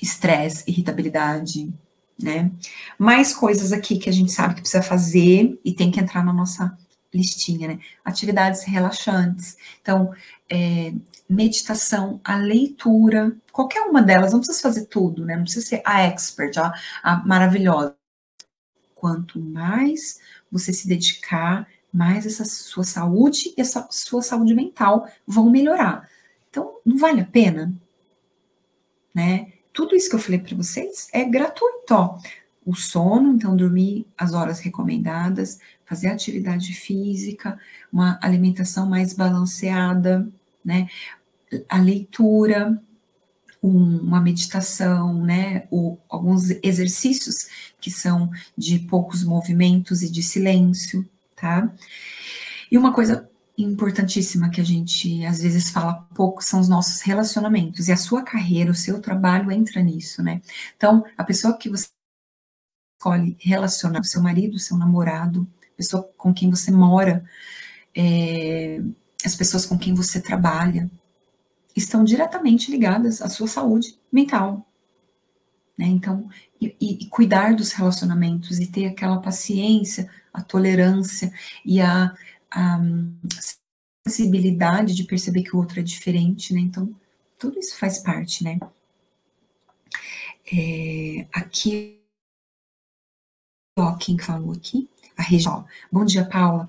estresse, 0.00 0.62
irritabilidade, 0.68 1.72
né? 2.16 2.52
Mais 2.96 3.34
coisas 3.34 3.72
aqui 3.72 3.98
que 3.98 4.08
a 4.08 4.12
gente 4.12 4.30
sabe 4.30 4.54
que 4.54 4.60
precisa 4.60 4.82
fazer 4.82 5.60
e 5.64 5.74
tem 5.74 5.90
que 5.90 5.98
entrar 5.98 6.24
na 6.24 6.32
nossa 6.32 6.76
listinha, 7.12 7.68
né? 7.68 7.80
Atividades 8.04 8.62
relaxantes. 8.64 9.56
Então, 9.80 10.12
é, 10.50 10.92
meditação, 11.28 12.20
a 12.24 12.36
leitura, 12.36 13.34
qualquer 13.52 13.82
uma 13.82 14.02
delas, 14.02 14.32
não 14.32 14.40
precisa 14.40 14.62
fazer 14.62 14.86
tudo, 14.86 15.24
né? 15.24 15.36
Não 15.36 15.44
precisa 15.44 15.66
ser 15.66 15.82
a 15.84 16.02
expert, 16.02 16.56
a, 16.58 16.72
a 17.02 17.16
maravilhosa 17.24 17.96
quanto 18.94 19.38
mais 19.38 20.18
você 20.50 20.72
se 20.72 20.88
dedicar, 20.88 21.68
mais 21.92 22.26
essa 22.26 22.44
sua 22.44 22.84
saúde 22.84 23.54
e 23.56 23.60
essa 23.60 23.86
sua 23.90 24.22
saúde 24.22 24.54
mental 24.54 25.08
vão 25.26 25.50
melhorar. 25.50 26.08
Então, 26.50 26.78
não 26.84 26.98
vale 26.98 27.20
a 27.20 27.24
pena? 27.24 27.72
Né? 29.14 29.52
Tudo 29.72 29.94
isso 29.94 30.08
que 30.08 30.14
eu 30.14 30.20
falei 30.20 30.40
para 30.40 30.56
vocês 30.56 31.08
é 31.12 31.24
gratuito. 31.24 31.94
Ó. 31.94 32.18
O 32.64 32.74
sono, 32.74 33.34
então, 33.34 33.54
dormir 33.54 34.06
as 34.18 34.34
horas 34.34 34.58
recomendadas, 34.58 35.60
fazer 35.86 36.08
atividade 36.08 36.74
física, 36.74 37.58
uma 37.92 38.18
alimentação 38.20 38.86
mais 38.86 39.12
balanceada, 39.12 40.28
né? 40.64 40.88
A 41.68 41.78
leitura, 41.78 42.78
um, 43.62 43.98
uma 43.98 44.20
meditação, 44.20 45.24
né, 45.24 45.66
ou 45.70 46.00
alguns 46.08 46.50
exercícios 46.62 47.48
que 47.80 47.90
são 47.90 48.30
de 48.56 48.78
poucos 48.80 49.24
movimentos 49.24 50.02
e 50.02 50.10
de 50.10 50.22
silêncio, 50.22 51.08
tá? 51.34 51.72
E 52.70 52.76
uma 52.76 52.92
coisa 52.92 53.28
importantíssima 53.58 54.50
que 54.50 54.60
a 54.60 54.64
gente 54.64 55.24
às 55.24 55.40
vezes 55.40 55.70
fala 55.70 55.94
pouco 56.14 56.44
são 56.44 56.60
os 56.60 56.68
nossos 56.68 57.00
relacionamentos 57.00 57.88
e 57.88 57.92
a 57.92 57.96
sua 57.96 58.22
carreira, 58.22 58.70
o 58.70 58.74
seu 58.74 59.00
trabalho 59.00 59.50
entra 59.50 59.82
nisso, 59.82 60.22
né? 60.22 60.42
Então, 60.76 61.04
a 61.16 61.24
pessoa 61.24 61.56
que 61.56 61.70
você 61.70 61.88
escolhe 62.98 63.36
relacionar, 63.40 64.00
o 64.00 64.04
seu 64.04 64.22
marido, 64.22 64.56
o 64.56 64.60
seu 64.60 64.76
namorado, 64.76 65.46
pessoa 65.76 66.02
com 66.16 66.32
quem 66.32 66.50
você 66.50 66.70
mora, 66.70 67.24
é, 67.94 68.80
as 69.24 69.34
pessoas 69.34 69.66
com 69.66 69.78
quem 69.78 69.94
você 69.94 70.20
trabalha, 70.20 70.90
estão 71.74 72.04
diretamente 72.04 72.70
ligadas 72.70 73.20
à 73.20 73.28
sua 73.28 73.46
saúde 73.46 73.96
mental. 74.10 74.66
Né? 75.76 75.86
Então, 75.86 76.28
e, 76.60 76.74
e, 76.80 77.06
cuidar 77.06 77.54
dos 77.54 77.72
relacionamentos 77.72 78.58
e 78.58 78.66
ter 78.66 78.86
aquela 78.86 79.20
paciência, 79.20 80.10
a 80.32 80.42
tolerância 80.42 81.30
e 81.64 81.80
a, 81.80 82.14
a 82.50 82.80
sensibilidade 84.06 84.94
de 84.94 85.04
perceber 85.04 85.42
que 85.42 85.54
o 85.54 85.58
outro 85.58 85.80
é 85.80 85.82
diferente, 85.82 86.54
né? 86.54 86.60
Então, 86.60 86.94
tudo 87.38 87.58
isso 87.58 87.76
faz 87.76 87.98
parte, 87.98 88.42
né? 88.42 88.58
É, 90.50 91.26
aqui, 91.32 92.00
ó, 93.78 93.96
quem 93.96 94.18
falou 94.18 94.52
aqui? 94.52 94.88
A 95.16 95.22
região. 95.22 95.64
Bom 95.90 96.04
dia, 96.04 96.24
Paula. 96.24 96.68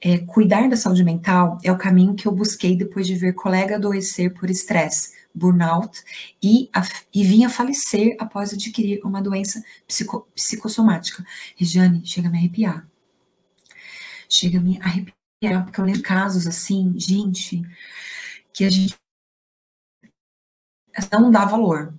É, 0.00 0.18
cuidar 0.18 0.68
da 0.68 0.76
saúde 0.76 1.02
mental 1.02 1.58
é 1.64 1.72
o 1.72 1.78
caminho 1.78 2.14
que 2.14 2.26
eu 2.26 2.32
busquei 2.32 2.76
depois 2.76 3.06
de 3.06 3.16
ver 3.16 3.32
colega 3.34 3.74
adoecer 3.74 4.32
por 4.32 4.48
estresse, 4.48 5.12
burnout 5.34 6.04
e, 6.40 6.70
a, 6.72 6.82
e 7.12 7.24
vim 7.24 7.44
a 7.44 7.50
falecer 7.50 8.16
após 8.20 8.52
adquirir 8.52 9.00
uma 9.04 9.20
doença 9.20 9.62
psico, 9.86 10.28
psicossomática. 10.34 11.24
Regiane, 11.56 12.06
chega 12.06 12.28
a 12.28 12.30
me 12.30 12.38
arrepiar. 12.38 12.86
Chega 14.28 14.58
a 14.58 14.60
me 14.62 14.78
arrepiar, 14.80 15.64
porque 15.64 15.80
eu 15.80 15.84
lembro 15.84 16.02
casos 16.02 16.46
assim, 16.46 16.94
gente, 16.96 17.62
que 18.52 18.64
a 18.64 18.70
gente 18.70 18.94
não 21.12 21.30
dá 21.30 21.44
valor, 21.44 21.92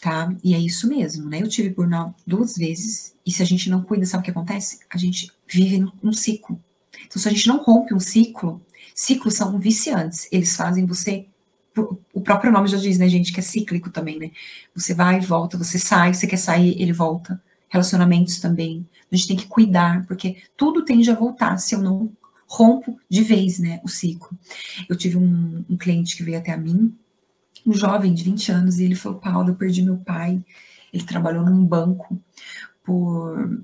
tá? 0.00 0.32
E 0.42 0.54
é 0.54 0.58
isso 0.58 0.88
mesmo, 0.88 1.28
né? 1.28 1.42
Eu 1.42 1.48
tive 1.48 1.70
burnout 1.70 2.14
duas 2.26 2.56
vezes, 2.56 3.14
e 3.26 3.30
se 3.30 3.42
a 3.42 3.46
gente 3.46 3.68
não 3.68 3.82
cuida, 3.82 4.06
sabe 4.06 4.22
o 4.22 4.24
que 4.24 4.30
acontece? 4.30 4.80
A 4.90 4.96
gente 4.96 5.30
vive 5.46 5.84
num 6.02 6.12
ciclo. 6.12 6.58
Então, 7.06 7.20
se 7.20 7.28
a 7.28 7.30
gente 7.30 7.48
não 7.48 7.62
rompe 7.62 7.94
um 7.94 8.00
ciclo, 8.00 8.60
ciclos 8.94 9.34
são 9.34 9.58
viciantes, 9.58 10.28
eles 10.30 10.54
fazem 10.56 10.86
você. 10.86 11.26
O 12.12 12.20
próprio 12.20 12.50
nome 12.50 12.68
já 12.68 12.76
diz, 12.76 12.98
né, 12.98 13.08
gente, 13.08 13.32
que 13.32 13.38
é 13.40 13.42
cíclico 13.42 13.90
também, 13.90 14.18
né? 14.18 14.30
Você 14.74 14.94
vai 14.94 15.18
e 15.18 15.24
volta, 15.24 15.56
você 15.56 15.78
sai, 15.78 16.12
você 16.12 16.26
quer 16.26 16.36
sair, 16.36 16.80
ele 16.80 16.92
volta. 16.92 17.40
relacionamentos 17.68 18.40
também. 18.40 18.86
A 19.10 19.16
gente 19.16 19.28
tem 19.28 19.36
que 19.36 19.46
cuidar, 19.46 20.06
porque 20.06 20.38
tudo 20.56 20.84
tende 20.84 21.10
a 21.10 21.14
voltar 21.14 21.58
se 21.58 21.74
eu 21.74 21.80
não 21.80 22.10
rompo 22.46 22.98
de 23.08 23.22
vez, 23.22 23.58
né, 23.58 23.80
o 23.84 23.88
ciclo. 23.88 24.30
Eu 24.88 24.96
tive 24.96 25.16
um, 25.16 25.64
um 25.68 25.76
cliente 25.76 26.16
que 26.16 26.22
veio 26.22 26.38
até 26.38 26.52
a 26.52 26.56
mim, 26.56 26.94
um 27.66 27.72
jovem 27.74 28.14
de 28.14 28.24
20 28.24 28.52
anos, 28.52 28.78
e 28.78 28.84
ele 28.84 28.94
falou: 28.94 29.18
Paulo, 29.18 29.50
eu 29.50 29.54
perdi 29.54 29.82
meu 29.82 29.96
pai. 29.98 30.42
Ele 30.92 31.04
trabalhou 31.04 31.44
num 31.44 31.64
banco 31.64 32.18
por 32.82 33.60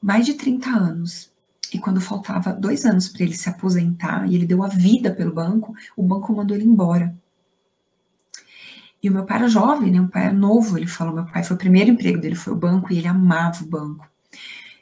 mais 0.00 0.24
de 0.24 0.34
30 0.34 0.70
anos. 0.70 1.30
E 1.72 1.78
quando 1.78 2.00
faltava 2.00 2.52
dois 2.52 2.86
anos 2.86 3.08
para 3.08 3.22
ele 3.24 3.36
se 3.36 3.48
aposentar, 3.48 4.26
e 4.26 4.34
ele 4.34 4.46
deu 4.46 4.62
a 4.64 4.68
vida 4.68 5.10
pelo 5.10 5.34
banco, 5.34 5.74
o 5.94 6.02
banco 6.02 6.34
mandou 6.34 6.56
ele 6.56 6.64
embora. 6.64 7.14
E 9.02 9.08
o 9.08 9.12
meu 9.12 9.24
pai 9.24 9.36
era 9.38 9.48
jovem, 9.48 9.90
né? 9.92 10.00
O 10.00 10.08
pai 10.08 10.24
era 10.24 10.32
novo. 10.32 10.76
Ele 10.78 10.86
falou: 10.86 11.14
meu 11.14 11.26
pai 11.26 11.44
foi 11.44 11.56
o 11.56 11.58
primeiro 11.58 11.90
emprego 11.90 12.18
dele, 12.18 12.34
foi 12.34 12.52
o 12.52 12.56
banco, 12.56 12.92
e 12.92 12.98
ele 12.98 13.06
amava 13.06 13.62
o 13.62 13.66
banco. 13.66 14.08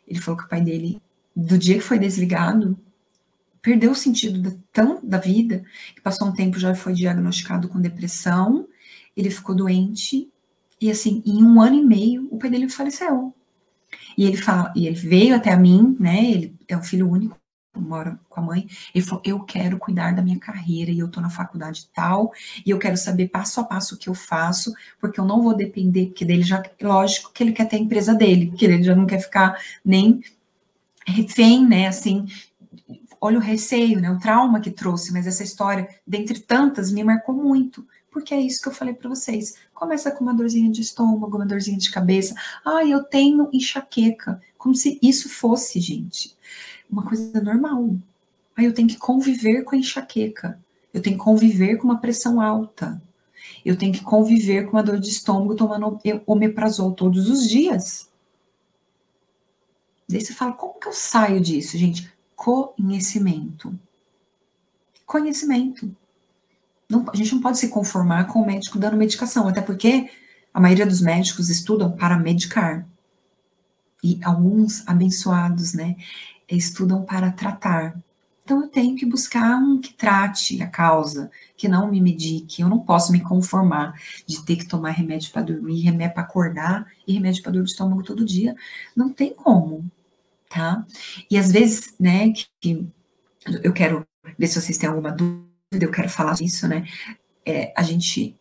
Ele 0.07 0.21
falou 0.21 0.39
que 0.39 0.47
o 0.47 0.49
pai 0.49 0.61
dele, 0.61 1.01
do 1.35 1.59
dia 1.59 1.75
que 1.75 1.81
foi 1.81 1.99
desligado, 1.99 2.79
perdeu 3.67 3.91
o 3.91 3.97
sentido 3.97 4.41
da, 4.41 4.57
tão, 4.73 5.01
da 5.03 5.19
vida, 5.19 5.65
que 5.93 6.01
passou 6.01 6.29
um 6.29 6.33
tempo 6.33 6.57
já 6.57 6.73
foi 6.73 6.93
diagnosticado 6.93 7.69
com 7.69 7.81
depressão, 7.81 8.65
ele 9.17 9.29
ficou 9.29 9.57
doente, 9.57 10.29
e 10.81 10.89
assim, 10.89 11.21
em 11.27 11.43
um 11.43 11.61
ano 11.61 11.75
e 11.75 11.85
meio, 11.85 12.29
o 12.31 12.39
pai 12.39 12.49
dele 12.49 12.69
faleceu. 12.69 13.35
E 14.17 14.25
ele 14.25 14.37
fala, 14.37 14.73
e 14.77 14.87
ele 14.87 14.95
veio 14.95 15.35
até 15.35 15.51
a 15.51 15.57
mim, 15.57 15.97
né? 15.99 16.31
Ele 16.31 16.55
é 16.69 16.77
um 16.77 16.83
filho 16.83 17.11
único, 17.11 17.37
mora 17.77 18.17
com 18.29 18.41
a 18.41 18.45
mãe. 18.45 18.69
Ele 18.95 19.05
falou: 19.05 19.23
Eu 19.27 19.41
quero 19.41 19.79
cuidar 19.79 20.15
da 20.15 20.23
minha 20.23 20.39
carreira 20.39 20.93
e 20.93 21.01
eu 21.01 21.09
tô 21.09 21.21
na 21.21 21.29
faculdade 21.29 21.89
tal, 21.93 22.33
e 22.65 22.71
eu 22.71 22.79
quero 22.79 22.97
saber 22.97 23.29
passo 23.29 23.61
a 23.61 23.65
passo 23.65 23.97
o 23.97 23.99
que 23.99 24.09
eu 24.09 24.15
faço, 24.15 24.73
porque 25.01 25.19
eu 25.19 25.25
não 25.25 25.43
vou 25.43 25.57
depender, 25.57 26.07
porque 26.07 26.25
dele 26.25 26.43
já, 26.43 26.63
lógico 26.81 27.33
que 27.33 27.43
ele 27.43 27.53
quer 27.53 27.67
ter 27.67 27.77
a 27.77 27.81
empresa 27.81 28.15
dele, 28.15 28.47
porque 28.47 28.65
ele 28.65 28.83
já 28.83 28.95
não 28.95 29.07
quer 29.07 29.19
ficar 29.19 29.61
nem 29.85 30.23
refém, 31.05 31.67
né? 31.67 31.89
Assim, 31.89 32.27
olha 33.27 33.39
o 33.39 33.43
receio, 33.43 34.01
né? 34.01 34.11
O 34.11 34.19
trauma 34.19 34.61
que 34.61 34.71
trouxe, 34.71 35.13
mas 35.13 35.27
essa 35.27 35.43
história, 35.43 35.89
dentre 36.07 36.41
tantas, 36.41 36.91
me 36.91 37.05
marcou 37.05 37.35
muito 37.35 37.87
porque 38.17 38.33
é 38.33 38.41
isso 38.41 38.63
que 38.63 38.69
eu 38.69 38.73
falei 38.73 38.95
para 38.95 39.11
vocês. 39.11 39.57
Começa 39.75 40.11
com 40.11 40.25
uma 40.25 40.33
dorzinha 40.33 40.73
de 40.73 40.81
estômago, 40.81 41.37
uma 41.37 41.45
dorzinha 41.45 41.77
de 41.77 41.91
cabeça. 41.91 42.35
Ah, 42.65 42.83
eu 42.83 43.05
tenho 43.05 43.51
enxaqueca. 43.53 44.41
Como 44.57 44.75
se 44.75 44.99
isso 45.03 45.29
fosse, 45.29 45.79
gente, 45.81 46.35
uma 46.91 47.03
coisa 47.03 47.39
normal. 47.43 47.95
Aí 48.57 48.65
eu 48.65 48.73
tenho 48.73 48.89
que 48.89 48.97
conviver 48.97 49.65
com 49.65 49.75
a 49.75 49.79
enxaqueca. 49.79 50.59
Eu 50.95 51.03
tenho 51.03 51.19
que 51.19 51.23
conviver 51.23 51.77
com 51.77 51.85
uma 51.85 52.01
pressão 52.01 52.41
alta. 52.41 52.99
Eu 53.63 53.77
tenho 53.77 53.93
que 53.93 54.03
conviver 54.03 54.65
com 54.65 54.79
uma 54.79 54.83
dor 54.83 54.99
de 54.99 55.11
estômago 55.11 55.55
tomando 55.55 56.01
omeprazol 56.27 56.93
todos 56.93 57.29
os 57.29 57.47
dias. 57.47 58.09
Daí 60.09 60.23
você 60.23 60.33
fala, 60.33 60.53
como 60.55 60.81
que 60.81 60.89
eu 60.89 60.95
saio 60.95 61.39
disso, 61.39 61.77
gente? 61.77 62.11
Conhecimento. 62.37 63.75
Conhecimento. 65.07 65.91
Não, 66.89 67.07
a 67.11 67.17
gente 67.17 67.35
não 67.35 67.41
pode 67.41 67.59
se 67.59 67.69
conformar 67.69 68.27
com 68.27 68.41
o 68.41 68.47
médico 68.47 68.79
dando 68.79 68.97
medicação, 68.97 69.49
até 69.49 69.61
porque 69.61 70.11
a 70.53 70.61
maioria 70.61 70.87
dos 70.87 71.01
médicos 71.01 71.49
estudam 71.49 71.91
para 71.91 72.19
medicar. 72.19 72.87
E 74.05 74.21
alguns 74.23 74.87
abençoados, 74.87 75.73
né, 75.73 75.97
estudam 76.49 77.05
para 77.05 77.33
tratar. 77.33 77.97
Então 78.45 78.63
eu 78.63 78.69
tenho 78.69 78.95
que 78.95 79.05
buscar 79.05 79.57
um 79.57 79.81
que 79.81 79.93
trate 79.93 80.63
a 80.63 80.69
causa, 80.69 81.31
que 81.57 81.67
não 81.67 81.91
me 81.91 82.01
medique. 82.01 82.63
Eu 82.63 82.69
não 82.69 82.79
posso 82.79 83.11
me 83.11 83.21
conformar 83.21 84.01
de 84.25 84.45
ter 84.45 84.57
que 84.57 84.67
tomar 84.67 84.91
remédio 84.91 85.33
para 85.33 85.43
dormir, 85.43 85.81
remédio 85.81 86.15
para 86.15 86.23
acordar 86.23 86.87
e 87.09 87.15
remédio 87.15 87.43
para 87.43 87.53
dor 87.53 87.65
de 87.65 87.71
estômago 87.71 88.05
todo 88.05 88.25
dia. 88.25 88.55
Não 88.95 89.13
tem 89.13 89.35
como, 89.35 89.85
tá? 90.49 90.85
E 91.31 91.39
às 91.39 91.51
vezes, 91.51 91.95
né, 91.99 92.33
que 92.61 92.87
eu 93.63 93.73
quero 93.73 94.07
ver 94.39 94.47
se 94.47 94.61
vocês 94.61 94.79
têm 94.79 94.89
alguma 94.89 95.13
dúvida 95.13 95.47
eu 95.73 95.91
quero 95.91 96.09
falar 96.09 96.35
disso, 96.35 96.69
né? 96.69 96.87
É, 97.45 97.73
a 97.77 97.83
gente, 97.83 98.37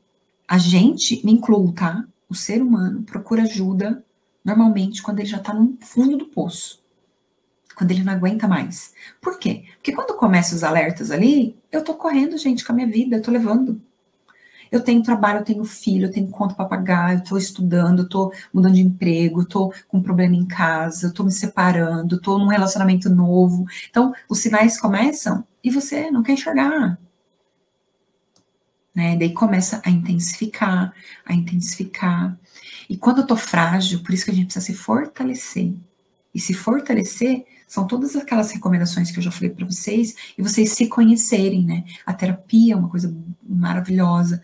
a 0.47 0.57
gente, 0.57 1.25
me 1.25 1.31
incluo, 1.33 1.71
tá? 1.73 2.05
O 2.29 2.35
ser 2.35 2.61
humano 2.61 3.03
procura 3.03 3.43
ajuda 3.43 4.03
normalmente 4.43 5.01
quando 5.01 5.19
ele 5.19 5.27
já 5.27 5.39
tá 5.39 5.53
no 5.53 5.77
fundo 5.81 6.17
do 6.17 6.25
poço, 6.25 6.79
quando 7.75 7.91
ele 7.91 8.03
não 8.03 8.13
aguenta 8.13 8.47
mais. 8.47 8.93
Por 9.21 9.39
quê? 9.39 9.65
Porque 9.75 9.91
quando 9.91 10.15
começam 10.15 10.55
os 10.55 10.63
alertas 10.63 11.11
ali, 11.11 11.55
eu 11.71 11.83
tô 11.83 11.95
correndo, 11.95 12.37
gente, 12.37 12.63
com 12.63 12.71
a 12.71 12.75
minha 12.75 12.87
vida, 12.87 13.17
eu 13.17 13.21
tô 13.21 13.31
levando. 13.31 13.81
Eu 14.71 14.81
tenho 14.81 15.03
trabalho, 15.03 15.39
eu 15.39 15.45
tenho 15.45 15.63
filho, 15.63 16.07
eu 16.07 16.11
tenho 16.11 16.27
conta 16.29 16.55
para 16.55 16.65
pagar, 16.65 17.13
eu 17.13 17.19
estou 17.19 17.37
estudando, 17.37 17.99
eu 17.99 18.05
estou 18.05 18.33
mudando 18.53 18.75
de 18.75 18.81
emprego, 18.81 19.41
estou 19.41 19.73
com 19.87 19.97
um 19.97 20.03
problema 20.03 20.35
em 20.35 20.45
casa, 20.45 21.07
estou 21.07 21.25
me 21.25 21.31
separando, 21.31 22.15
estou 22.15 22.39
num 22.39 22.47
relacionamento 22.47 23.09
novo. 23.09 23.65
Então, 23.89 24.13
os 24.29 24.39
sinais 24.39 24.79
começam 24.79 25.43
e 25.63 25.69
você 25.69 26.11
não 26.11 26.23
quer 26.23 26.33
enxergar 26.33 26.97
né? 28.95 29.17
Daí 29.17 29.33
começa 29.33 29.81
a 29.83 29.89
intensificar, 29.89 30.93
a 31.25 31.33
intensificar. 31.33 32.39
E 32.89 32.95
quando 32.95 33.19
eu 33.19 33.27
tô 33.27 33.35
frágil, 33.35 34.01
por 34.01 34.13
isso 34.13 34.23
que 34.23 34.31
a 34.31 34.33
gente 34.33 34.45
precisa 34.45 34.65
se 34.65 34.73
fortalecer. 34.73 35.73
E 36.33 36.39
se 36.39 36.53
fortalecer 36.53 37.45
são 37.67 37.87
todas 37.87 38.15
aquelas 38.15 38.51
recomendações 38.51 39.11
que 39.11 39.19
eu 39.19 39.23
já 39.23 39.31
falei 39.31 39.49
para 39.49 39.65
vocês 39.65 40.15
e 40.37 40.41
vocês 40.41 40.71
se 40.71 40.87
conhecerem, 40.87 41.65
né? 41.65 41.83
A 42.05 42.13
terapia 42.13 42.73
é 42.73 42.77
uma 42.77 42.89
coisa 42.89 43.13
maravilhosa. 43.43 44.43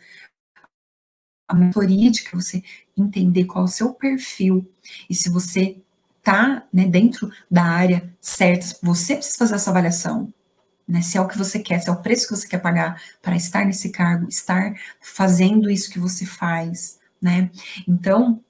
A 1.47 1.53
mentoria 1.53 2.09
de 2.09 2.23
que 2.23 2.35
você 2.35 2.63
entender 2.97 3.45
qual 3.45 3.65
é 3.65 3.67
o 3.67 3.71
seu 3.71 3.93
perfil 3.93 4.65
e 5.09 5.15
se 5.15 5.29
você 5.29 5.77
tá, 6.23 6.63
né, 6.71 6.85
dentro 6.85 7.31
da 7.49 7.63
área 7.63 8.09
certa, 8.19 8.77
você 8.81 9.15
precisa 9.15 9.37
fazer 9.37 9.55
essa 9.55 9.69
avaliação 9.69 10.31
né? 10.91 11.01
Se 11.01 11.17
é 11.17 11.21
o 11.21 11.27
que 11.27 11.37
você 11.37 11.57
quer, 11.59 11.79
se 11.79 11.89
é 11.89 11.91
o 11.93 12.01
preço 12.01 12.27
que 12.27 12.35
você 12.35 12.47
quer 12.47 12.59
pagar 12.59 13.01
para 13.21 13.35
estar 13.35 13.65
nesse 13.65 13.89
cargo, 13.89 14.27
estar 14.27 14.75
fazendo 14.99 15.69
isso 15.69 15.89
que 15.89 15.97
você 15.97 16.25
faz, 16.25 16.99
né? 17.21 17.49
Então, 17.87 18.41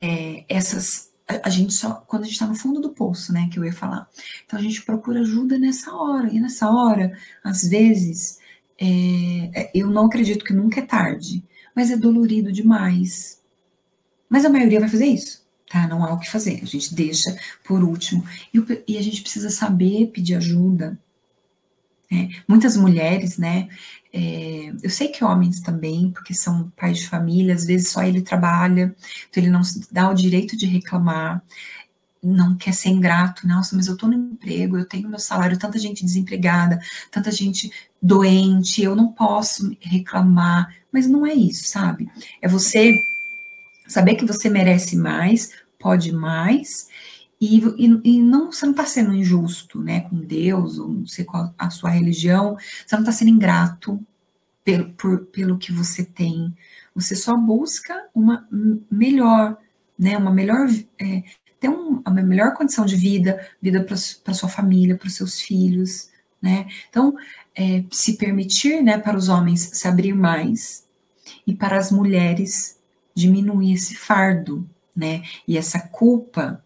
é, 0.00 0.44
essas 0.48 1.07
a, 1.28 1.50
gente 1.50 1.74
só 1.74 1.94
quando 2.06 2.22
a 2.22 2.24
gente 2.24 2.34
está 2.34 2.46
no 2.46 2.54
fundo 2.54 2.80
do 2.80 2.90
poço, 2.90 3.32
né? 3.32 3.48
Que 3.52 3.58
eu 3.58 3.64
ia 3.64 3.72
falar. 3.72 4.08
Então 4.46 4.58
a 4.58 4.62
gente 4.62 4.82
procura 4.82 5.20
ajuda 5.20 5.58
nessa 5.58 5.94
hora 5.94 6.32
e 6.32 6.40
nessa 6.40 6.70
hora, 6.70 7.16
às 7.44 7.62
vezes, 7.62 8.38
é, 8.78 8.86
é 9.54 9.70
eu 9.74 9.88
não 9.88 10.06
acredito 10.06 10.44
que 10.44 10.52
nunca 10.52 10.80
é 10.80 10.82
tarde, 10.84 11.44
mas 11.74 11.90
é 11.90 11.96
dolorido 11.96 12.52
demais. 12.52 13.38
Mas 14.28 14.44
a 14.44 14.50
maioria 14.50 14.80
vai 14.80 14.88
fazer 14.88 15.06
isso 15.06 15.46
tá? 15.68 15.86
Não 15.86 16.04
há 16.04 16.12
o 16.12 16.18
que 16.18 16.30
fazer, 16.30 16.60
a 16.62 16.66
gente 16.66 16.94
deixa 16.94 17.36
por 17.62 17.82
último. 17.84 18.24
E, 18.52 18.92
e, 18.92 18.98
a 18.98 19.02
gente 19.02 19.20
precisa 19.20 19.50
saber 19.50 20.06
pedir 20.06 20.34
ajuda, 20.34 20.98
né? 22.10 22.30
Muitas 22.48 22.76
mulheres, 22.76 23.36
né? 23.36 23.68
É, 24.12 24.72
eu 24.82 24.90
sei 24.90 25.08
que 25.08 25.24
homens 25.24 25.60
também, 25.60 26.10
porque 26.10 26.32
são 26.32 26.70
pais 26.70 26.98
de 26.98 27.08
família, 27.08 27.54
às 27.54 27.64
vezes 27.64 27.90
só 27.90 28.02
ele 28.02 28.22
trabalha, 28.22 28.94
então 29.28 29.42
ele 29.42 29.50
não 29.50 29.62
se 29.62 29.86
dá 29.92 30.10
o 30.10 30.14
direito 30.14 30.56
de 30.56 30.66
reclamar, 30.66 31.42
não 32.22 32.56
quer 32.56 32.72
ser 32.72 32.88
ingrato, 32.88 33.46
nossa, 33.46 33.76
mas 33.76 33.86
eu 33.86 33.96
tô 33.96 34.06
no 34.06 34.14
emprego, 34.14 34.76
eu 34.76 34.86
tenho 34.86 35.08
meu 35.08 35.18
salário, 35.18 35.58
tanta 35.58 35.78
gente 35.78 36.04
desempregada, 36.04 36.80
tanta 37.10 37.30
gente 37.30 37.70
doente, 38.00 38.82
eu 38.82 38.96
não 38.96 39.12
posso 39.12 39.76
reclamar, 39.80 40.74
mas 40.92 41.06
não 41.06 41.26
é 41.26 41.34
isso, 41.34 41.64
sabe? 41.64 42.10
É 42.40 42.48
você 42.48 42.94
saber 43.86 44.14
que 44.16 44.24
você 44.24 44.48
merece 44.48 44.96
mais, 44.96 45.52
pode 45.78 46.12
mais, 46.12 46.88
e, 47.40 47.58
e, 47.58 48.00
e, 48.04 48.22
não, 48.22 48.50
você 48.50 48.66
não 48.66 48.72
está 48.72 48.84
sendo 48.84 49.14
injusto, 49.14 49.80
né, 49.80 50.00
com 50.00 50.16
Deus, 50.16 50.78
ou 50.78 50.88
não 50.88 51.06
sei 51.06 51.24
qual 51.24 51.54
a 51.56 51.70
sua 51.70 51.90
religião, 51.90 52.56
você 52.84 52.96
não 52.96 53.02
está 53.02 53.12
sendo 53.12 53.30
ingrato 53.30 54.00
pelo, 54.64 54.90
por, 54.90 55.26
pelo 55.26 55.58
que 55.58 55.72
você 55.72 56.04
tem. 56.04 56.52
Você 56.94 57.14
só 57.14 57.36
busca 57.36 58.06
uma 58.12 58.46
melhor, 58.90 59.56
né, 59.96 60.18
uma 60.18 60.32
melhor, 60.32 60.68
é, 60.98 61.22
ter 61.60 61.68
um, 61.68 62.02
uma 62.04 62.22
melhor 62.22 62.54
condição 62.54 62.84
de 62.84 62.96
vida, 62.96 63.48
vida 63.62 63.84
para 63.84 64.34
sua 64.34 64.48
família, 64.48 64.96
para 64.96 65.06
os 65.06 65.14
seus 65.14 65.40
filhos, 65.40 66.08
né. 66.42 66.66
Então, 66.90 67.16
é, 67.54 67.84
se 67.90 68.16
permitir, 68.16 68.82
né, 68.82 68.98
para 68.98 69.16
os 69.16 69.28
homens 69.28 69.70
se 69.72 69.86
abrir 69.86 70.12
mais 70.12 70.84
e 71.46 71.54
para 71.54 71.78
as 71.78 71.92
mulheres 71.92 72.76
diminuir 73.14 73.74
esse 73.74 73.94
fardo, 73.94 74.68
né, 74.94 75.22
e 75.46 75.56
essa 75.56 75.78
culpa 75.78 76.60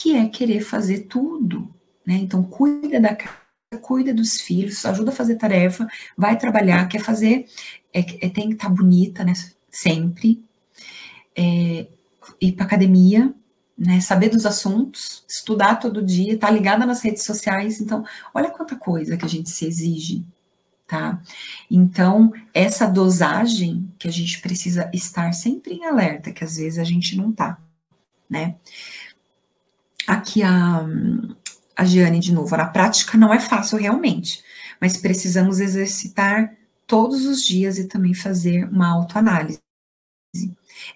que 0.00 0.16
é 0.16 0.26
querer 0.26 0.62
fazer 0.62 1.00
tudo, 1.00 1.68
né? 2.06 2.14
Então, 2.14 2.42
cuida 2.42 2.98
da 2.98 3.14
casa, 3.14 3.36
cuida 3.82 4.14
dos 4.14 4.40
filhos, 4.40 4.86
ajuda 4.86 5.10
a 5.10 5.14
fazer 5.14 5.36
tarefa, 5.36 5.86
vai 6.16 6.38
trabalhar, 6.38 6.88
quer 6.88 7.02
fazer, 7.02 7.46
é, 7.92 8.00
é 8.00 8.30
tem 8.30 8.48
que 8.48 8.54
estar 8.54 8.70
tá 8.70 8.74
bonita, 8.74 9.22
né? 9.22 9.34
Sempre. 9.70 10.42
É, 11.36 11.86
ir 12.40 12.52
para 12.52 12.64
academia, 12.64 13.30
né? 13.76 14.00
Saber 14.00 14.30
dos 14.30 14.46
assuntos, 14.46 15.22
estudar 15.28 15.74
todo 15.74 16.02
dia, 16.02 16.32
estar 16.32 16.46
tá 16.46 16.52
ligada 16.52 16.86
nas 16.86 17.02
redes 17.02 17.22
sociais. 17.22 17.78
Então, 17.78 18.02
olha 18.32 18.48
quanta 18.50 18.76
coisa 18.76 19.18
que 19.18 19.24
a 19.26 19.28
gente 19.28 19.50
se 19.50 19.66
exige, 19.66 20.24
tá? 20.88 21.20
Então, 21.70 22.32
essa 22.54 22.86
dosagem 22.86 23.86
que 23.98 24.08
a 24.08 24.10
gente 24.10 24.40
precisa 24.40 24.90
estar 24.94 25.34
sempre 25.34 25.74
em 25.74 25.84
alerta, 25.84 26.32
que 26.32 26.42
às 26.42 26.56
vezes 26.56 26.78
a 26.78 26.84
gente 26.84 27.14
não 27.18 27.30
tá 27.30 27.58
né? 28.30 28.54
Aqui 30.10 30.42
a, 30.42 30.84
a 31.76 31.84
Giane 31.84 32.18
de 32.18 32.32
novo, 32.32 32.56
na 32.56 32.66
prática 32.66 33.16
não 33.16 33.32
é 33.32 33.38
fácil 33.38 33.78
realmente, 33.78 34.42
mas 34.80 34.96
precisamos 34.96 35.60
exercitar 35.60 36.52
todos 36.84 37.24
os 37.26 37.44
dias 37.44 37.78
e 37.78 37.84
também 37.84 38.12
fazer 38.12 38.64
uma 38.64 38.88
autoanálise. 38.88 39.60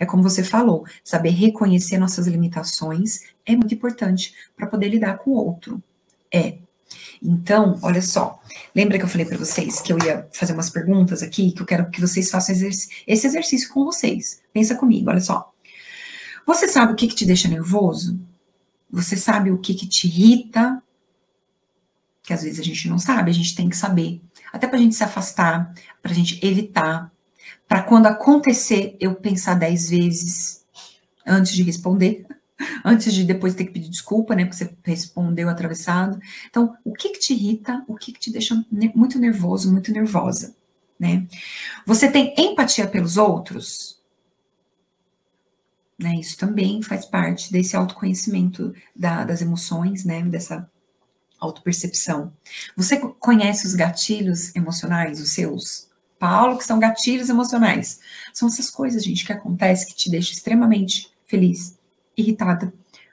É 0.01 0.05
como 0.05 0.21
você 0.21 0.43
falou, 0.43 0.85
saber 1.05 1.31
reconhecer 1.31 1.97
nossas 1.97 2.27
limitações 2.27 3.21
é 3.47 3.55
muito 3.55 3.73
importante 3.73 4.35
para 4.57 4.67
poder 4.67 4.89
lidar 4.89 5.19
com 5.19 5.31
o 5.31 5.35
outro. 5.37 5.81
É. 6.33 6.57
Então, 7.23 7.79
olha 7.83 8.03
só, 8.03 8.43
lembra 8.75 8.99
que 8.99 9.05
eu 9.05 9.09
falei 9.09 9.27
para 9.27 9.39
vocês 9.39 9.81
que 9.81 9.93
eu 9.93 9.99
ia 10.05 10.29
fazer 10.33 10.55
umas 10.55 10.71
perguntas 10.71 11.23
aqui, 11.23 11.53
que 11.53 11.63
eu 11.63 11.67
quero 11.67 11.89
que 11.89 12.01
vocês 12.01 12.29
façam 12.29 12.53
esse 12.53 12.89
exercício 13.07 13.69
com 13.69 13.85
vocês. 13.85 14.41
Pensa 14.53 14.75
comigo, 14.75 15.09
olha 15.09 15.21
só. 15.21 15.53
Você 16.45 16.67
sabe 16.67 16.95
o 16.95 16.97
que, 16.97 17.07
que 17.07 17.15
te 17.15 17.25
deixa 17.25 17.47
nervoso? 17.47 18.19
Você 18.95 19.17
sabe 19.17 19.51
o 19.51 19.59
que, 19.59 19.75
que 19.75 19.89
te 19.89 20.07
irrita? 20.07 20.81
Que 22.23 22.33
às 22.33 22.45
vezes 22.45 22.61
a 22.61 22.63
gente 22.63 22.89
não 22.89 22.97
sabe, 22.97 23.29
a 23.29 23.35
gente 23.35 23.55
tem 23.55 23.69
que 23.69 23.77
saber. 23.77 24.21
Até 24.53 24.69
para 24.69 24.79
a 24.79 24.81
gente 24.81 24.95
se 24.95 25.03
afastar, 25.03 25.75
para 26.01 26.13
a 26.13 26.15
gente 26.15 26.39
evitar, 26.47 27.11
para 27.67 27.83
quando 27.83 28.07
acontecer 28.07 28.97
eu 29.01 29.17
pensar 29.17 29.55
dez 29.55 29.91
vezes 29.91 30.63
antes 31.27 31.55
de 31.55 31.65
responder, 31.65 32.25
antes 32.85 33.13
de 33.13 33.25
depois 33.25 33.57
ter 33.57 33.65
que 33.65 33.73
pedir 33.73 33.89
desculpa, 33.89 34.37
né, 34.37 34.45
porque 34.45 34.59
você 34.59 34.73
respondeu 34.85 35.49
atravessado. 35.49 36.21
Então, 36.49 36.77
o 36.85 36.93
que 36.93 37.09
que 37.09 37.19
te 37.19 37.33
irrita, 37.33 37.83
o 37.89 37.97
que 37.97 38.13
que 38.13 38.21
te 38.21 38.31
deixa 38.31 38.65
muito 38.95 39.19
nervoso, 39.19 39.73
muito 39.73 39.91
nervosa, 39.91 40.55
né? 40.97 41.27
Você 41.85 42.09
tem 42.09 42.33
empatia 42.39 42.87
pelos 42.87 43.17
outros? 43.17 43.94
Né, 45.97 46.17
isso 46.17 46.37
também 46.37 46.83
faz 46.83 47.07
parte 47.07 47.53
desse 47.53 47.77
autoconhecimento 47.77 48.75
da, 48.97 49.23
das 49.23 49.41
emoções, 49.41 50.05
né, 50.05 50.23
dessa 50.23 50.69
autopercepção. 51.39 52.33
Você 52.77 52.97
conhece 52.97 53.67
os 53.67 53.75
gatilhos 53.75 54.55
emocionais, 54.57 55.21
os 55.21 55.31
seus? 55.31 55.89
Paulo, 56.19 56.59
que 56.59 56.65
são 56.65 56.79
gatilhos 56.79 57.29
emocionais. 57.29 58.01
São 58.33 58.49
essas 58.49 58.71
coisas, 58.71 59.05
gente, 59.05 59.25
que 59.25 59.33
acontecem 59.33 59.89
que 59.89 59.95
te 59.95 60.11
deixam 60.11 60.33
extremamente 60.33 61.13
feliz, 61.27 61.77
irritada, 62.17 62.73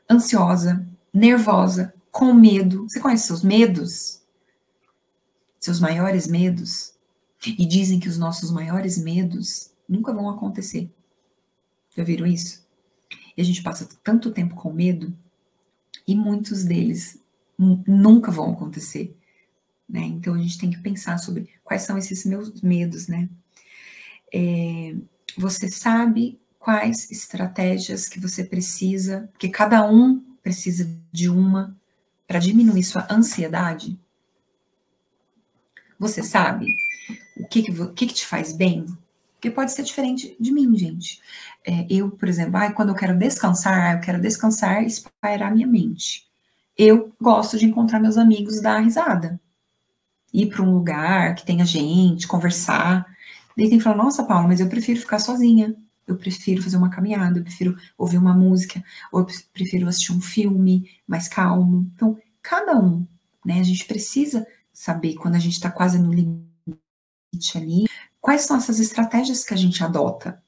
ansiosa, 0.10 0.86
nervosa, 1.14 1.94
com 2.12 2.34
medo. 2.34 2.84
Você 2.84 3.00
conhece 3.00 3.28
seus 3.28 3.44
medos? 3.44 4.22
Seus 5.60 5.80
maiores 5.80 6.28
medos? 6.28 6.94
E 7.46 7.66
dizem 7.66 8.00
que 8.00 8.10
os 8.10 8.18
nossos 8.18 8.52
maiores 8.52 8.98
medos 8.98 9.72
nunca 9.88 10.14
vão 10.14 10.30
acontecer. 10.30 10.90
Já 11.96 12.04
viram 12.04 12.26
isso? 12.26 12.62
A 13.42 13.46
gente 13.46 13.64
passa 13.64 13.90
tanto 14.04 14.32
tempo 14.32 14.56
com 14.56 14.72
medo 14.72 15.14
e 16.08 16.16
muitos 16.16 16.64
deles 16.64 17.20
nunca 17.58 18.32
vão 18.32 18.52
acontecer. 18.52 19.16
Né? 19.88 20.02
Então 20.02 20.34
a 20.34 20.38
gente 20.38 20.58
tem 20.58 20.70
que 20.70 20.80
pensar 20.80 21.18
sobre 21.18 21.50
quais 21.64 21.82
são 21.82 21.98
esses 21.98 22.26
meus 22.26 22.62
medos, 22.62 23.08
né? 23.08 23.28
É, 24.34 24.96
você 25.38 25.70
sabe 25.70 26.40
quais 26.58 27.12
estratégias 27.12 28.08
que 28.08 28.20
você 28.20 28.44
precisa, 28.44 29.30
que 29.38 29.50
cada 29.50 29.86
um 29.90 30.20
precisa 30.42 30.90
de 31.12 31.28
uma 31.28 31.76
para 32.28 32.40
diminuir 32.40 32.84
sua 32.84 33.08
ansiedade? 33.12 34.00
Você 36.00 36.24
sabe 36.24 36.68
o 37.38 37.48
que, 37.48 37.64
que, 37.64 37.74
que, 37.94 38.08
que 38.08 38.14
te 38.14 38.26
faz 38.26 38.54
bem? 38.54 38.86
Porque 39.42 39.50
pode 39.50 39.72
ser 39.72 39.82
diferente 39.82 40.36
de 40.40 40.52
mim, 40.52 40.78
gente. 40.78 41.20
É, 41.66 41.88
eu, 41.90 42.12
por 42.12 42.30
exemplo, 42.30 42.58
ah, 42.58 42.72
quando 42.72 42.90
eu 42.90 42.96
quero 42.96 43.18
descansar, 43.18 43.96
eu 43.96 44.00
quero 44.00 44.22
descansar 44.22 44.84
e 44.84 44.86
espairar 44.86 45.52
minha 45.52 45.66
mente. 45.66 46.28
Eu 46.78 47.12
gosto 47.20 47.58
de 47.58 47.66
encontrar 47.66 48.00
meus 48.00 48.20
amigos 48.20 48.58
e 48.58 48.62
dar 48.62 48.80
risada 48.80 49.40
ir 50.34 50.48
para 50.48 50.62
um 50.62 50.74
lugar 50.74 51.36
que 51.36 51.46
tenha 51.46 51.66
gente, 51.66 52.28
conversar. 52.28 53.06
Daí 53.58 53.70
tem 53.70 53.78
que 53.78 53.84
falar, 53.84 53.98
nossa, 53.98 54.24
Paula, 54.24 54.48
mas 54.48 54.60
eu 54.60 54.70
prefiro 54.70 55.00
ficar 55.00 55.20
sozinha. 55.20 55.76
Eu 56.08 56.18
prefiro 56.18 56.64
fazer 56.64 56.78
uma 56.78 56.90
caminhada, 56.90 57.40
eu 57.40 57.44
prefiro 57.44 57.78
ouvir 57.98 58.18
uma 58.18 58.34
música, 58.34 58.84
ou 59.12 59.22
eu 59.22 59.28
prefiro 59.54 59.88
assistir 59.88 60.12
um 60.12 60.22
filme 60.22 60.90
mais 61.08 61.28
calmo. 61.28 61.90
Então, 61.96 62.18
cada 62.42 62.78
um, 62.78 63.06
né? 63.46 63.60
A 63.60 63.64
gente 63.64 63.86
precisa 63.86 64.46
saber 64.74 65.16
quando 65.16 65.36
a 65.36 65.40
gente 65.40 65.54
está 65.54 65.70
quase 65.70 66.00
no 66.00 66.12
limite 66.12 66.44
ali, 67.56 67.86
quais 68.22 68.42
são 68.44 68.56
essas 68.56 68.80
estratégias 68.80 69.44
que 69.44 69.54
a 69.54 69.58
gente 69.58 69.84
adota. 69.84 70.42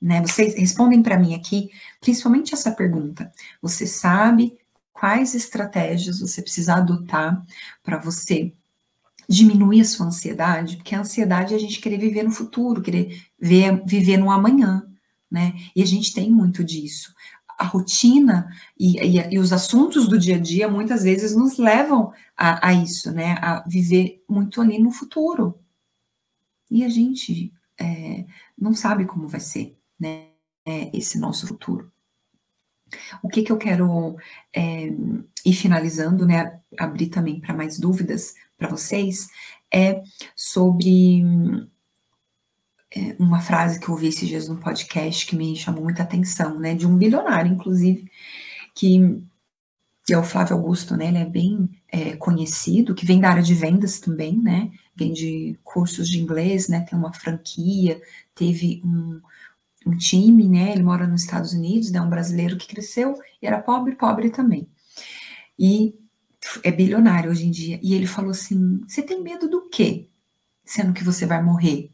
Né? 0.00 0.22
Vocês 0.22 0.54
respondem 0.54 1.02
para 1.02 1.18
mim 1.18 1.34
aqui, 1.34 1.70
principalmente 2.00 2.54
essa 2.54 2.72
pergunta. 2.72 3.30
Você 3.60 3.86
sabe 3.86 4.56
quais 4.92 5.34
estratégias 5.34 6.20
você 6.20 6.40
precisa 6.40 6.74
adotar 6.74 7.40
para 7.82 7.98
você 7.98 8.52
diminuir 9.28 9.82
a 9.82 9.84
sua 9.84 10.06
ansiedade, 10.06 10.76
porque 10.76 10.94
a 10.94 11.00
ansiedade 11.00 11.54
é 11.54 11.56
a 11.56 11.60
gente 11.60 11.80
querer 11.80 11.98
viver 11.98 12.24
no 12.24 12.32
futuro, 12.32 12.82
querer 12.82 13.22
ver, 13.38 13.80
viver 13.86 14.16
no 14.16 14.30
amanhã, 14.30 14.84
né? 15.30 15.54
E 15.76 15.82
a 15.82 15.86
gente 15.86 16.12
tem 16.12 16.30
muito 16.30 16.64
disso. 16.64 17.14
A 17.56 17.64
rotina 17.64 18.50
e, 18.76 18.98
e, 18.98 19.34
e 19.34 19.38
os 19.38 19.52
assuntos 19.52 20.08
do 20.08 20.18
dia 20.18 20.34
a 20.34 20.38
dia 20.38 20.66
muitas 20.68 21.04
vezes 21.04 21.36
nos 21.36 21.58
levam 21.58 22.12
a, 22.36 22.68
a, 22.68 22.72
isso, 22.72 23.12
né? 23.12 23.36
A 23.40 23.62
viver 23.68 24.20
muito 24.28 24.60
ali 24.60 24.78
no 24.80 24.90
futuro. 24.90 25.56
E 26.70 26.84
a 26.84 26.88
gente 26.88 27.52
é, 27.78 28.24
não 28.58 28.74
sabe 28.74 29.04
como 29.04 29.28
vai 29.28 29.40
ser, 29.40 29.76
né? 29.98 30.26
Esse 30.92 31.18
nosso 31.18 31.48
futuro. 31.48 31.90
O 33.22 33.28
que, 33.28 33.42
que 33.42 33.50
eu 33.50 33.56
quero 33.56 34.16
é, 34.52 34.92
ir 35.44 35.52
finalizando, 35.54 36.26
né? 36.26 36.60
Abrir 36.78 37.08
também 37.08 37.40
para 37.40 37.54
mais 37.54 37.78
dúvidas 37.78 38.34
para 38.56 38.68
vocês 38.68 39.28
é 39.72 40.02
sobre 40.36 41.22
é, 42.94 43.16
uma 43.18 43.40
frase 43.40 43.78
que 43.78 43.88
eu 43.88 43.94
ouvi 43.94 44.08
esses 44.08 44.28
dias 44.28 44.48
no 44.48 44.56
podcast 44.56 45.26
que 45.26 45.36
me 45.36 45.56
chamou 45.56 45.82
muita 45.82 46.02
atenção, 46.02 46.58
né? 46.58 46.74
De 46.74 46.86
um 46.86 46.96
bilionário, 46.96 47.52
inclusive, 47.52 48.10
que, 48.74 49.22
que 50.06 50.12
é 50.12 50.18
o 50.18 50.24
Flávio 50.24 50.56
Augusto, 50.56 50.96
né? 50.96 51.08
Ele 51.08 51.18
é 51.18 51.24
bem 51.24 51.68
é, 51.88 52.16
conhecido, 52.16 52.94
que 52.94 53.06
vem 53.06 53.20
da 53.20 53.30
área 53.30 53.42
de 53.42 53.54
vendas 53.54 54.00
também, 54.00 54.36
né? 54.36 54.70
Vem 55.00 55.14
de 55.14 55.58
cursos 55.64 56.10
de 56.10 56.20
inglês, 56.20 56.68
né? 56.68 56.80
Tem 56.80 56.98
uma 56.98 57.10
franquia, 57.10 57.98
teve 58.34 58.82
um, 58.84 59.18
um 59.86 59.96
time, 59.96 60.46
né? 60.46 60.72
Ele 60.72 60.82
mora 60.82 61.06
nos 61.06 61.22
Estados 61.22 61.54
Unidos, 61.54 61.90
né? 61.90 61.98
Um 62.02 62.10
brasileiro 62.10 62.58
que 62.58 62.68
cresceu 62.68 63.18
e 63.40 63.46
era 63.46 63.62
pobre, 63.62 63.96
pobre 63.96 64.28
também. 64.28 64.68
E 65.58 65.94
é 66.62 66.70
bilionário 66.70 67.30
hoje 67.30 67.46
em 67.46 67.50
dia. 67.50 67.80
E 67.82 67.94
ele 67.94 68.06
falou 68.06 68.32
assim: 68.32 68.84
Você 68.86 69.00
tem 69.00 69.22
medo 69.22 69.48
do 69.48 69.70
quê? 69.70 70.06
Sendo 70.66 70.92
que 70.92 71.02
você 71.02 71.24
vai 71.24 71.42
morrer. 71.42 71.90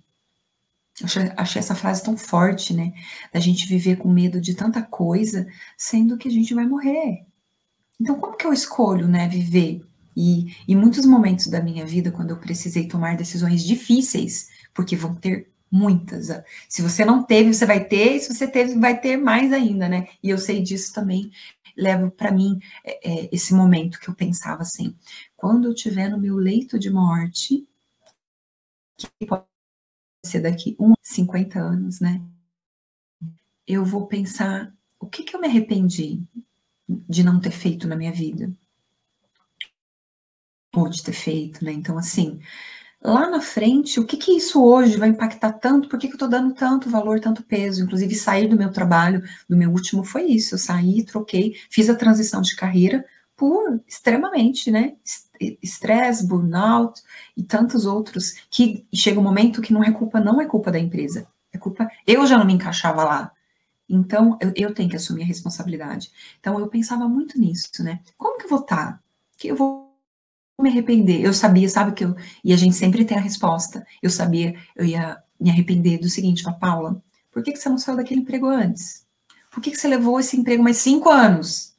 Achei, 1.01 1.31
achei 1.37 1.61
essa 1.61 1.77
frase 1.77 2.03
tão 2.03 2.17
forte, 2.17 2.75
né? 2.75 2.93
Da 3.33 3.39
gente 3.39 3.69
viver 3.69 3.99
com 3.99 4.09
medo 4.09 4.41
de 4.41 4.53
tanta 4.53 4.83
coisa, 4.83 5.47
sendo 5.79 6.19
que 6.19 6.27
a 6.27 6.33
gente 6.33 6.53
vai 6.53 6.67
morrer. 6.67 7.25
Então, 8.01 8.19
como 8.19 8.37
que 8.37 8.45
eu 8.45 8.53
escolho, 8.53 9.07
né, 9.07 9.29
viver? 9.29 9.86
E 10.17 10.57
em 10.67 10.75
muitos 10.75 11.05
momentos 11.05 11.47
da 11.49 11.61
minha 11.61 11.85
vida, 11.85 12.11
quando 12.11 12.31
eu 12.31 12.39
precisei 12.39 12.89
tomar 12.89 13.17
decisões 13.17 13.63
difíceis, 13.63 14.49
porque 14.73 14.97
vão 14.97 15.15
ter 15.15 15.49
muitas. 15.71 16.29
Se 16.69 16.81
você 16.83 17.05
não 17.05 17.23
teve, 17.23 17.53
você 17.53 17.67
vai 17.67 17.85
ter, 17.85 18.17
e 18.17 18.21
se 18.21 18.35
você 18.35 18.49
teve, 18.49 18.79
vai 18.79 18.99
ter 18.99 19.17
mais 19.17 19.53
ainda, 19.53 19.89
né? 19.89 20.09
E 20.23 20.31
eu 20.31 20.39
sei 20.39 20.63
disso 20.63 20.93
também 20.93 21.31
levo 21.77 22.11
para 22.11 22.33
mim 22.33 22.59
é, 22.83 23.27
é, 23.27 23.29
esse 23.31 23.53
momento 23.53 24.01
que 24.01 24.09
eu 24.09 24.15
pensava 24.15 24.63
assim: 24.63 24.97
quando 25.37 25.67
eu 25.67 25.73
estiver 25.73 26.09
no 26.09 26.19
meu 26.19 26.37
leito 26.37 26.79
de 26.79 26.91
morte, 26.91 27.67
que 28.97 29.27
pode 29.27 29.45
ser 30.25 30.41
daqui 30.41 30.77
uns 30.79 30.97
50 31.03 31.59
anos, 31.59 32.01
né? 32.01 32.23
Eu 33.67 33.85
vou 33.85 34.07
pensar 34.07 34.73
o 34.99 35.07
que, 35.07 35.23
que 35.23 35.37
eu 35.37 35.41
me 35.41 35.49
arrependi 35.49 36.23
de 36.89 37.23
não 37.23 37.41
ter 37.41 37.51
feito 37.51 37.87
na 37.87 37.97
minha 37.97 38.13
vida. 38.13 38.51
Ou 40.77 40.91
de 40.91 41.03
ter 41.03 41.13
feito, 41.13 41.65
né? 41.65 41.73
Então, 41.73 41.97
assim, 41.97 42.39
lá 43.03 43.31
na 43.31 43.41
frente, 43.41 43.99
o 43.99 44.05
que 44.05 44.17
que 44.19 44.33
isso 44.33 44.63
hoje 44.63 44.99
vai 44.99 45.09
impactar 45.09 45.53
tanto? 45.53 45.89
Por 45.89 45.99
que, 45.99 46.07
que 46.07 46.13
eu 46.13 46.17
estou 46.17 46.29
dando 46.29 46.55
tanto 46.55 46.91
valor, 46.91 47.19
tanto 47.19 47.43
peso? 47.43 47.83
Inclusive, 47.83 48.15
sair 48.15 48.47
do 48.47 48.57
meu 48.59 48.71
trabalho, 48.71 49.23
do 49.49 49.57
meu 49.57 49.71
último, 49.71 50.05
foi 50.05 50.25
isso. 50.25 50.55
Eu 50.55 50.59
saí, 50.59 51.03
troquei, 51.03 51.57
fiz 51.71 51.89
a 51.89 51.95
transição 51.95 52.43
de 52.43 52.55
carreira 52.55 53.05
por 53.35 53.81
extremamente, 53.89 54.71
né? 54.71 54.95
Estresse, 55.63 56.27
burnout 56.27 57.03
e 57.35 57.43
tantos 57.43 57.87
outros 57.87 58.35
que 58.51 58.87
chega 58.95 59.19
um 59.19 59.23
momento 59.23 59.63
que 59.63 59.73
não 59.73 59.83
é 59.83 59.91
culpa, 59.91 60.21
não 60.21 60.41
é 60.41 60.47
culpa 60.47 60.71
da 60.71 60.79
empresa, 60.79 61.27
é 61.53 61.59
culpa. 61.59 61.91
Eu 62.07 62.27
já 62.27 62.37
não 62.37 62.45
me 62.45 62.53
encaixava 62.53 63.03
lá. 63.03 63.33
Então, 63.89 64.37
eu, 64.41 64.53
eu 64.57 64.75
tenho 64.75 64.91
que 64.91 64.97
assumir 64.97 65.23
a 65.23 65.27
responsabilidade. 65.27 66.11
Então, 66.39 66.59
eu 66.61 66.67
pensava 66.67 67.09
muito 67.09 67.39
nisso, 67.39 67.83
né? 67.83 68.01
Como 68.17 68.39
que 68.39 68.45
eu 68.45 68.51
vou 68.51 68.61
estar? 68.61 68.93
Tá? 68.93 69.01
Que 69.39 69.49
eu 69.49 69.57
vou 69.57 69.86
me 70.61 70.71
arrepender. 70.71 71.21
Eu 71.21 71.33
sabia, 71.33 71.69
sabe 71.69 71.93
que 71.93 72.05
eu. 72.05 72.17
E 72.43 72.53
a 72.53 72.57
gente 72.57 72.75
sempre 72.75 73.05
tem 73.05 73.17
a 73.17 73.21
resposta. 73.21 73.87
Eu 74.03 74.11
sabia, 74.11 74.55
eu 74.75 74.85
ia 74.85 75.19
me 75.39 75.51
arrepender 75.51 75.99
do 75.99 76.09
seguinte, 76.09 76.43
Paula, 76.59 77.01
por 77.31 77.43
que, 77.43 77.53
que 77.53 77.59
você 77.59 77.69
não 77.69 77.79
saiu 77.79 77.97
daquele 77.97 78.21
emprego 78.21 78.47
antes? 78.47 79.05
Por 79.51 79.61
que, 79.61 79.71
que 79.71 79.77
você 79.77 79.89
levou 79.89 80.19
esse 80.19 80.37
emprego 80.37 80.63
mais 80.63 80.79
cinco 80.79 81.11
anos? 81.11 81.75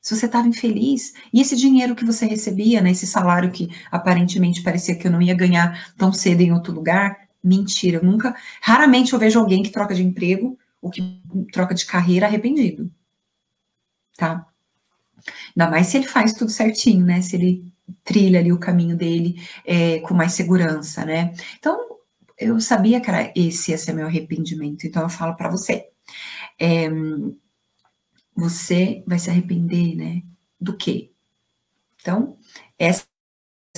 Se 0.00 0.14
você 0.14 0.26
estava 0.26 0.46
infeliz, 0.46 1.14
e 1.32 1.40
esse 1.40 1.56
dinheiro 1.56 1.96
que 1.96 2.04
você 2.04 2.26
recebia, 2.26 2.80
né, 2.80 2.92
esse 2.92 3.08
salário 3.08 3.50
que 3.50 3.68
aparentemente 3.90 4.62
parecia 4.62 4.94
que 4.94 5.08
eu 5.08 5.10
não 5.10 5.20
ia 5.20 5.34
ganhar 5.34 5.92
tão 5.98 6.12
cedo 6.12 6.42
em 6.42 6.52
outro 6.52 6.72
lugar, 6.72 7.26
mentira, 7.42 7.98
eu 7.98 8.04
nunca, 8.04 8.36
raramente 8.60 9.12
eu 9.12 9.18
vejo 9.18 9.40
alguém 9.40 9.64
que 9.64 9.70
troca 9.70 9.94
de 9.94 10.04
emprego 10.04 10.56
ou 10.80 10.90
que 10.90 11.20
troca 11.52 11.74
de 11.74 11.84
carreira 11.84 12.26
arrependido, 12.26 12.88
tá? 14.16 14.46
Ainda 15.56 15.70
mais 15.70 15.88
se 15.88 15.96
ele 15.96 16.06
faz 16.06 16.32
tudo 16.32 16.52
certinho, 16.52 17.04
né? 17.04 17.20
Se 17.20 17.34
ele 17.34 17.64
trilha 18.04 18.40
ali 18.40 18.52
o 18.52 18.58
caminho 18.58 18.96
dele 18.96 19.40
é, 19.64 20.00
com 20.00 20.14
mais 20.14 20.32
segurança, 20.32 21.04
né? 21.04 21.34
Então, 21.58 21.78
eu 22.38 22.60
sabia 22.60 23.00
que 23.00 23.10
era 23.10 23.32
esse 23.34 23.70
ia 23.70 23.78
ser 23.78 23.92
meu 23.92 24.06
arrependimento, 24.06 24.86
então 24.86 25.02
eu 25.02 25.08
falo 25.08 25.34
para 25.36 25.50
você. 25.50 25.86
É, 26.58 26.88
você 28.34 29.02
vai 29.06 29.18
se 29.18 29.30
arrepender, 29.30 29.96
né? 29.96 30.22
Do 30.60 30.76
quê? 30.76 31.10
Então, 32.00 32.36
essa 32.78 33.04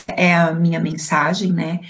é 0.09 0.35
a 0.35 0.53
minha 0.53 0.81
mensagem, 0.81 1.53
né? 1.53 1.81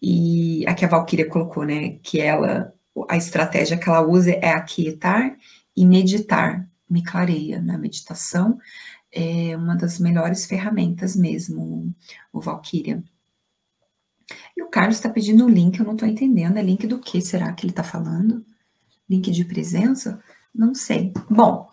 E 0.00 0.66
a 0.66 0.74
que 0.74 0.84
a 0.84 0.88
Valkyria 0.88 1.28
colocou, 1.28 1.64
né? 1.64 1.98
Que 2.02 2.20
ela, 2.20 2.72
a 3.08 3.16
estratégia 3.16 3.76
que 3.76 3.88
ela 3.88 4.02
usa 4.02 4.32
é 4.32 4.50
aquietar 4.50 5.36
e 5.76 5.84
meditar. 5.84 6.66
Me 6.88 7.02
clareia 7.02 7.60
na 7.60 7.78
meditação, 7.78 8.58
é 9.14 9.56
uma 9.56 9.76
das 9.76 9.98
melhores 10.00 10.44
ferramentas 10.44 11.14
mesmo, 11.14 11.94
o 12.32 12.40
Valkyria. 12.40 13.02
E 14.56 14.62
o 14.62 14.68
Carlos 14.68 14.96
está 14.96 15.08
pedindo 15.08 15.44
o 15.44 15.48
link, 15.48 15.78
eu 15.78 15.84
não 15.86 15.92
estou 15.92 16.08
entendendo. 16.08 16.56
É 16.56 16.62
link 16.62 16.86
do 16.86 16.98
que 16.98 17.20
será 17.20 17.52
que 17.52 17.64
ele 17.64 17.72
está 17.72 17.84
falando? 17.84 18.44
Link 19.08 19.30
de 19.30 19.44
presença? 19.44 20.20
Não 20.54 20.74
sei. 20.74 21.12
Bom, 21.30 21.68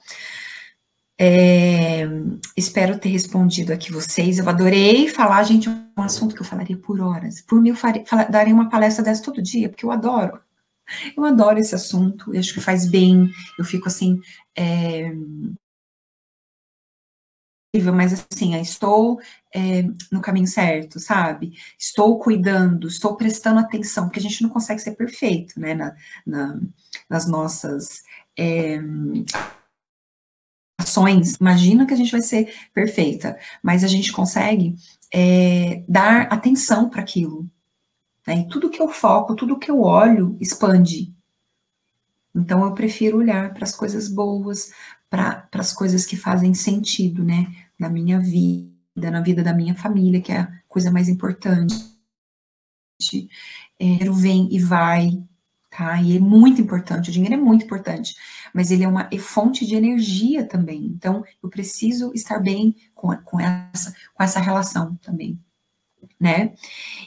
é, 1.17 2.07
espero 2.57 2.99
ter 2.99 3.09
respondido 3.09 3.71
aqui 3.71 3.91
vocês. 3.91 4.37
Eu 4.37 4.49
adorei 4.49 5.07
falar, 5.07 5.43
gente, 5.43 5.69
um 5.69 5.85
assunto 5.97 6.35
que 6.35 6.41
eu 6.41 6.45
falaria 6.45 6.77
por 6.77 6.99
horas. 6.99 7.41
Por 7.41 7.61
mim, 7.61 7.69
eu 7.69 7.75
faria, 7.75 8.03
daria 8.29 8.53
uma 8.53 8.69
palestra 8.69 9.03
dessa 9.03 9.23
todo 9.23 9.41
dia, 9.41 9.69
porque 9.69 9.85
eu 9.85 9.91
adoro. 9.91 10.39
Eu 11.15 11.23
adoro 11.23 11.59
esse 11.59 11.73
assunto, 11.73 12.33
eu 12.33 12.39
acho 12.39 12.53
que 12.53 12.59
faz 12.59 12.89
bem. 12.89 13.29
Eu 13.57 13.63
fico 13.63 13.87
assim. 13.87 14.19
É, 14.55 15.13
mas 17.93 18.13
assim, 18.13 18.53
estou 18.59 19.21
é, 19.53 19.83
no 20.11 20.19
caminho 20.19 20.47
certo, 20.47 20.99
sabe? 20.99 21.53
Estou 21.79 22.19
cuidando, 22.19 22.87
estou 22.87 23.15
prestando 23.15 23.59
atenção, 23.59 24.05
porque 24.05 24.19
a 24.19 24.23
gente 24.23 24.43
não 24.43 24.49
consegue 24.49 24.81
ser 24.81 24.91
perfeito, 24.91 25.57
né? 25.57 25.73
Na, 25.73 25.95
na, 26.25 26.59
nas 27.09 27.27
nossas 27.27 28.03
é, 28.37 28.77
ações, 30.77 31.35
imagina 31.35 31.85
que 31.85 31.93
a 31.93 31.97
gente 31.97 32.11
vai 32.11 32.21
ser 32.21 32.53
perfeita, 32.73 33.39
mas 33.63 33.83
a 33.83 33.87
gente 33.87 34.11
consegue 34.11 34.75
é, 35.13 35.83
dar 35.87 36.23
atenção 36.23 36.89
para 36.89 37.01
aquilo. 37.01 37.49
Né? 38.27 38.39
E 38.39 38.47
tudo 38.49 38.69
que 38.69 38.81
eu 38.81 38.89
foco, 38.89 39.35
tudo 39.35 39.57
que 39.57 39.71
eu 39.71 39.81
olho, 39.81 40.35
expande. 40.41 41.09
Então 42.35 42.65
eu 42.65 42.73
prefiro 42.73 43.17
olhar 43.17 43.53
para 43.53 43.63
as 43.63 43.75
coisas 43.75 44.09
boas, 44.09 44.71
para 45.11 45.45
as 45.51 45.73
coisas 45.73 46.05
que 46.05 46.15
fazem 46.15 46.53
sentido, 46.53 47.21
né? 47.21 47.53
Na 47.77 47.89
minha 47.89 48.17
vida, 48.17 49.11
na 49.11 49.19
vida 49.19 49.43
da 49.43 49.53
minha 49.53 49.75
família, 49.75 50.21
que 50.21 50.31
é 50.31 50.39
a 50.39 50.51
coisa 50.69 50.89
mais 50.89 51.09
importante. 51.09 51.75
É, 53.77 54.09
vem 54.09 54.47
e 54.51 54.57
vai, 54.57 55.21
tá? 55.69 56.01
E 56.01 56.15
é 56.15 56.19
muito 56.19 56.61
importante, 56.61 57.09
o 57.09 57.13
dinheiro 57.13 57.33
é 57.33 57.37
muito 57.37 57.65
importante, 57.65 58.15
mas 58.53 58.71
ele 58.71 58.83
é 58.83 58.87
uma 58.87 59.09
é 59.11 59.17
fonte 59.17 59.65
de 59.65 59.75
energia 59.75 60.45
também. 60.45 60.85
Então, 60.85 61.25
eu 61.43 61.49
preciso 61.49 62.13
estar 62.13 62.39
bem 62.39 62.73
com, 62.95 63.13
com, 63.17 63.39
essa, 63.39 63.93
com 64.13 64.23
essa 64.23 64.39
relação 64.39 64.95
também, 65.01 65.37
né? 66.17 66.53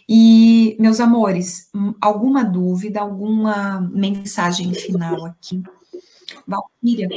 E, 0.06 0.76
meus 0.78 1.00
amores, 1.00 1.70
hum, 1.74 1.94
alguma 2.02 2.44
dúvida, 2.44 3.00
alguma 3.00 3.80
mensagem 3.80 4.74
final 4.74 5.24
aqui? 5.24 5.62
Valquíria? 6.46 7.08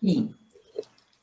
Sim. 0.00 0.34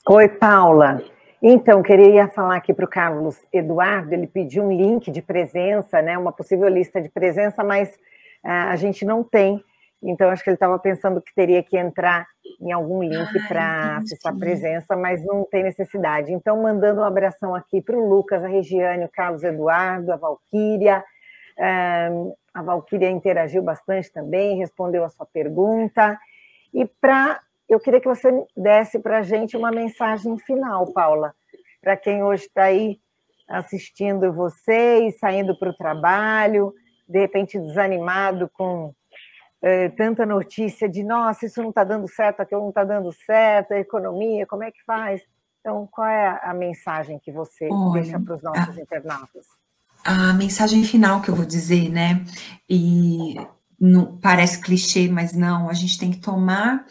Oi, 0.10 0.30
Paula. 0.30 1.02
Então, 1.42 1.82
queria 1.82 2.28
falar 2.28 2.56
aqui 2.56 2.74
para 2.74 2.86
o 2.86 2.90
Carlos 2.90 3.36
Eduardo, 3.52 4.14
ele 4.14 4.28
pediu 4.28 4.64
um 4.64 4.72
link 4.72 5.10
de 5.10 5.22
presença, 5.22 6.02
né, 6.02 6.18
uma 6.18 6.32
possível 6.32 6.68
lista 6.68 7.02
de 7.02 7.10
presença, 7.10 7.64
mas 7.64 7.90
uh, 8.44 8.70
a 8.70 8.76
gente 8.76 9.04
não 9.04 9.24
tem. 9.24 9.64
Então, 10.04 10.30
acho 10.30 10.44
que 10.44 10.50
ele 10.50 10.56
estava 10.56 10.78
pensando 10.80 11.22
que 11.22 11.34
teria 11.34 11.64
que 11.64 11.78
entrar 11.78 12.28
em 12.60 12.72
algum 12.72 13.04
link 13.04 13.48
para 13.48 13.98
acessar 13.98 14.34
a 14.34 14.38
presença, 14.38 14.96
mas 14.96 15.24
não 15.24 15.44
tem 15.44 15.64
necessidade. 15.64 16.32
Então, 16.32 16.62
mandando 16.62 17.02
um 17.02 17.04
abração 17.04 17.54
aqui 17.54 17.82
para 17.82 17.96
o 17.96 18.08
Lucas, 18.08 18.44
a 18.44 18.48
Regiane, 18.48 19.06
o 19.06 19.10
Carlos 19.10 19.44
Eduardo, 19.44 20.12
a 20.12 20.18
Valquíria. 20.18 21.04
Uh, 21.58 22.36
a 22.54 22.62
Valquíria 22.62 23.10
interagiu 23.10 23.62
bastante 23.62 24.12
também, 24.12 24.58
respondeu 24.58 25.04
a 25.04 25.10
sua 25.10 25.26
pergunta. 25.26 26.20
E 26.74 26.86
para 26.86 27.42
eu 27.68 27.80
queria 27.80 28.02
que 28.02 28.08
você 28.08 28.30
desse 28.56 29.00
para 29.00 29.20
a 29.20 29.22
gente 29.22 29.56
uma 29.56 29.72
mensagem 29.72 30.38
final, 30.40 30.92
Paula, 30.92 31.34
para 31.82 31.96
quem 31.96 32.22
hoje 32.22 32.44
está 32.44 32.64
aí 32.64 33.00
assistindo 33.48 34.32
você 34.34 35.08
e 35.08 35.12
saindo 35.14 35.58
para 35.58 35.70
o 35.70 35.78
trabalho, 35.78 36.74
de 37.08 37.20
repente 37.20 37.58
desanimado 37.58 38.50
com 38.54 38.94
é, 39.62 39.88
tanta 39.90 40.26
notícia 40.26 40.90
de 40.90 41.04
nossa, 41.04 41.46
isso 41.46 41.62
não 41.62 41.70
está 41.70 41.84
dando 41.84 42.08
certo, 42.10 42.42
aquilo 42.42 42.62
não 42.62 42.70
está 42.70 42.84
dando 42.84 43.12
certo, 43.14 43.74
a 43.74 43.80
economia, 43.80 44.46
como 44.46 44.64
é 44.64 44.72
que 44.72 44.84
faz? 44.84 45.22
Então, 45.62 45.88
qual 45.92 46.08
é 46.08 46.40
a 46.42 46.54
mensagem 46.54 47.20
que 47.20 47.32
você 47.32 47.70
Olha, 47.72 48.02
deixa 48.02 48.20
para 48.20 48.34
os 48.34 48.42
nossos 48.42 48.78
a, 48.78 48.82
internautas? 48.82 49.46
A 50.04 50.34
mensagem 50.34 50.84
final 50.84 51.22
que 51.22 51.30
eu 51.30 51.36
vou 51.36 51.46
dizer, 51.46 51.90
né? 51.90 52.26
E 52.70 53.36
não, 53.80 54.18
parece 54.18 54.62
clichê, 54.62 55.08
mas 55.10 55.34
não, 55.34 55.70
a 55.70 55.74
gente 55.74 55.98
tem 55.98 56.12
que 56.12 56.20
tomar 56.20 56.86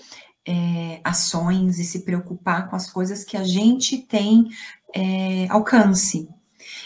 é, 0.47 1.01
ações 1.05 1.79
e 1.79 1.85
se 1.85 2.01
preocupar 2.01 2.69
com 2.69 2.77
as 2.77 2.91
coisas 2.91 3.25
que 3.25 3.37
a 3.37 3.45
gente 3.45 3.99
tem 3.99 4.49
é, 4.95 5.47
alcance. 5.49 6.29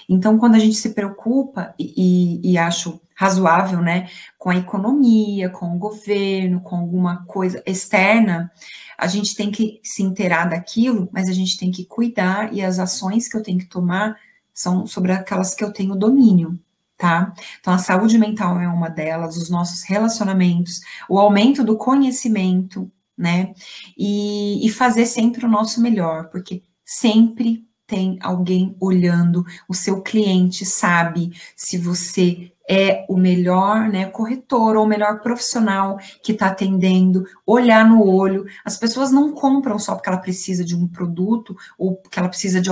Então, 0.09 0.39
quando 0.39 0.55
a 0.55 0.59
gente 0.59 0.77
se 0.77 0.91
preocupa, 0.91 1.75
e, 1.79 2.41
e, 2.43 2.59
acho 2.59 3.01
razoável, 3.15 3.81
né, 3.81 4.11
com 4.39 4.51
a 4.51 4.57
economia, 4.57 5.49
com 5.49 5.75
o 5.75 5.79
governo, 5.79 6.61
com 6.61 6.77
alguma 6.77 7.25
coisa 7.25 7.63
externa, 7.65 8.51
a 8.99 9.07
gente 9.07 9.35
tem 9.35 9.51
que 9.51 9.81
se 9.83 10.03
inteirar 10.03 10.49
daquilo, 10.49 11.09
mas 11.13 11.29
a 11.29 11.33
gente 11.33 11.57
tem 11.57 11.71
que 11.71 11.85
cuidar 11.85 12.53
e 12.53 12.63
as 12.63 12.79
ações 12.79 13.29
que 13.29 13.37
eu 13.37 13.43
tenho 13.43 13.59
que 13.59 13.67
tomar 13.67 14.17
são 14.55 14.87
sobre 14.87 15.13
aquelas 15.13 15.55
que 15.55 15.65
eu 15.65 15.73
tenho 15.73 15.97
domínio 15.97 16.59
tá? 16.97 17.35
Então, 17.61 17.73
a 17.75 17.79
saúde 17.79 18.17
mental 18.17 18.61
é 18.61 18.69
uma 18.69 18.89
delas, 18.89 19.37
os 19.37 19.51
nossos 19.51 19.83
relacionamentos, 19.83 20.81
o 21.09 21.19
aumento 21.19 21.65
do 21.65 21.77
conhecimento, 21.77 22.91
né? 23.17 23.53
E, 23.97 24.67
e 24.67 24.71
fazer 24.71 25.07
sempre 25.07 25.45
o 25.45 25.49
nosso 25.49 25.81
melhor, 25.81 26.29
porque 26.31 26.63
sempre 26.85 27.67
tem 27.87 28.19
alguém 28.23 28.75
olhando, 28.81 29.45
o 29.69 29.75
seu 29.75 30.01
cliente 30.01 30.65
sabe 30.65 31.33
se 31.55 31.77
você 31.77 32.51
é 32.69 33.05
o 33.11 33.17
melhor, 33.19 33.91
né, 33.91 34.07
corretor 34.07 34.75
ou 34.77 34.85
o 34.85 34.89
melhor 34.89 35.21
profissional 35.21 35.99
que 36.23 36.33
está 36.33 36.47
atendendo, 36.47 37.27
olhar 37.47 37.87
no 37.87 38.03
olho. 38.03 38.47
As 38.65 38.79
pessoas 38.79 39.11
não 39.11 39.33
compram 39.33 39.79
só 39.79 39.95
porque 39.95 40.09
ela 40.09 40.19
precisa 40.19 40.65
de 40.65 40.75
um 40.75 40.89
produto 40.89 41.55
ou 41.77 41.97
porque 41.97 42.19
ela 42.19 42.29
precisa 42.29 42.63
de 42.63 42.71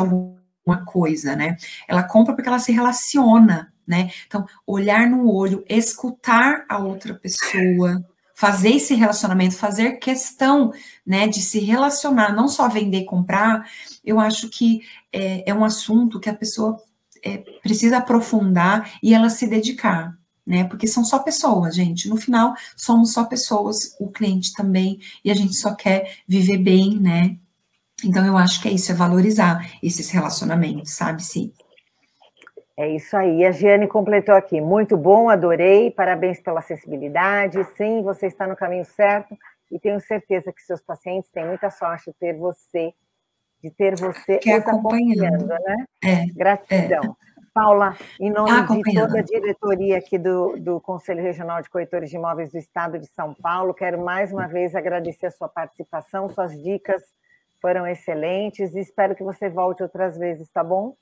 alguma 0.64 0.84
coisa, 0.84 1.36
né? 1.36 1.56
Ela 1.88 2.02
compra 2.02 2.34
porque 2.34 2.48
ela 2.48 2.58
se 2.58 2.72
relaciona, 2.72 3.72
né? 3.86 4.10
Então, 4.26 4.46
olhar 4.66 5.08
no 5.08 5.30
olho, 5.30 5.64
escutar 5.68 6.64
a 6.68 6.78
outra 6.78 7.14
pessoa, 7.14 8.04
fazer 8.34 8.70
esse 8.70 8.94
relacionamento, 8.94 9.56
fazer 9.56 9.98
questão, 9.98 10.72
né, 11.06 11.28
de 11.28 11.40
se 11.40 11.60
relacionar, 11.60 12.34
não 12.34 12.48
só 12.48 12.68
vender 12.68 13.00
e 13.00 13.04
comprar, 13.04 13.68
eu 14.04 14.18
acho 14.18 14.48
que 14.48 14.80
é, 15.12 15.48
é 15.50 15.54
um 15.54 15.64
assunto 15.64 16.18
que 16.18 16.28
a 16.28 16.34
pessoa 16.34 16.76
é, 17.24 17.38
precisa 17.62 17.98
aprofundar 17.98 18.98
e 19.02 19.14
ela 19.14 19.30
se 19.30 19.46
dedicar, 19.46 20.16
né? 20.44 20.64
Porque 20.64 20.88
são 20.88 21.04
só 21.04 21.20
pessoas, 21.20 21.76
gente. 21.76 22.08
No 22.08 22.16
final, 22.16 22.54
somos 22.76 23.12
só 23.12 23.24
pessoas, 23.24 23.94
o 24.00 24.10
cliente 24.10 24.52
também, 24.54 24.98
e 25.24 25.30
a 25.30 25.34
gente 25.34 25.54
só 25.54 25.74
quer 25.74 26.16
viver 26.26 26.58
bem, 26.58 26.98
né? 26.98 27.36
Então, 28.04 28.26
eu 28.26 28.36
acho 28.36 28.60
que 28.60 28.68
é 28.68 28.72
isso, 28.72 28.90
é 28.92 28.94
valorizar 28.94 29.60
esses 29.82 30.10
relacionamentos, 30.10 30.92
sabe, 30.92 31.22
sim. 31.22 31.52
É 32.76 32.88
isso 32.88 33.16
aí. 33.16 33.44
A 33.44 33.52
Giane 33.52 33.86
completou 33.86 34.34
aqui. 34.34 34.60
Muito 34.60 34.96
bom, 34.96 35.28
adorei. 35.28 35.90
Parabéns 35.90 36.40
pela 36.40 36.62
sensibilidade. 36.62 37.62
Sim, 37.76 38.02
você 38.02 38.26
está 38.26 38.46
no 38.46 38.56
caminho 38.56 38.84
certo 38.84 39.36
e 39.70 39.78
tenho 39.78 40.00
certeza 40.00 40.52
que 40.52 40.62
seus 40.62 40.82
pacientes 40.82 41.30
têm 41.30 41.46
muita 41.46 41.70
sorte 41.70 42.10
de 42.10 42.16
ter 42.18 42.36
você, 42.36 42.92
de 43.62 43.70
ter 43.70 43.94
você 43.98 44.38
que 44.38 44.50
acompanhando, 44.50 45.46
né? 45.46 45.86
É, 46.02 46.26
Gratidão. 46.34 47.16
Paula, 47.54 47.94
em 48.18 48.30
nome 48.30 48.82
de 48.82 48.94
toda 48.94 49.18
a 49.18 49.22
diretoria 49.22 49.98
aqui 49.98 50.16
do, 50.16 50.56
do 50.58 50.80
Conselho 50.80 51.22
Regional 51.22 51.60
de 51.60 51.68
Corretores 51.68 52.08
de 52.08 52.16
Imóveis 52.16 52.50
do 52.50 52.56
Estado 52.56 52.98
de 52.98 53.06
São 53.08 53.34
Paulo, 53.34 53.74
quero 53.74 54.02
mais 54.02 54.32
uma 54.32 54.48
vez 54.48 54.74
agradecer 54.74 55.26
a 55.26 55.30
sua 55.30 55.50
participação, 55.50 56.30
suas 56.30 56.52
dicas 56.62 57.02
foram 57.62 57.86
excelentes 57.86 58.74
e 58.74 58.80
espero 58.80 59.14
que 59.14 59.22
você 59.22 59.48
volte 59.48 59.84
outras 59.84 60.18
vezes, 60.18 60.50
tá 60.50 60.64
bom? 60.64 60.94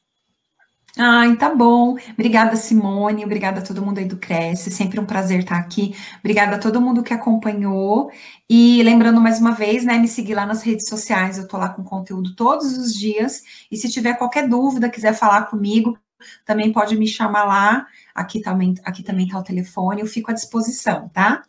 Ai, 0.99 1.37
tá 1.37 1.55
bom. 1.55 1.97
Obrigada, 2.13 2.57
Simone. 2.57 3.25
Obrigada 3.25 3.61
a 3.61 3.63
todo 3.63 3.85
mundo 3.85 3.99
aí 3.99 4.05
do 4.05 4.19
Cresce. 4.19 4.71
Sempre 4.71 4.99
um 4.99 5.07
prazer 5.07 5.41
estar 5.41 5.57
aqui. 5.57 5.95
Obrigada 6.19 6.57
a 6.57 6.59
todo 6.59 6.81
mundo 6.81 7.03
que 7.03 7.15
acompanhou. 7.15 8.11
E 8.49 8.83
lembrando 8.83 9.21
mais 9.21 9.41
uma 9.41 9.53
vez, 9.53 9.85
né, 9.85 9.99
me 9.99 10.09
seguir 10.09 10.35
lá 10.35 10.45
nas 10.45 10.63
redes 10.63 10.89
sociais. 10.89 11.39
Eu 11.39 11.47
tô 11.47 11.57
lá 11.57 11.69
com 11.69 11.85
conteúdo 11.85 12.35
todos 12.35 12.77
os 12.77 12.93
dias. 12.93 13.43
E 13.71 13.77
se 13.77 13.89
tiver 13.89 14.15
qualquer 14.15 14.49
dúvida, 14.49 14.91
quiser 14.91 15.15
falar 15.15 15.47
comigo, 15.47 15.97
também 16.45 16.73
pode 16.73 16.97
me 16.99 17.07
chamar 17.07 17.45
lá. 17.45 17.87
Aqui 18.15 18.41
também, 18.41 18.75
aqui 18.85 19.03
também 19.03 19.29
tá 19.29 19.39
o 19.39 19.45
telefone. 19.45 20.01
Eu 20.01 20.07
fico 20.07 20.31
à 20.31 20.35
disposição, 20.35 21.09
tá? 21.09 21.45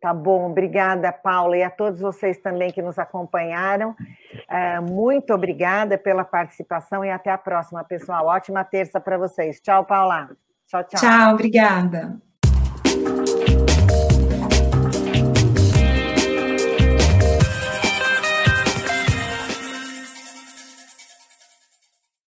Tá 0.00 0.14
bom, 0.14 0.48
obrigada, 0.48 1.10
Paula, 1.10 1.56
e 1.56 1.62
a 1.64 1.70
todos 1.70 2.00
vocês 2.00 2.38
também 2.38 2.70
que 2.70 2.80
nos 2.80 3.00
acompanharam. 3.00 3.96
É, 4.48 4.80
muito 4.80 5.32
obrigada 5.32 5.96
pela 5.96 6.24
participação 6.24 7.04
e 7.04 7.10
até 7.10 7.30
a 7.30 7.38
próxima, 7.38 7.82
pessoal. 7.84 8.26
Ótima 8.26 8.64
terça 8.64 9.00
para 9.00 9.16
vocês. 9.16 9.60
Tchau, 9.60 9.84
Paula. 9.84 10.30
Tchau, 10.66 10.84
tchau. 10.84 11.00
Tchau, 11.00 11.34
obrigada. 11.34 12.27